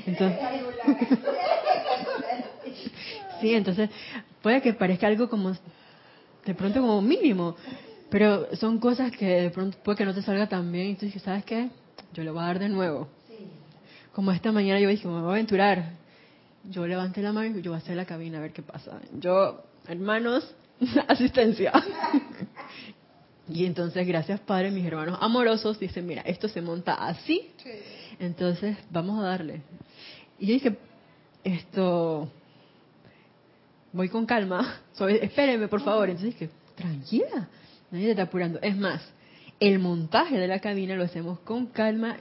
Entonces, 0.05 0.39
sí, 3.41 3.53
entonces 3.53 3.89
puede 4.41 4.61
que 4.61 4.73
parezca 4.73 5.07
algo 5.07 5.29
como 5.29 5.51
de 6.45 6.53
pronto 6.53 6.79
como 6.79 7.01
mínimo, 7.01 7.57
pero 8.09 8.55
son 8.55 8.79
cosas 8.79 9.11
que 9.11 9.25
de 9.25 9.49
pronto 9.49 9.77
puede 9.83 9.97
que 9.97 10.05
no 10.05 10.13
te 10.13 10.21
salga 10.21 10.47
tan 10.47 10.71
bien 10.71 10.87
y 10.87 10.95
tú 10.95 11.05
dices, 11.05 11.21
¿sabes 11.21 11.43
qué? 11.45 11.69
Yo 12.13 12.23
lo 12.23 12.33
voy 12.33 12.43
a 12.43 12.47
dar 12.47 12.59
de 12.59 12.69
nuevo. 12.69 13.07
Como 14.13 14.31
esta 14.31 14.51
mañana 14.51 14.79
yo 14.79 14.89
dije, 14.89 15.07
me 15.07 15.19
voy 15.19 15.29
a 15.29 15.31
aventurar. 15.33 15.91
Yo 16.69 16.87
levanté 16.87 17.21
la 17.21 17.31
mano 17.31 17.57
y 17.57 17.61
yo 17.61 17.71
voy 17.71 17.79
a 17.79 17.83
hacer 17.83 17.95
la 17.95 18.05
cabina 18.05 18.39
a 18.39 18.41
ver 18.41 18.51
qué 18.51 18.61
pasa. 18.61 18.99
Yo, 19.19 19.63
hermanos, 19.87 20.55
asistencia. 21.07 21.71
y 23.49 23.65
entonces, 23.65 24.07
gracias 24.07 24.39
Padre, 24.39 24.71
mis 24.71 24.85
hermanos 24.85 25.17
amorosos 25.21 25.79
dicen, 25.79 26.05
mira, 26.05 26.21
esto 26.23 26.47
se 26.47 26.61
monta 26.61 26.93
así, 26.93 27.51
entonces 28.19 28.77
vamos 28.89 29.19
a 29.19 29.27
darle. 29.27 29.61
Y 30.39 30.47
yo 30.47 30.53
dije, 30.53 30.77
esto, 31.43 32.29
voy 33.93 34.09
con 34.09 34.25
calma, 34.25 34.81
espérenme 35.21 35.67
por 35.67 35.81
favor. 35.81 36.09
Entonces 36.09 36.33
dije, 36.33 36.49
tranquila, 36.75 37.47
nadie 37.91 38.05
te 38.05 38.11
está 38.11 38.23
apurando. 38.23 38.59
Es 38.61 38.77
más, 38.77 39.01
el 39.59 39.79
montaje 39.79 40.37
de 40.37 40.47
la 40.47 40.59
cabina 40.59 40.95
lo 40.95 41.03
hacemos 41.03 41.39
con 41.39 41.67
calma, 41.67 42.17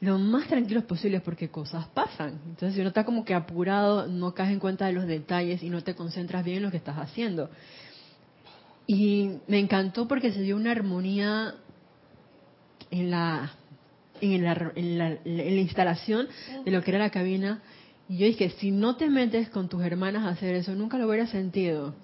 lo 0.00 0.18
más 0.18 0.46
tranquilos 0.46 0.84
posibles 0.84 1.22
porque 1.22 1.48
cosas 1.48 1.86
pasan. 1.88 2.40
Entonces 2.46 2.74
si 2.74 2.80
uno 2.80 2.88
está 2.88 3.04
como 3.04 3.24
que 3.24 3.34
apurado, 3.34 4.06
no 4.06 4.34
caes 4.34 4.52
en 4.52 4.60
cuenta 4.60 4.86
de 4.86 4.92
los 4.92 5.06
detalles 5.06 5.62
y 5.62 5.70
no 5.70 5.82
te 5.82 5.94
concentras 5.94 6.44
bien 6.44 6.58
en 6.58 6.62
lo 6.64 6.70
que 6.70 6.76
estás 6.76 6.98
haciendo. 6.98 7.50
Y 8.86 9.38
me 9.48 9.58
encantó 9.58 10.06
porque 10.06 10.32
se 10.32 10.42
dio 10.42 10.56
una 10.56 10.70
armonía 10.70 11.54
en 12.90 13.10
la 13.10 13.52
en 14.20 14.44
la, 14.44 14.72
en 14.74 14.98
la, 14.98 15.08
en 15.24 15.56
la 15.56 15.60
instalación 15.60 16.28
de 16.64 16.70
lo 16.70 16.82
que 16.82 16.90
era 16.90 16.98
la 16.98 17.10
cabina. 17.10 17.62
Y 18.08 18.18
yo 18.18 18.26
dije, 18.26 18.50
si 18.58 18.70
no 18.70 18.96
te 18.96 19.08
metes 19.08 19.48
con 19.50 19.68
tus 19.68 19.82
hermanas 19.82 20.24
a 20.24 20.30
hacer 20.30 20.54
eso, 20.54 20.74
nunca 20.74 20.98
lo 20.98 21.06
hubieras 21.06 21.30
sentido. 21.30 21.94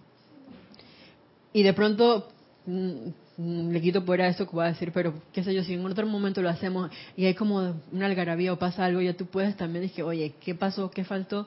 Y 1.52 1.62
de 1.62 1.72
pronto 1.72 2.28
le 2.66 3.80
quito 3.80 4.02
fuera 4.02 4.28
eso 4.28 4.46
que 4.46 4.56
voy 4.56 4.64
a 4.64 4.68
decir, 4.68 4.90
pero 4.92 5.14
qué 5.32 5.44
sé 5.44 5.54
yo, 5.54 5.62
si 5.64 5.74
en 5.74 5.84
otro 5.84 6.06
momento 6.06 6.40
lo 6.40 6.48
hacemos 6.48 6.90
y 7.16 7.26
hay 7.26 7.34
como 7.34 7.74
una 7.92 8.06
algarabía 8.06 8.52
o 8.52 8.58
pasa 8.58 8.84
algo, 8.84 9.00
ya 9.00 9.14
tú 9.14 9.26
puedes 9.26 9.56
también 9.56 9.82
decir, 9.82 10.04
oye, 10.04 10.34
¿qué 10.40 10.54
pasó? 10.54 10.90
¿Qué 10.90 11.04
faltó? 11.04 11.46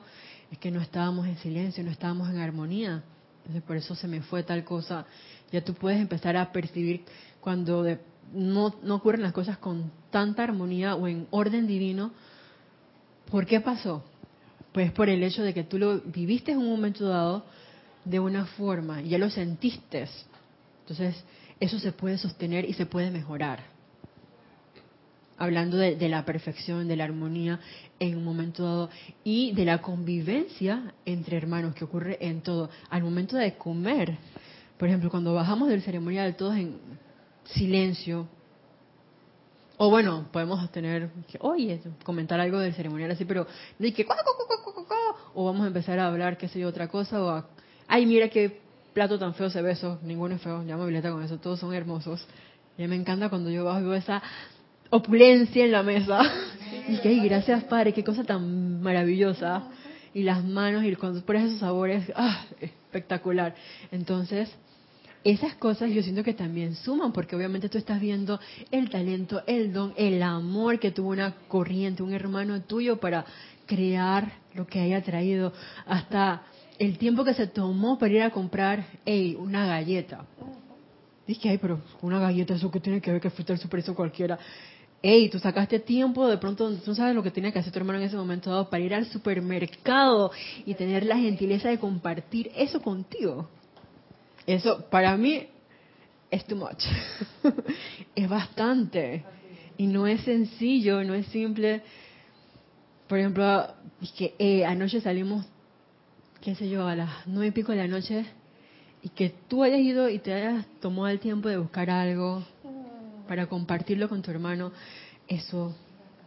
Es 0.50 0.58
que 0.58 0.70
no 0.70 0.80
estábamos 0.80 1.26
en 1.26 1.36
silencio, 1.38 1.82
no 1.82 1.90
estábamos 1.90 2.30
en 2.30 2.38
armonía. 2.38 3.02
Entonces 3.38 3.62
por 3.62 3.76
eso 3.76 3.94
se 3.94 4.06
me 4.08 4.20
fue 4.22 4.42
tal 4.42 4.64
cosa. 4.64 5.06
Ya 5.50 5.64
tú 5.64 5.74
puedes 5.74 6.00
empezar 6.00 6.36
a 6.36 6.52
percibir 6.52 7.04
cuando 7.40 7.82
de, 7.82 7.98
no, 8.32 8.74
no 8.82 8.96
ocurren 8.96 9.22
las 9.22 9.32
cosas 9.32 9.58
con 9.58 9.90
tanta 10.10 10.44
armonía 10.44 10.94
o 10.94 11.08
en 11.08 11.26
orden 11.30 11.66
divino, 11.66 12.12
¿por 13.30 13.46
qué 13.46 13.60
pasó? 13.60 14.04
Pues 14.72 14.92
por 14.92 15.08
el 15.08 15.22
hecho 15.22 15.42
de 15.42 15.54
que 15.54 15.64
tú 15.64 15.78
lo 15.78 16.00
viviste 16.00 16.52
en 16.52 16.58
un 16.58 16.68
momento 16.68 17.08
dado 17.08 17.44
de 18.04 18.20
una 18.20 18.46
forma 18.46 19.00
ya 19.02 19.18
lo 19.18 19.30
sentiste. 19.30 20.06
Entonces, 20.88 21.22
eso 21.60 21.78
se 21.78 21.92
puede 21.92 22.16
sostener 22.16 22.64
y 22.64 22.72
se 22.72 22.86
puede 22.86 23.10
mejorar. 23.10 23.60
Hablando 25.36 25.76
de, 25.76 25.96
de 25.96 26.08
la 26.08 26.24
perfección, 26.24 26.88
de 26.88 26.96
la 26.96 27.04
armonía 27.04 27.60
en 28.00 28.16
un 28.16 28.24
momento 28.24 28.64
dado 28.64 28.90
y 29.22 29.52
de 29.52 29.66
la 29.66 29.82
convivencia 29.82 30.94
entre 31.04 31.36
hermanos 31.36 31.74
que 31.74 31.84
ocurre 31.84 32.16
en 32.26 32.40
todo. 32.40 32.70
Al 32.88 33.02
momento 33.02 33.36
de 33.36 33.54
comer, 33.58 34.16
por 34.78 34.88
ejemplo, 34.88 35.10
cuando 35.10 35.34
bajamos 35.34 35.68
del 35.68 35.82
ceremonial 35.82 36.36
todos 36.36 36.56
en 36.56 36.78
silencio, 37.44 38.26
o 39.76 39.90
bueno, 39.90 40.26
podemos 40.32 40.72
tener, 40.72 41.10
que, 41.30 41.36
oye, 41.42 41.80
comentar 42.02 42.40
algo 42.40 42.58
del 42.60 42.72
ceremonial 42.72 43.10
así, 43.10 43.26
pero 43.26 43.46
que, 43.78 44.06
"Cuac, 44.06 44.24
cuac, 44.24 44.36
cuac, 44.36 44.48
cuac, 44.48 44.74
cuac, 44.74 44.86
cuac", 44.88 45.16
o 45.34 45.44
vamos 45.44 45.64
a 45.64 45.66
empezar 45.66 45.98
a 45.98 46.06
hablar, 46.08 46.38
qué 46.38 46.48
sé 46.48 46.58
yo, 46.60 46.68
otra 46.68 46.88
cosa, 46.88 47.22
o 47.22 47.28
a, 47.28 47.46
ay, 47.86 48.06
mira 48.06 48.28
qué 48.30 48.67
plato 48.98 49.16
tan 49.16 49.32
feo 49.32 49.48
se 49.48 49.62
ve 49.62 49.70
eso, 49.70 50.00
ninguno 50.02 50.34
es 50.34 50.42
feo, 50.42 50.60
me 50.64 50.72
habilita 50.72 51.12
con 51.12 51.22
eso, 51.22 51.38
todos 51.38 51.60
son 51.60 51.72
hermosos. 51.72 52.26
Y 52.76 52.84
me 52.88 52.96
encanta 52.96 53.28
cuando 53.28 53.48
yo 53.48 53.62
bajo 53.64 53.78
veo 53.78 53.94
esa 53.94 54.20
opulencia 54.90 55.64
en 55.64 55.70
la 55.70 55.84
mesa. 55.84 56.20
Y 56.88 56.98
que, 56.98 57.10
ay, 57.10 57.20
gracias 57.20 57.62
Padre, 57.64 57.92
qué 57.92 58.02
cosa 58.02 58.24
tan 58.24 58.80
maravillosa. 58.82 59.68
Y 60.14 60.24
las 60.24 60.44
manos, 60.44 60.82
y 60.82 60.96
cuando 60.96 61.24
pones 61.24 61.44
esos 61.44 61.60
sabores, 61.60 62.10
ah, 62.16 62.44
espectacular. 62.60 63.54
Entonces, 63.92 64.50
esas 65.22 65.54
cosas 65.54 65.92
yo 65.92 66.02
siento 66.02 66.24
que 66.24 66.34
también 66.34 66.74
suman, 66.74 67.12
porque 67.12 67.36
obviamente 67.36 67.68
tú 67.68 67.78
estás 67.78 68.00
viendo 68.00 68.40
el 68.72 68.90
talento, 68.90 69.44
el 69.46 69.72
don, 69.72 69.94
el 69.96 70.20
amor 70.24 70.80
que 70.80 70.90
tuvo 70.90 71.10
una 71.10 71.36
corriente, 71.46 72.02
un 72.02 72.12
hermano 72.12 72.62
tuyo 72.62 72.96
para 72.98 73.24
crear 73.66 74.32
lo 74.54 74.66
que 74.66 74.80
haya 74.80 75.00
traído, 75.04 75.52
hasta 75.86 76.42
el 76.78 76.98
tiempo 76.98 77.24
que 77.24 77.34
se 77.34 77.46
tomó 77.46 77.98
para 77.98 78.12
ir 78.12 78.22
a 78.22 78.30
comprar, 78.30 78.84
hey, 79.04 79.36
una 79.38 79.66
galleta. 79.66 80.24
Dije, 81.26 81.50
ay, 81.50 81.58
pero 81.58 81.80
una 82.00 82.18
galleta, 82.18 82.54
¿eso 82.54 82.70
que 82.70 82.80
tiene 82.80 83.00
que 83.00 83.12
ver 83.12 83.20
que 83.20 83.30
fuiste 83.30 83.52
al 83.52 83.58
super 83.58 83.80
eso 83.80 83.94
cualquiera? 83.94 84.38
Ey, 85.02 85.28
tú 85.28 85.38
sacaste 85.38 85.78
tiempo, 85.78 86.26
de 86.26 86.38
pronto 86.38 86.74
tú 86.78 86.94
sabes 86.94 87.14
lo 87.14 87.22
que 87.22 87.30
tenía 87.30 87.52
que 87.52 87.58
hacer 87.58 87.72
tu 87.72 87.78
hermano 87.78 88.00
en 88.00 88.06
ese 88.06 88.16
momento 88.16 88.50
dado 88.50 88.68
para 88.68 88.82
ir 88.82 88.94
al 88.94 89.06
supermercado 89.06 90.32
y 90.66 90.74
tener 90.74 91.04
la 91.04 91.16
gentileza 91.16 91.68
de 91.68 91.78
compartir 91.78 92.50
eso 92.56 92.82
contigo. 92.82 93.48
Eso 94.46 94.86
para 94.90 95.16
mí 95.16 95.46
es 96.30 96.44
too 96.46 96.56
much. 96.56 96.82
es 98.14 98.28
bastante. 98.28 99.24
Y 99.76 99.86
no 99.86 100.06
es 100.06 100.22
sencillo, 100.22 101.04
no 101.04 101.14
es 101.14 101.26
simple. 101.26 101.82
Por 103.06 103.18
ejemplo, 103.18 103.68
es 104.02 104.10
que 104.12 104.34
eh, 104.38 104.64
anoche 104.64 105.00
salimos, 105.00 105.46
qué 106.48 106.54
sé 106.54 106.70
yo, 106.70 106.88
a 106.88 106.96
las 106.96 107.10
nueve 107.26 107.48
y 107.48 107.50
pico 107.50 107.72
de 107.72 107.78
la 107.78 107.86
noche 107.86 108.24
y 109.02 109.10
que 109.10 109.34
tú 109.48 109.64
hayas 109.64 109.80
ido 109.80 110.08
y 110.08 110.18
te 110.18 110.32
hayas 110.32 110.64
tomado 110.80 111.08
el 111.08 111.20
tiempo 111.20 111.50
de 111.50 111.58
buscar 111.58 111.90
algo 111.90 112.42
para 113.28 113.46
compartirlo 113.48 114.08
con 114.08 114.22
tu 114.22 114.30
hermano, 114.30 114.72
eso, 115.26 115.76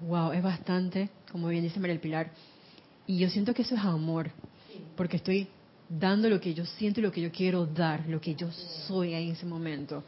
wow, 0.01 0.31
es 0.31 0.43
bastante, 0.43 1.09
como 1.31 1.47
bien 1.47 1.63
dice 1.63 1.79
María 1.79 1.95
del 1.95 2.01
Pilar. 2.01 2.29
Y 3.07 3.17
yo 3.17 3.31
siento 3.31 3.55
que 3.55 3.63
eso 3.63 3.73
es 3.73 3.81
amor, 3.81 4.29
porque 4.95 5.17
estoy 5.17 5.47
dando 5.89 6.29
lo 6.29 6.39
que 6.39 6.53
yo 6.53 6.67
siento 6.67 6.99
y 6.99 7.03
lo 7.03 7.11
que 7.11 7.21
yo 7.21 7.31
quiero 7.31 7.65
dar, 7.65 8.07
lo 8.07 8.21
que 8.21 8.35
yo 8.35 8.51
soy 8.87 9.15
ahí 9.15 9.25
en 9.25 9.31
ese 9.31 9.47
momento. 9.47 10.03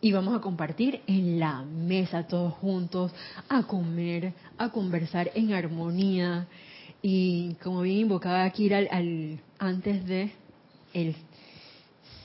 Y 0.00 0.12
vamos 0.12 0.34
a 0.34 0.40
compartir 0.40 1.02
en 1.06 1.38
la 1.38 1.60
mesa 1.60 2.26
todos 2.26 2.54
juntos, 2.54 3.12
a 3.50 3.64
comer, 3.64 4.32
a 4.56 4.70
conversar 4.70 5.30
en 5.34 5.52
armonía. 5.52 6.48
Y 7.02 7.54
como 7.62 7.82
bien 7.82 7.98
invocaba 7.98 8.44
aquí 8.44 8.72
al, 8.72 9.40
antes 9.58 10.06
de 10.06 10.32
el 10.92 11.14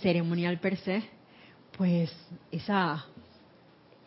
ceremonial 0.01 0.59
per 0.59 0.77
se, 0.77 1.03
pues 1.77 2.11
esa 2.51 3.05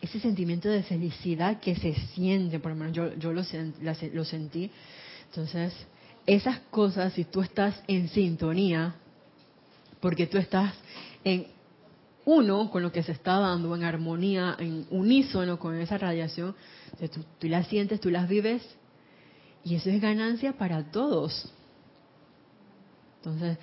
ese 0.01 0.19
sentimiento 0.19 0.69
de 0.69 0.83
felicidad 0.83 1.59
que 1.59 1.75
se 1.75 1.93
siente, 2.13 2.59
por 2.59 2.71
lo 2.71 2.77
menos 2.77 2.95
yo, 2.95 3.13
yo 3.15 3.33
lo, 3.33 3.43
sentí. 3.43 4.71
Entonces, 5.25 5.73
esas 6.25 6.59
cosas, 6.71 7.13
si 7.13 7.25
tú 7.25 7.41
estás 7.41 7.81
en 7.87 8.07
sintonía, 8.09 8.95
porque 9.99 10.27
tú 10.27 10.37
estás 10.37 10.73
en 11.23 11.47
uno 12.25 12.69
con 12.71 12.81
lo 12.81 12.91
que 12.91 13.03
se 13.03 13.11
está 13.11 13.39
dando, 13.39 13.75
en 13.75 13.83
armonía, 13.83 14.55
en 14.59 14.85
unísono 14.89 15.59
con 15.59 15.75
esa 15.77 15.97
radiación, 15.97 16.55
tú, 17.13 17.25
tú 17.37 17.47
las 17.47 17.67
sientes, 17.67 17.99
tú 17.99 18.09
las 18.09 18.29
vives, 18.29 18.61
y 19.63 19.75
eso 19.75 19.89
es 19.89 20.01
ganancia 20.01 20.53
para 20.53 20.91
todos. 20.91 21.51
Entonces, 23.17 23.57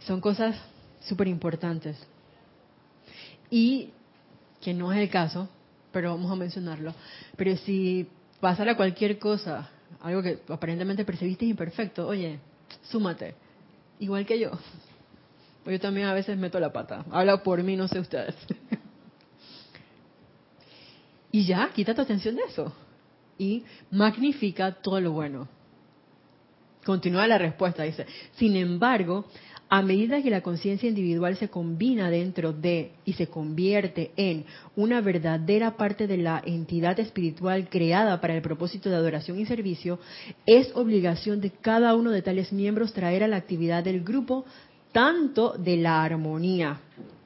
son 0.00 0.20
cosas 0.20 0.56
súper 1.00 1.28
importantes. 1.28 1.96
Y 3.50 3.90
que 4.60 4.74
no 4.74 4.92
es 4.92 4.98
el 4.98 5.10
caso, 5.10 5.48
pero 5.92 6.10
vamos 6.10 6.30
a 6.30 6.36
mencionarlo. 6.36 6.94
Pero 7.36 7.56
si 7.58 8.08
pasara 8.40 8.76
cualquier 8.76 9.18
cosa, 9.18 9.70
algo 10.00 10.22
que 10.22 10.40
aparentemente 10.48 11.04
percibiste 11.04 11.44
imperfecto, 11.44 12.06
oye, 12.06 12.38
súmate, 12.82 13.34
igual 14.00 14.26
que 14.26 14.38
yo. 14.38 14.50
Yo 15.66 15.80
también 15.80 16.08
a 16.08 16.14
veces 16.14 16.36
meto 16.36 16.60
la 16.60 16.72
pata. 16.72 17.04
Habla 17.10 17.42
por 17.42 17.62
mí, 17.62 17.76
no 17.76 17.88
sé 17.88 17.98
ustedes. 17.98 18.34
y 21.32 21.46
ya, 21.46 21.70
quita 21.72 21.94
tu 21.94 22.02
atención 22.02 22.36
de 22.36 22.42
eso. 22.42 22.72
Y 23.38 23.64
magnifica 23.90 24.72
todo 24.72 25.00
lo 25.00 25.12
bueno. 25.12 25.48
Continúa 26.84 27.26
la 27.26 27.38
respuesta, 27.38 27.82
dice. 27.82 28.06
Sin 28.36 28.56
embargo, 28.56 29.24
a 29.68 29.82
medida 29.82 30.22
que 30.22 30.30
la 30.30 30.42
conciencia 30.42 30.88
individual 30.88 31.36
se 31.36 31.48
combina 31.48 32.10
dentro 32.10 32.52
de 32.52 32.92
y 33.04 33.14
se 33.14 33.28
convierte 33.28 34.12
en 34.16 34.44
una 34.76 35.00
verdadera 35.00 35.76
parte 35.76 36.06
de 36.06 36.18
la 36.18 36.42
entidad 36.44 37.00
espiritual 37.00 37.68
creada 37.68 38.20
para 38.20 38.36
el 38.36 38.42
propósito 38.42 38.90
de 38.90 38.96
adoración 38.96 39.40
y 39.40 39.46
servicio, 39.46 39.98
es 40.46 40.70
obligación 40.74 41.40
de 41.40 41.50
cada 41.50 41.94
uno 41.94 42.10
de 42.10 42.22
tales 42.22 42.52
miembros 42.52 42.92
traer 42.92 43.24
a 43.24 43.28
la 43.28 43.36
actividad 43.36 43.82
del 43.82 44.04
grupo 44.04 44.44
tanto 44.92 45.54
de 45.58 45.78
la 45.78 46.04
armonía, 46.04 46.80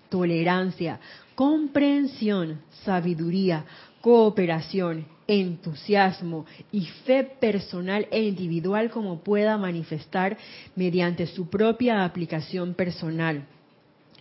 tolerancia, 0.09 1.01
comprensión, 1.35 2.61
sabiduría, 2.85 3.65
cooperación, 4.01 5.05
entusiasmo 5.29 6.47
y 6.73 6.87
fe 7.05 7.23
personal 7.23 8.09
e 8.11 8.23
individual 8.23 8.91
como 8.91 9.21
pueda 9.21 9.59
manifestar 9.59 10.39
mediante 10.75 11.27
su 11.27 11.49
propia 11.49 12.05
aplicación 12.05 12.75
personal 12.75 13.45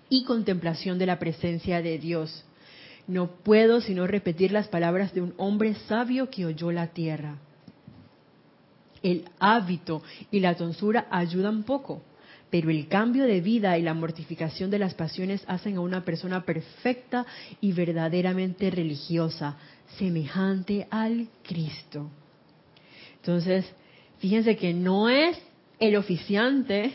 y 0.09 0.25
contemplación 0.25 0.99
de 0.99 1.05
la 1.05 1.17
presencia 1.17 1.81
de 1.81 1.97
Dios. 1.97 2.43
No 3.07 3.27
puedo 3.27 3.79
sino 3.79 4.05
repetir 4.05 4.51
las 4.51 4.67
palabras 4.67 5.13
de 5.13 5.21
un 5.21 5.33
hombre 5.37 5.75
sabio 5.87 6.29
que 6.29 6.45
oyó 6.45 6.71
la 6.71 6.87
tierra. 6.87 7.37
El 9.01 9.25
hábito 9.39 10.03
y 10.29 10.41
la 10.41 10.55
tonsura 10.55 11.07
ayudan 11.09 11.63
poco, 11.63 12.01
pero 12.49 12.69
el 12.69 12.87
cambio 12.87 13.25
de 13.25 13.39
vida 13.39 13.77
y 13.77 13.81
la 13.81 13.93
mortificación 13.93 14.69
de 14.69 14.79
las 14.79 14.93
pasiones 14.93 15.43
hacen 15.47 15.77
a 15.77 15.81
una 15.81 16.03
persona 16.03 16.43
perfecta 16.43 17.25
y 17.61 17.71
verdaderamente 17.71 18.69
religiosa, 18.69 19.57
semejante 19.97 20.87
al 20.89 21.27
Cristo. 21.43 22.09
Entonces, 23.17 23.65
fíjense 24.19 24.55
que 24.57 24.73
no 24.73 25.09
es 25.09 25.37
el 25.79 25.95
oficiante, 25.95 26.91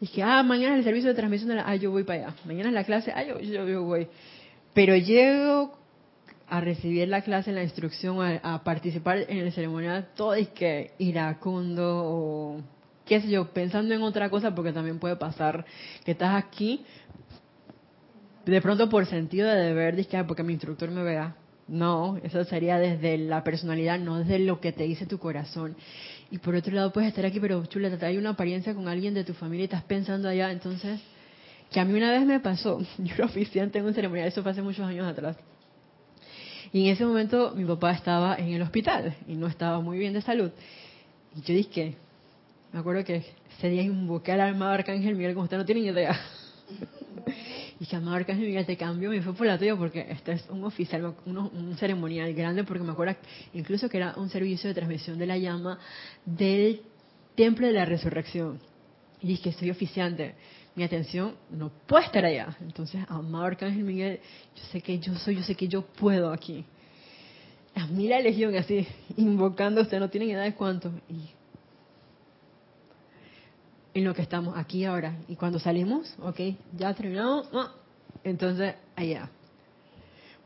y 0.00 0.06
que, 0.08 0.22
ah, 0.22 0.42
mañana 0.42 0.74
es 0.74 0.78
el 0.78 0.84
servicio 0.84 1.10
de 1.10 1.14
transmisión 1.14 1.50
de 1.50 1.56
la, 1.56 1.68
ah, 1.68 1.76
yo 1.76 1.90
voy 1.90 2.04
para 2.04 2.28
allá, 2.28 2.36
mañana 2.46 2.68
es 2.70 2.74
la 2.74 2.84
clase, 2.84 3.12
ah, 3.14 3.22
yo, 3.22 3.38
yo, 3.40 3.68
yo 3.68 3.82
voy. 3.84 4.08
Pero 4.72 4.96
llego 4.96 5.76
a 6.48 6.60
recibir 6.60 7.06
la 7.08 7.20
clase, 7.22 7.52
la 7.52 7.62
instrucción, 7.62 8.20
a, 8.22 8.54
a 8.54 8.64
participar 8.64 9.18
en 9.28 9.38
el 9.38 9.52
ceremonial, 9.52 10.08
todo 10.16 10.34
es 10.34 10.48
que 10.48 10.92
iracundo 10.98 12.02
o 12.04 12.60
qué 13.04 13.20
sé 13.20 13.28
yo, 13.28 13.48
pensando 13.52 13.94
en 13.94 14.02
otra 14.02 14.30
cosa, 14.30 14.54
porque 14.54 14.72
también 14.72 14.98
puede 14.98 15.16
pasar 15.16 15.64
que 16.04 16.12
estás 16.12 16.34
aquí, 16.34 16.84
de 18.46 18.60
pronto 18.62 18.88
por 18.88 19.04
sentido 19.06 19.48
de 19.48 19.56
deber, 19.60 19.96
dices 19.96 20.10
que 20.10 20.16
"Ah, 20.16 20.26
porque 20.26 20.42
mi 20.42 20.54
instructor 20.54 20.90
me 20.90 21.02
vea. 21.02 21.36
No, 21.70 22.16
eso 22.24 22.42
sería 22.42 22.80
desde 22.80 23.16
la 23.16 23.44
personalidad, 23.44 23.96
no 24.00 24.18
desde 24.18 24.40
lo 24.40 24.60
que 24.60 24.72
te 24.72 24.82
dice 24.82 25.06
tu 25.06 25.20
corazón. 25.20 25.76
Y 26.28 26.38
por 26.38 26.56
otro 26.56 26.74
lado, 26.74 26.92
puedes 26.92 27.10
estar 27.10 27.24
aquí, 27.24 27.38
pero 27.38 27.64
chula, 27.66 27.96
te 27.96 28.04
hay 28.04 28.18
una 28.18 28.30
apariencia 28.30 28.74
con 28.74 28.88
alguien 28.88 29.14
de 29.14 29.22
tu 29.22 29.34
familia 29.34 29.62
y 29.62 29.64
estás 29.66 29.84
pensando 29.84 30.28
allá, 30.28 30.50
entonces, 30.50 31.00
que 31.70 31.78
a 31.78 31.84
mí 31.84 31.94
una 31.94 32.10
vez 32.10 32.26
me 32.26 32.40
pasó, 32.40 32.80
yo 32.98 33.14
era 33.14 33.26
oficiante 33.26 33.78
en 33.78 33.84
un 33.84 33.94
ceremonial, 33.94 34.26
eso 34.26 34.42
fue 34.42 34.50
hace 34.50 34.62
muchos 34.62 34.84
años 34.84 35.06
atrás. 35.06 35.36
Y 36.72 36.86
en 36.86 36.92
ese 36.92 37.04
momento 37.06 37.52
mi 37.54 37.64
papá 37.64 37.92
estaba 37.92 38.34
en 38.34 38.48
el 38.48 38.62
hospital 38.62 39.14
y 39.28 39.34
no 39.34 39.46
estaba 39.46 39.80
muy 39.80 39.96
bien 39.96 40.12
de 40.12 40.22
salud. 40.22 40.50
Y 41.36 41.40
yo 41.42 41.54
dije, 41.54 41.94
me 42.72 42.80
acuerdo 42.80 43.04
que 43.04 43.24
ese 43.58 43.68
día 43.68 43.82
invoqué 43.82 44.32
al 44.32 44.40
alma 44.40 44.74
Arcángel 44.74 45.14
Miguel, 45.14 45.34
como 45.34 45.44
usted 45.44 45.56
no 45.56 45.64
tiene 45.64 45.82
idea. 45.82 46.18
Y 47.80 47.86
que 47.86 47.96
amado 47.96 48.16
Arcángel 48.16 48.46
Miguel 48.46 48.66
te 48.66 48.76
cambio, 48.76 49.08
me 49.08 49.22
fue 49.22 49.32
por 49.32 49.46
la 49.46 49.58
tuya 49.58 49.74
porque 49.74 50.06
este 50.10 50.32
es 50.32 50.44
un 50.50 50.64
oficial, 50.64 51.14
un, 51.24 51.38
un 51.38 51.76
ceremonial 51.78 52.32
grande, 52.34 52.62
porque 52.62 52.84
me 52.84 52.92
acuerdo 52.92 53.16
incluso 53.54 53.88
que 53.88 53.96
era 53.96 54.12
un 54.18 54.28
servicio 54.28 54.68
de 54.68 54.74
transmisión 54.74 55.18
de 55.18 55.26
la 55.26 55.38
llama 55.38 55.78
del 56.26 56.82
templo 57.34 57.66
de 57.66 57.72
la 57.72 57.86
resurrección. 57.86 58.60
Y 59.22 59.28
dije, 59.28 59.52
soy 59.52 59.70
oficiante, 59.70 60.34
mi 60.74 60.84
atención 60.84 61.36
no 61.50 61.70
puede 61.86 62.04
estar 62.04 62.22
allá. 62.22 62.54
Entonces, 62.60 63.02
amado 63.08 63.46
Arcángel 63.46 63.82
Miguel, 63.82 64.20
yo 64.54 64.64
sé 64.72 64.82
que 64.82 64.98
yo 64.98 65.14
soy, 65.14 65.36
yo 65.36 65.42
sé 65.42 65.54
que 65.54 65.66
yo 65.66 65.82
puedo 65.82 66.32
aquí. 66.32 66.66
A 67.74 67.86
mí 67.86 68.08
la 68.08 68.20
legión 68.20 68.54
así, 68.56 68.86
invocando, 69.16 69.80
usted 69.80 70.00
no 70.00 70.10
tiene 70.10 70.26
idea 70.26 70.40
de 70.40 70.54
cuánto. 70.54 70.92
Y 71.08 71.30
en 73.94 74.04
lo 74.04 74.14
que 74.14 74.22
estamos 74.22 74.56
aquí 74.56 74.84
ahora. 74.84 75.16
Y 75.28 75.36
cuando 75.36 75.58
salimos, 75.58 76.14
ok, 76.20 76.40
ya 76.76 76.94
terminamos, 76.94 77.48
entonces 78.24 78.74
allá. 78.96 79.30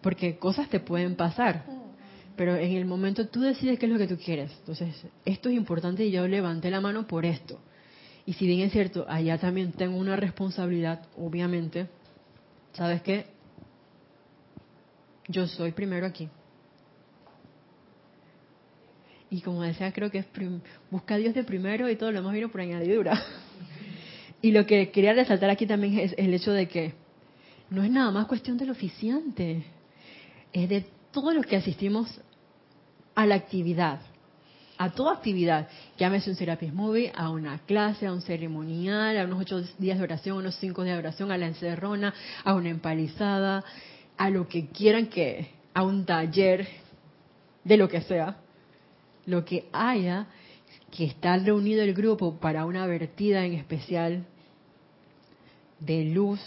Porque 0.01 0.39
cosas 0.39 0.69
te 0.69 0.81
pueden 0.81 1.17
pasar, 1.17 1.65
pero 2.37 2.57
en 2.57 2.73
el 2.73 2.85
momento 2.85 3.29
tú 3.29 3.41
decides 3.41 3.79
qué 3.79 3.87
es 3.87 3.93
lo 3.93 3.99
que 3.99 4.07
tú 4.07 4.17
quieres. 4.17 4.51
Entonces, 4.61 5.07
esto 5.25 5.49
es 5.49 5.55
importante 5.57 6.05
y 6.05 6.11
yo 6.11 6.27
levanté 6.27 6.71
la 6.71 6.81
mano 6.81 7.07
por 7.07 7.25
esto. 7.25 7.61
Y 8.27 8.35
si 8.35 8.47
bien 8.47 8.61
es 8.61 8.73
cierto, 8.73 9.05
allá 9.09 9.39
también 9.39 9.73
tengo 9.73 9.99
una 9.99 10.17
responsabilidad, 10.17 11.07
obviamente, 11.17 11.89
¿sabes 12.73 13.03
qué? 13.03 13.27
Yo 15.29 15.47
soy 15.47 15.73
primero 15.73 16.07
aquí. 16.07 16.29
Y 19.35 19.41
como 19.41 19.63
decía, 19.63 19.93
creo 19.93 20.13
que 20.13 20.19
es 20.19 20.27
busca 20.93 21.17
a 21.17 21.19
Dios 21.19 21.35
de 21.35 21.43
primero 21.43 21.91
y 21.91 21.97
todo 21.97 22.13
lo 22.13 22.21
demás 22.21 22.35
vino 22.35 22.51
por 22.51 22.61
añadidura. 22.61 23.21
y 24.43 24.53
lo 24.53 24.65
que 24.65 24.93
quería 24.93 25.13
resaltar 25.13 25.51
aquí 25.51 25.67
también 25.67 25.99
es 25.99 26.15
el 26.17 26.33
hecho 26.33 26.53
de 26.53 26.69
que 26.69 26.95
no 27.69 27.83
es 27.83 27.91
nada 27.91 28.13
más 28.13 28.29
cuestión 28.29 28.57
del 28.59 28.71
oficiante, 28.71 29.65
es 30.53 30.69
de 30.69 30.87
todos 31.11 31.35
los 31.35 31.45
que 31.47 31.57
asistimos 31.57 32.21
a 33.17 33.27
la 33.27 33.35
actividad, 33.35 33.99
a 34.79 34.91
toda 34.91 35.15
actividad, 35.15 35.69
llámese 35.99 36.31
un 36.31 36.37
Serapis 36.37 36.73
Movie, 36.73 37.11
a 37.13 37.31
una 37.31 37.59
clase, 37.67 38.07
a 38.07 38.13
un 38.13 38.23
ceremonial, 38.23 39.19
a 39.19 39.25
unos 39.25 39.41
ocho 39.41 39.63
días 39.79 39.99
de 39.99 40.05
oración, 40.05 40.37
a 40.37 40.41
unos 40.41 40.55
cinco 40.61 40.85
días 40.85 40.95
de 40.95 41.01
oración, 41.01 41.33
a 41.33 41.39
la 41.39 41.49
encerrona, 41.49 42.15
a 42.45 42.55
una 42.55 42.69
empalizada, 42.69 43.65
a 44.17 44.31
lo 44.31 44.47
que 44.47 44.69
quieran 44.69 45.09
que, 45.09 45.49
a 45.75 45.83
un 45.83 46.05
taller, 46.07 46.69
de 47.65 47.77
lo 47.77 47.89
que 47.89 48.01
sea 48.03 48.44
lo 49.27 49.45
que 49.45 49.69
haya 49.73 50.27
que 50.91 51.05
está 51.05 51.37
reunido 51.37 51.83
el 51.83 51.95
grupo 51.95 52.39
para 52.39 52.67
una 52.67 52.87
vertida 52.87 53.45
en 53.45 53.55
especial 53.55 54.25
de 55.81 56.05
luz, 56.05 56.41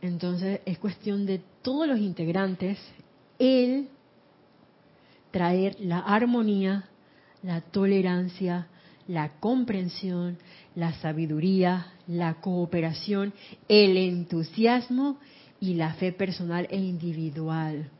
entonces 0.00 0.60
es 0.64 0.78
cuestión 0.78 1.26
de 1.26 1.40
todos 1.62 1.86
los 1.86 1.98
integrantes 1.98 2.78
el 3.38 3.88
traer 5.30 5.76
la 5.80 5.98
armonía, 5.98 6.88
la 7.42 7.60
tolerancia, 7.60 8.68
la 9.06 9.38
comprensión, 9.40 10.38
la 10.74 10.94
sabiduría, 10.94 11.92
la 12.06 12.34
cooperación, 12.34 13.34
el 13.68 13.96
entusiasmo 13.96 15.18
y 15.60 15.74
la 15.74 15.94
fe 15.94 16.12
personal 16.12 16.66
e 16.70 16.76
individual 16.76 17.90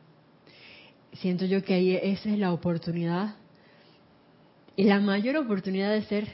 siento 1.15 1.45
yo 1.45 1.63
que 1.63 1.75
ahí 1.75 1.95
esa 1.97 2.31
es 2.31 2.39
la 2.39 2.53
oportunidad, 2.53 3.37
la 4.77 5.01
mayor 5.01 5.37
oportunidad 5.37 5.93
de 5.93 6.03
ser 6.03 6.29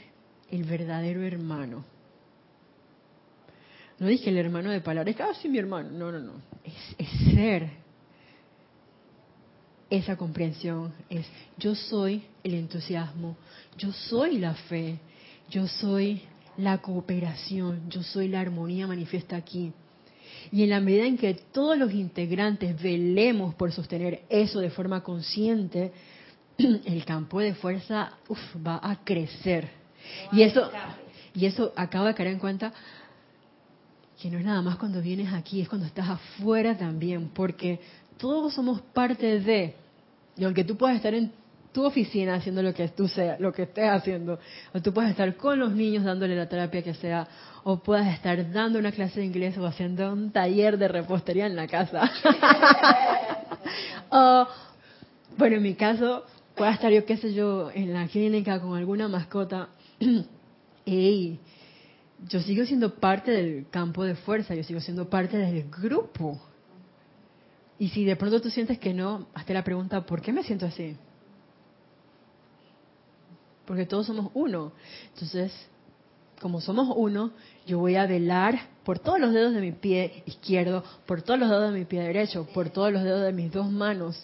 el 0.49 0.63
verdadero 0.63 1.23
hermano. 1.23 1.85
No 3.99 4.07
dije 4.07 4.29
el 4.31 4.37
hermano 4.37 4.71
de 4.71 4.81
palabras, 4.81 5.15
ah, 5.19 5.33
sí, 5.39 5.47
mi 5.47 5.59
hermano. 5.59 5.91
No, 5.91 6.11
no, 6.11 6.19
no. 6.19 6.33
Es, 6.63 6.95
es 6.97 7.33
ser 7.35 7.69
esa 9.91 10.15
comprensión. 10.15 10.91
Es 11.09 11.27
yo 11.57 11.75
soy 11.75 12.23
el 12.43 12.55
entusiasmo, 12.55 13.37
yo 13.77 13.91
soy 13.91 14.39
la 14.39 14.55
fe, 14.55 14.97
yo 15.49 15.67
soy 15.67 16.23
la 16.57 16.79
cooperación, 16.79 17.89
yo 17.89 18.01
soy 18.01 18.27
la 18.27 18.41
armonía 18.41 18.87
manifiesta 18.87 19.35
aquí. 19.35 19.71
Y 20.51 20.63
en 20.63 20.69
la 20.69 20.81
medida 20.81 21.05
en 21.05 21.17
que 21.17 21.33
todos 21.33 21.77
los 21.77 21.93
integrantes 21.93 22.81
velemos 22.81 23.55
por 23.55 23.71
sostener 23.71 24.23
eso 24.29 24.59
de 24.59 24.69
forma 24.69 25.01
consciente, 25.01 25.93
el 26.57 27.05
campo 27.05 27.39
de 27.39 27.53
fuerza 27.53 28.13
va 28.65 28.79
a 28.83 29.03
crecer. 29.03 29.69
Y 30.31 30.41
eso, 30.41 30.69
y 31.33 31.45
eso 31.45 31.71
acaba 31.75 32.07
de 32.07 32.15
caer 32.15 32.29
en 32.29 32.39
cuenta 32.39 32.73
que 34.21 34.29
no 34.29 34.37
es 34.37 34.45
nada 34.45 34.61
más 34.61 34.77
cuando 34.77 35.01
vienes 35.01 35.33
aquí, 35.33 35.61
es 35.61 35.69
cuando 35.69 35.87
estás 35.87 36.07
afuera 36.07 36.77
también, 36.77 37.29
porque 37.29 37.79
todos 38.17 38.53
somos 38.53 38.81
parte 38.81 39.39
de, 39.39 39.73
y 40.37 40.43
aunque 40.43 40.63
tú 40.63 40.77
puedas 40.77 40.97
estar 40.97 41.13
en 41.13 41.31
tu 41.71 41.85
oficina 41.85 42.35
haciendo 42.35 42.61
lo 42.61 42.73
que 42.73 42.87
tú 42.89 43.07
sea, 43.07 43.37
lo 43.39 43.53
que 43.53 43.63
estés 43.63 43.89
haciendo, 43.89 44.39
o 44.73 44.81
tú 44.81 44.93
puedes 44.93 45.11
estar 45.11 45.35
con 45.37 45.59
los 45.59 45.71
niños 45.71 46.03
dándole 46.03 46.35
la 46.35 46.49
terapia 46.49 46.81
que 46.81 46.93
sea, 46.93 47.27
o 47.63 47.77
puedas 47.77 48.13
estar 48.13 48.51
dando 48.51 48.79
una 48.79 48.91
clase 48.91 49.19
de 49.19 49.25
inglés 49.25 49.57
o 49.57 49.65
haciendo 49.65 50.11
un 50.11 50.31
taller 50.31 50.77
de 50.77 50.87
repostería 50.87 51.45
en 51.45 51.55
la 51.55 51.67
casa. 51.67 52.11
o, 54.09 54.47
bueno, 55.37 55.57
en 55.57 55.63
mi 55.63 55.75
caso, 55.75 56.25
pueda 56.55 56.71
estar 56.71 56.91
yo, 56.91 57.05
qué 57.05 57.17
sé 57.17 57.33
yo, 57.33 57.71
en 57.73 57.93
la 57.93 58.07
clínica 58.07 58.59
con 58.59 58.77
alguna 58.77 59.07
mascota. 59.07 59.69
y 60.85 61.39
yo 62.27 62.41
sigo 62.41 62.65
siendo 62.65 62.95
parte 62.95 63.31
del 63.31 63.67
campo 63.69 64.03
de 64.03 64.15
fuerza, 64.15 64.55
yo 64.55 64.63
sigo 64.63 64.79
siendo 64.79 65.09
parte 65.09 65.37
del 65.37 65.69
grupo. 65.69 66.39
Y 67.79 67.89
si 67.89 68.05
de 68.05 68.15
pronto 68.15 68.41
tú 68.41 68.49
sientes 68.49 68.77
que 68.77 68.93
no, 68.93 69.27
hazte 69.33 69.53
la 69.53 69.63
pregunta, 69.63 70.05
¿por 70.05 70.21
qué 70.21 70.31
me 70.31 70.43
siento 70.43 70.65
así? 70.65 70.95
Porque 73.71 73.85
todos 73.85 74.07
somos 74.07 74.31
uno. 74.33 74.73
Entonces, 75.13 75.53
como 76.41 76.59
somos 76.59 76.93
uno, 76.93 77.31
yo 77.65 77.79
voy 77.79 77.95
a 77.95 78.05
velar 78.05 78.59
por 78.83 78.99
todos 78.99 79.17
los 79.17 79.31
dedos 79.31 79.53
de 79.53 79.61
mi 79.61 79.71
pie 79.71 80.23
izquierdo, 80.25 80.83
por 81.05 81.21
todos 81.21 81.39
los 81.39 81.47
dedos 81.47 81.71
de 81.71 81.79
mi 81.79 81.85
pie 81.85 82.01
derecho, 82.01 82.45
por 82.53 82.69
todos 82.69 82.91
los 82.91 83.01
dedos 83.01 83.23
de 83.23 83.31
mis 83.31 83.49
dos 83.49 83.71
manos, 83.71 84.21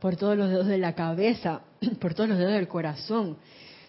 por 0.00 0.16
todos 0.16 0.36
los 0.36 0.50
dedos 0.50 0.66
de 0.66 0.76
la 0.76 0.94
cabeza, 0.94 1.62
por 1.98 2.12
todos 2.12 2.28
los 2.28 2.36
dedos 2.36 2.52
del 2.52 2.68
corazón, 2.68 3.38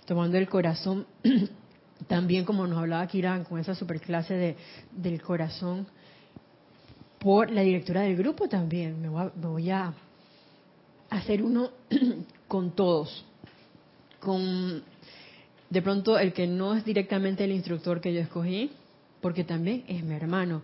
tomando 0.05 0.37
el 0.37 0.47
corazón 0.47 1.05
también 2.07 2.45
como 2.45 2.65
nos 2.65 2.77
hablaba 2.77 3.05
Kiran 3.07 3.43
con 3.43 3.59
esa 3.59 3.75
superclase 3.75 4.35
de, 4.35 4.55
del 4.93 5.21
corazón, 5.21 5.87
por 7.19 7.51
la 7.51 7.63
directora 7.63 8.03
del 8.03 8.15
grupo 8.15 8.47
también, 8.47 9.01
me 9.01 9.09
voy 9.09 9.29
me 9.35 9.47
voy 9.47 9.69
a 9.71 9.93
hacer 11.09 11.43
uno 11.43 11.71
con 12.47 12.71
todos, 12.71 13.25
con 14.21 14.89
de 15.71 15.81
pronto 15.81 16.19
el 16.19 16.33
que 16.33 16.47
no 16.47 16.75
es 16.75 16.83
directamente 16.83 17.45
el 17.45 17.53
instructor 17.53 18.01
que 18.01 18.13
yo 18.13 18.19
escogí, 18.19 18.71
porque 19.21 19.45
también 19.45 19.85
es 19.87 20.03
mi 20.03 20.13
hermano. 20.13 20.61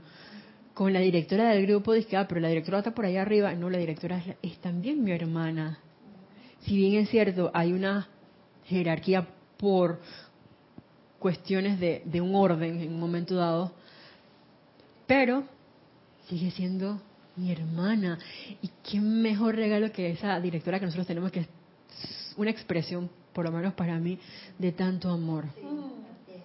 Con 0.73 0.91
la 0.91 0.99
directora 0.99 1.49
del 1.49 1.65
grupo 1.65 1.93
dije, 1.93 2.17
ah, 2.17 2.27
pero 2.27 2.41
la 2.41 2.49
directora 2.49 2.79
está 2.79 2.93
por 2.93 3.05
ahí 3.05 3.15
arriba. 3.15 3.53
No, 3.53 3.69
la 3.69 3.77
directora 3.77 4.21
es, 4.41 4.57
también 4.57 5.01
mi 5.01 5.11
hermana. 5.11 5.79
Si 6.59 6.75
bien 6.75 6.95
es 6.95 7.09
cierto, 7.09 7.49
hay 7.53 7.71
una 7.71 8.09
jerarquía 8.65 9.25
por 9.55 10.01
cuestiones 11.19 11.79
de, 11.79 12.01
de 12.03 12.19
un 12.19 12.35
orden 12.35 12.81
en 12.81 12.93
un 12.93 12.99
momento 12.99 13.35
dado, 13.35 13.71
pero 15.07 15.45
sigue 16.27 16.51
siendo 16.51 17.01
mi 17.37 17.49
hermana. 17.49 18.19
Y 18.61 18.69
qué 18.83 18.99
mejor 18.99 19.55
regalo 19.55 19.89
que 19.93 20.11
esa 20.11 20.37
directora 20.41 20.79
que 20.79 20.85
nosotros 20.85 21.07
tenemos, 21.07 21.31
que 21.31 21.39
es 21.39 21.47
una 22.35 22.51
expresión 22.51 23.09
por 23.37 23.45
lo 23.45 23.51
menos 23.51 23.75
para 23.75 23.99
mí, 23.99 24.17
de 24.57 24.71
tanto 24.71 25.11
amor. 25.11 25.45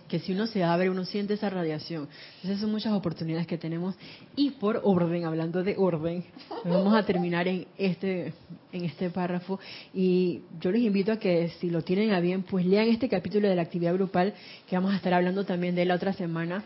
Que 0.09 0.18
si 0.18 0.34
uno 0.34 0.47
se 0.47 0.62
abre, 0.62 0.90
uno 0.90 1.07
siente 1.07 1.32
esa 1.32 1.49
radiación. 1.49 2.07
Entonces 2.43 2.61
son 2.61 2.70
muchas 2.70 2.93
oportunidades 2.93 3.47
que 3.47 3.57
tenemos. 3.57 3.95
Y 4.36 4.51
por 4.51 4.82
orden, 4.84 5.24
hablando 5.24 5.62
de 5.62 5.74
orden, 5.78 6.22
vamos 6.66 6.95
a 6.95 7.07
terminar 7.07 7.49
en 7.49 7.66
este, 7.78 8.34
en 8.72 8.84
este 8.84 9.09
párrafo. 9.09 9.59
Y 9.95 10.43
yo 10.61 10.70
les 10.70 10.82
invito 10.82 11.12
a 11.12 11.16
que 11.16 11.49
si 11.61 11.70
lo 11.70 11.80
tienen 11.80 12.12
a 12.12 12.20
bien, 12.20 12.43
pues 12.43 12.66
lean 12.66 12.88
este 12.88 13.09
capítulo 13.09 13.49
de 13.49 13.57
la 13.57 13.62
actividad 13.62 13.95
grupal, 13.95 14.34
que 14.68 14.76
vamos 14.76 14.93
a 14.93 14.97
estar 14.97 15.14
hablando 15.14 15.47
también 15.47 15.74
de 15.74 15.86
la 15.86 15.95
otra 15.95 16.12
semana. 16.12 16.62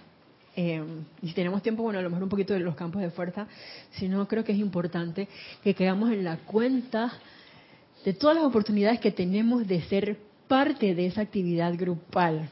Eh, 0.57 0.83
y 1.23 1.29
si 1.29 1.35
tenemos 1.35 1.63
tiempo, 1.63 1.85
bueno, 1.85 2.01
a 2.01 2.03
lo 2.03 2.11
mejor 2.11 2.25
un 2.25 2.31
poquito 2.31 2.53
de 2.53 2.59
los 2.59 2.75
campos 2.75 3.01
de 3.01 3.11
fuerza, 3.11 3.47
si 3.93 4.09
no, 4.09 4.27
creo 4.27 4.43
que 4.43 4.51
es 4.51 4.59
importante 4.59 5.29
que 5.63 5.73
quedamos 5.75 6.11
en 6.11 6.25
la 6.25 6.39
cuenta 6.39 7.13
de 8.05 8.13
todas 8.13 8.37
las 8.37 8.45
oportunidades 8.45 9.01
que 9.01 9.11
tenemos 9.11 9.67
de 9.67 9.83
ser 9.83 10.17
parte 10.49 10.95
de 10.95 11.07
esa 11.07 11.23
actividad 11.23 11.75
grupal. 11.77 12.49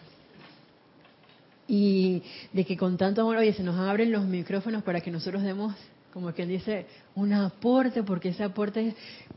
Y 1.67 2.23
de 2.53 2.65
que 2.65 2.77
con 2.77 2.97
tanto 2.97 3.23
amor, 3.23 3.37
oye, 3.37 3.55
se 3.55 3.63
nos 3.63 3.79
abren 3.79 4.13
los 4.13 4.27
micrófonos 4.27 4.83
para 4.83 5.01
que 5.01 5.11
nosotros 5.11 5.43
demos, 5.43 5.75
como 6.13 6.33
quien 6.33 6.49
dice, 6.49 6.87
un 7.15 7.33
aporte, 7.33 8.03
porque 8.03 8.31
ese 8.31 8.45
aporte 8.45 8.95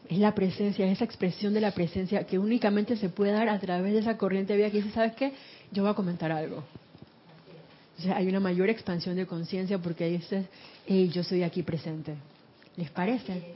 es 0.09 0.19
la 0.19 0.35
presencia, 0.35 0.85
es 0.85 0.93
esa 0.93 1.05
expresión 1.05 1.53
de 1.53 1.61
la 1.61 1.71
presencia 1.71 2.25
que 2.25 2.37
únicamente 2.37 2.97
se 2.97 3.09
puede 3.09 3.31
dar 3.31 3.47
a 3.47 3.59
través 3.59 3.93
de 3.93 3.99
esa 3.99 4.17
corriente 4.17 4.53
de 4.53 4.57
vida 4.57 4.71
que 4.71 4.77
dice, 4.77 4.91
¿sabes 4.93 5.13
qué? 5.15 5.33
Yo 5.71 5.83
voy 5.83 5.91
a 5.91 5.95
comentar 5.95 6.31
algo. 6.31 6.63
Entonces 7.91 8.15
hay 8.15 8.27
una 8.27 8.39
mayor 8.39 8.69
expansión 8.69 9.15
de 9.15 9.25
conciencia 9.25 9.79
porque 9.79 10.07
dices, 10.07 10.45
hey, 10.85 11.09
yo 11.11 11.23
soy 11.23 11.43
aquí 11.43 11.63
presente. 11.63 12.13
¿Les 12.75 12.91
parece? 12.91 13.55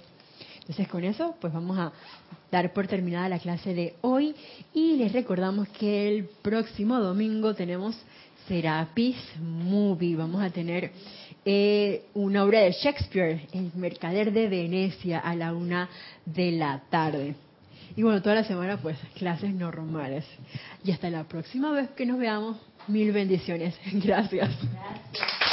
Entonces 0.62 0.88
con 0.88 1.04
eso, 1.04 1.36
pues 1.42 1.52
vamos 1.52 1.78
a 1.78 1.92
dar 2.52 2.72
por 2.74 2.88
terminada 2.88 3.28
la 3.30 3.40
clase 3.40 3.74
de 3.74 3.96
hoy 4.02 4.36
y 4.74 4.96
les 4.98 5.12
recordamos 5.12 5.68
que 5.70 6.08
el 6.08 6.26
próximo 6.42 7.00
domingo 7.00 7.56
tenemos 7.56 7.96
Serapis 8.48 9.18
Movie. 9.40 10.16
Vamos 10.16 10.44
a 10.44 10.50
tener 10.50 10.92
eh, 11.44 12.06
una 12.14 12.44
obra 12.44 12.60
de 12.60 12.72
Shakespeare, 12.72 13.48
El 13.52 13.72
Mercader 13.76 14.32
de 14.32 14.48
Venecia, 14.48 15.20
a 15.20 15.36
la 15.36 15.54
una 15.54 15.90
de 16.26 16.52
la 16.52 16.84
tarde. 16.90 17.36
Y 17.96 18.04
bueno, 18.04 18.22
toda 18.22 18.36
la 18.36 18.44
semana 18.44 18.78
pues 18.78 18.98
clases 19.16 19.54
normales. 19.54 20.26
Y 20.84 20.92
hasta 20.92 21.10
la 21.10 21.24
próxima 21.24 21.72
vez 21.72 21.90
que 21.92 22.06
nos 22.06 22.20
veamos, 22.20 22.58
mil 22.88 23.12
bendiciones. 23.12 23.76
Gracias. 23.94 24.50
Gracias. 24.50 25.51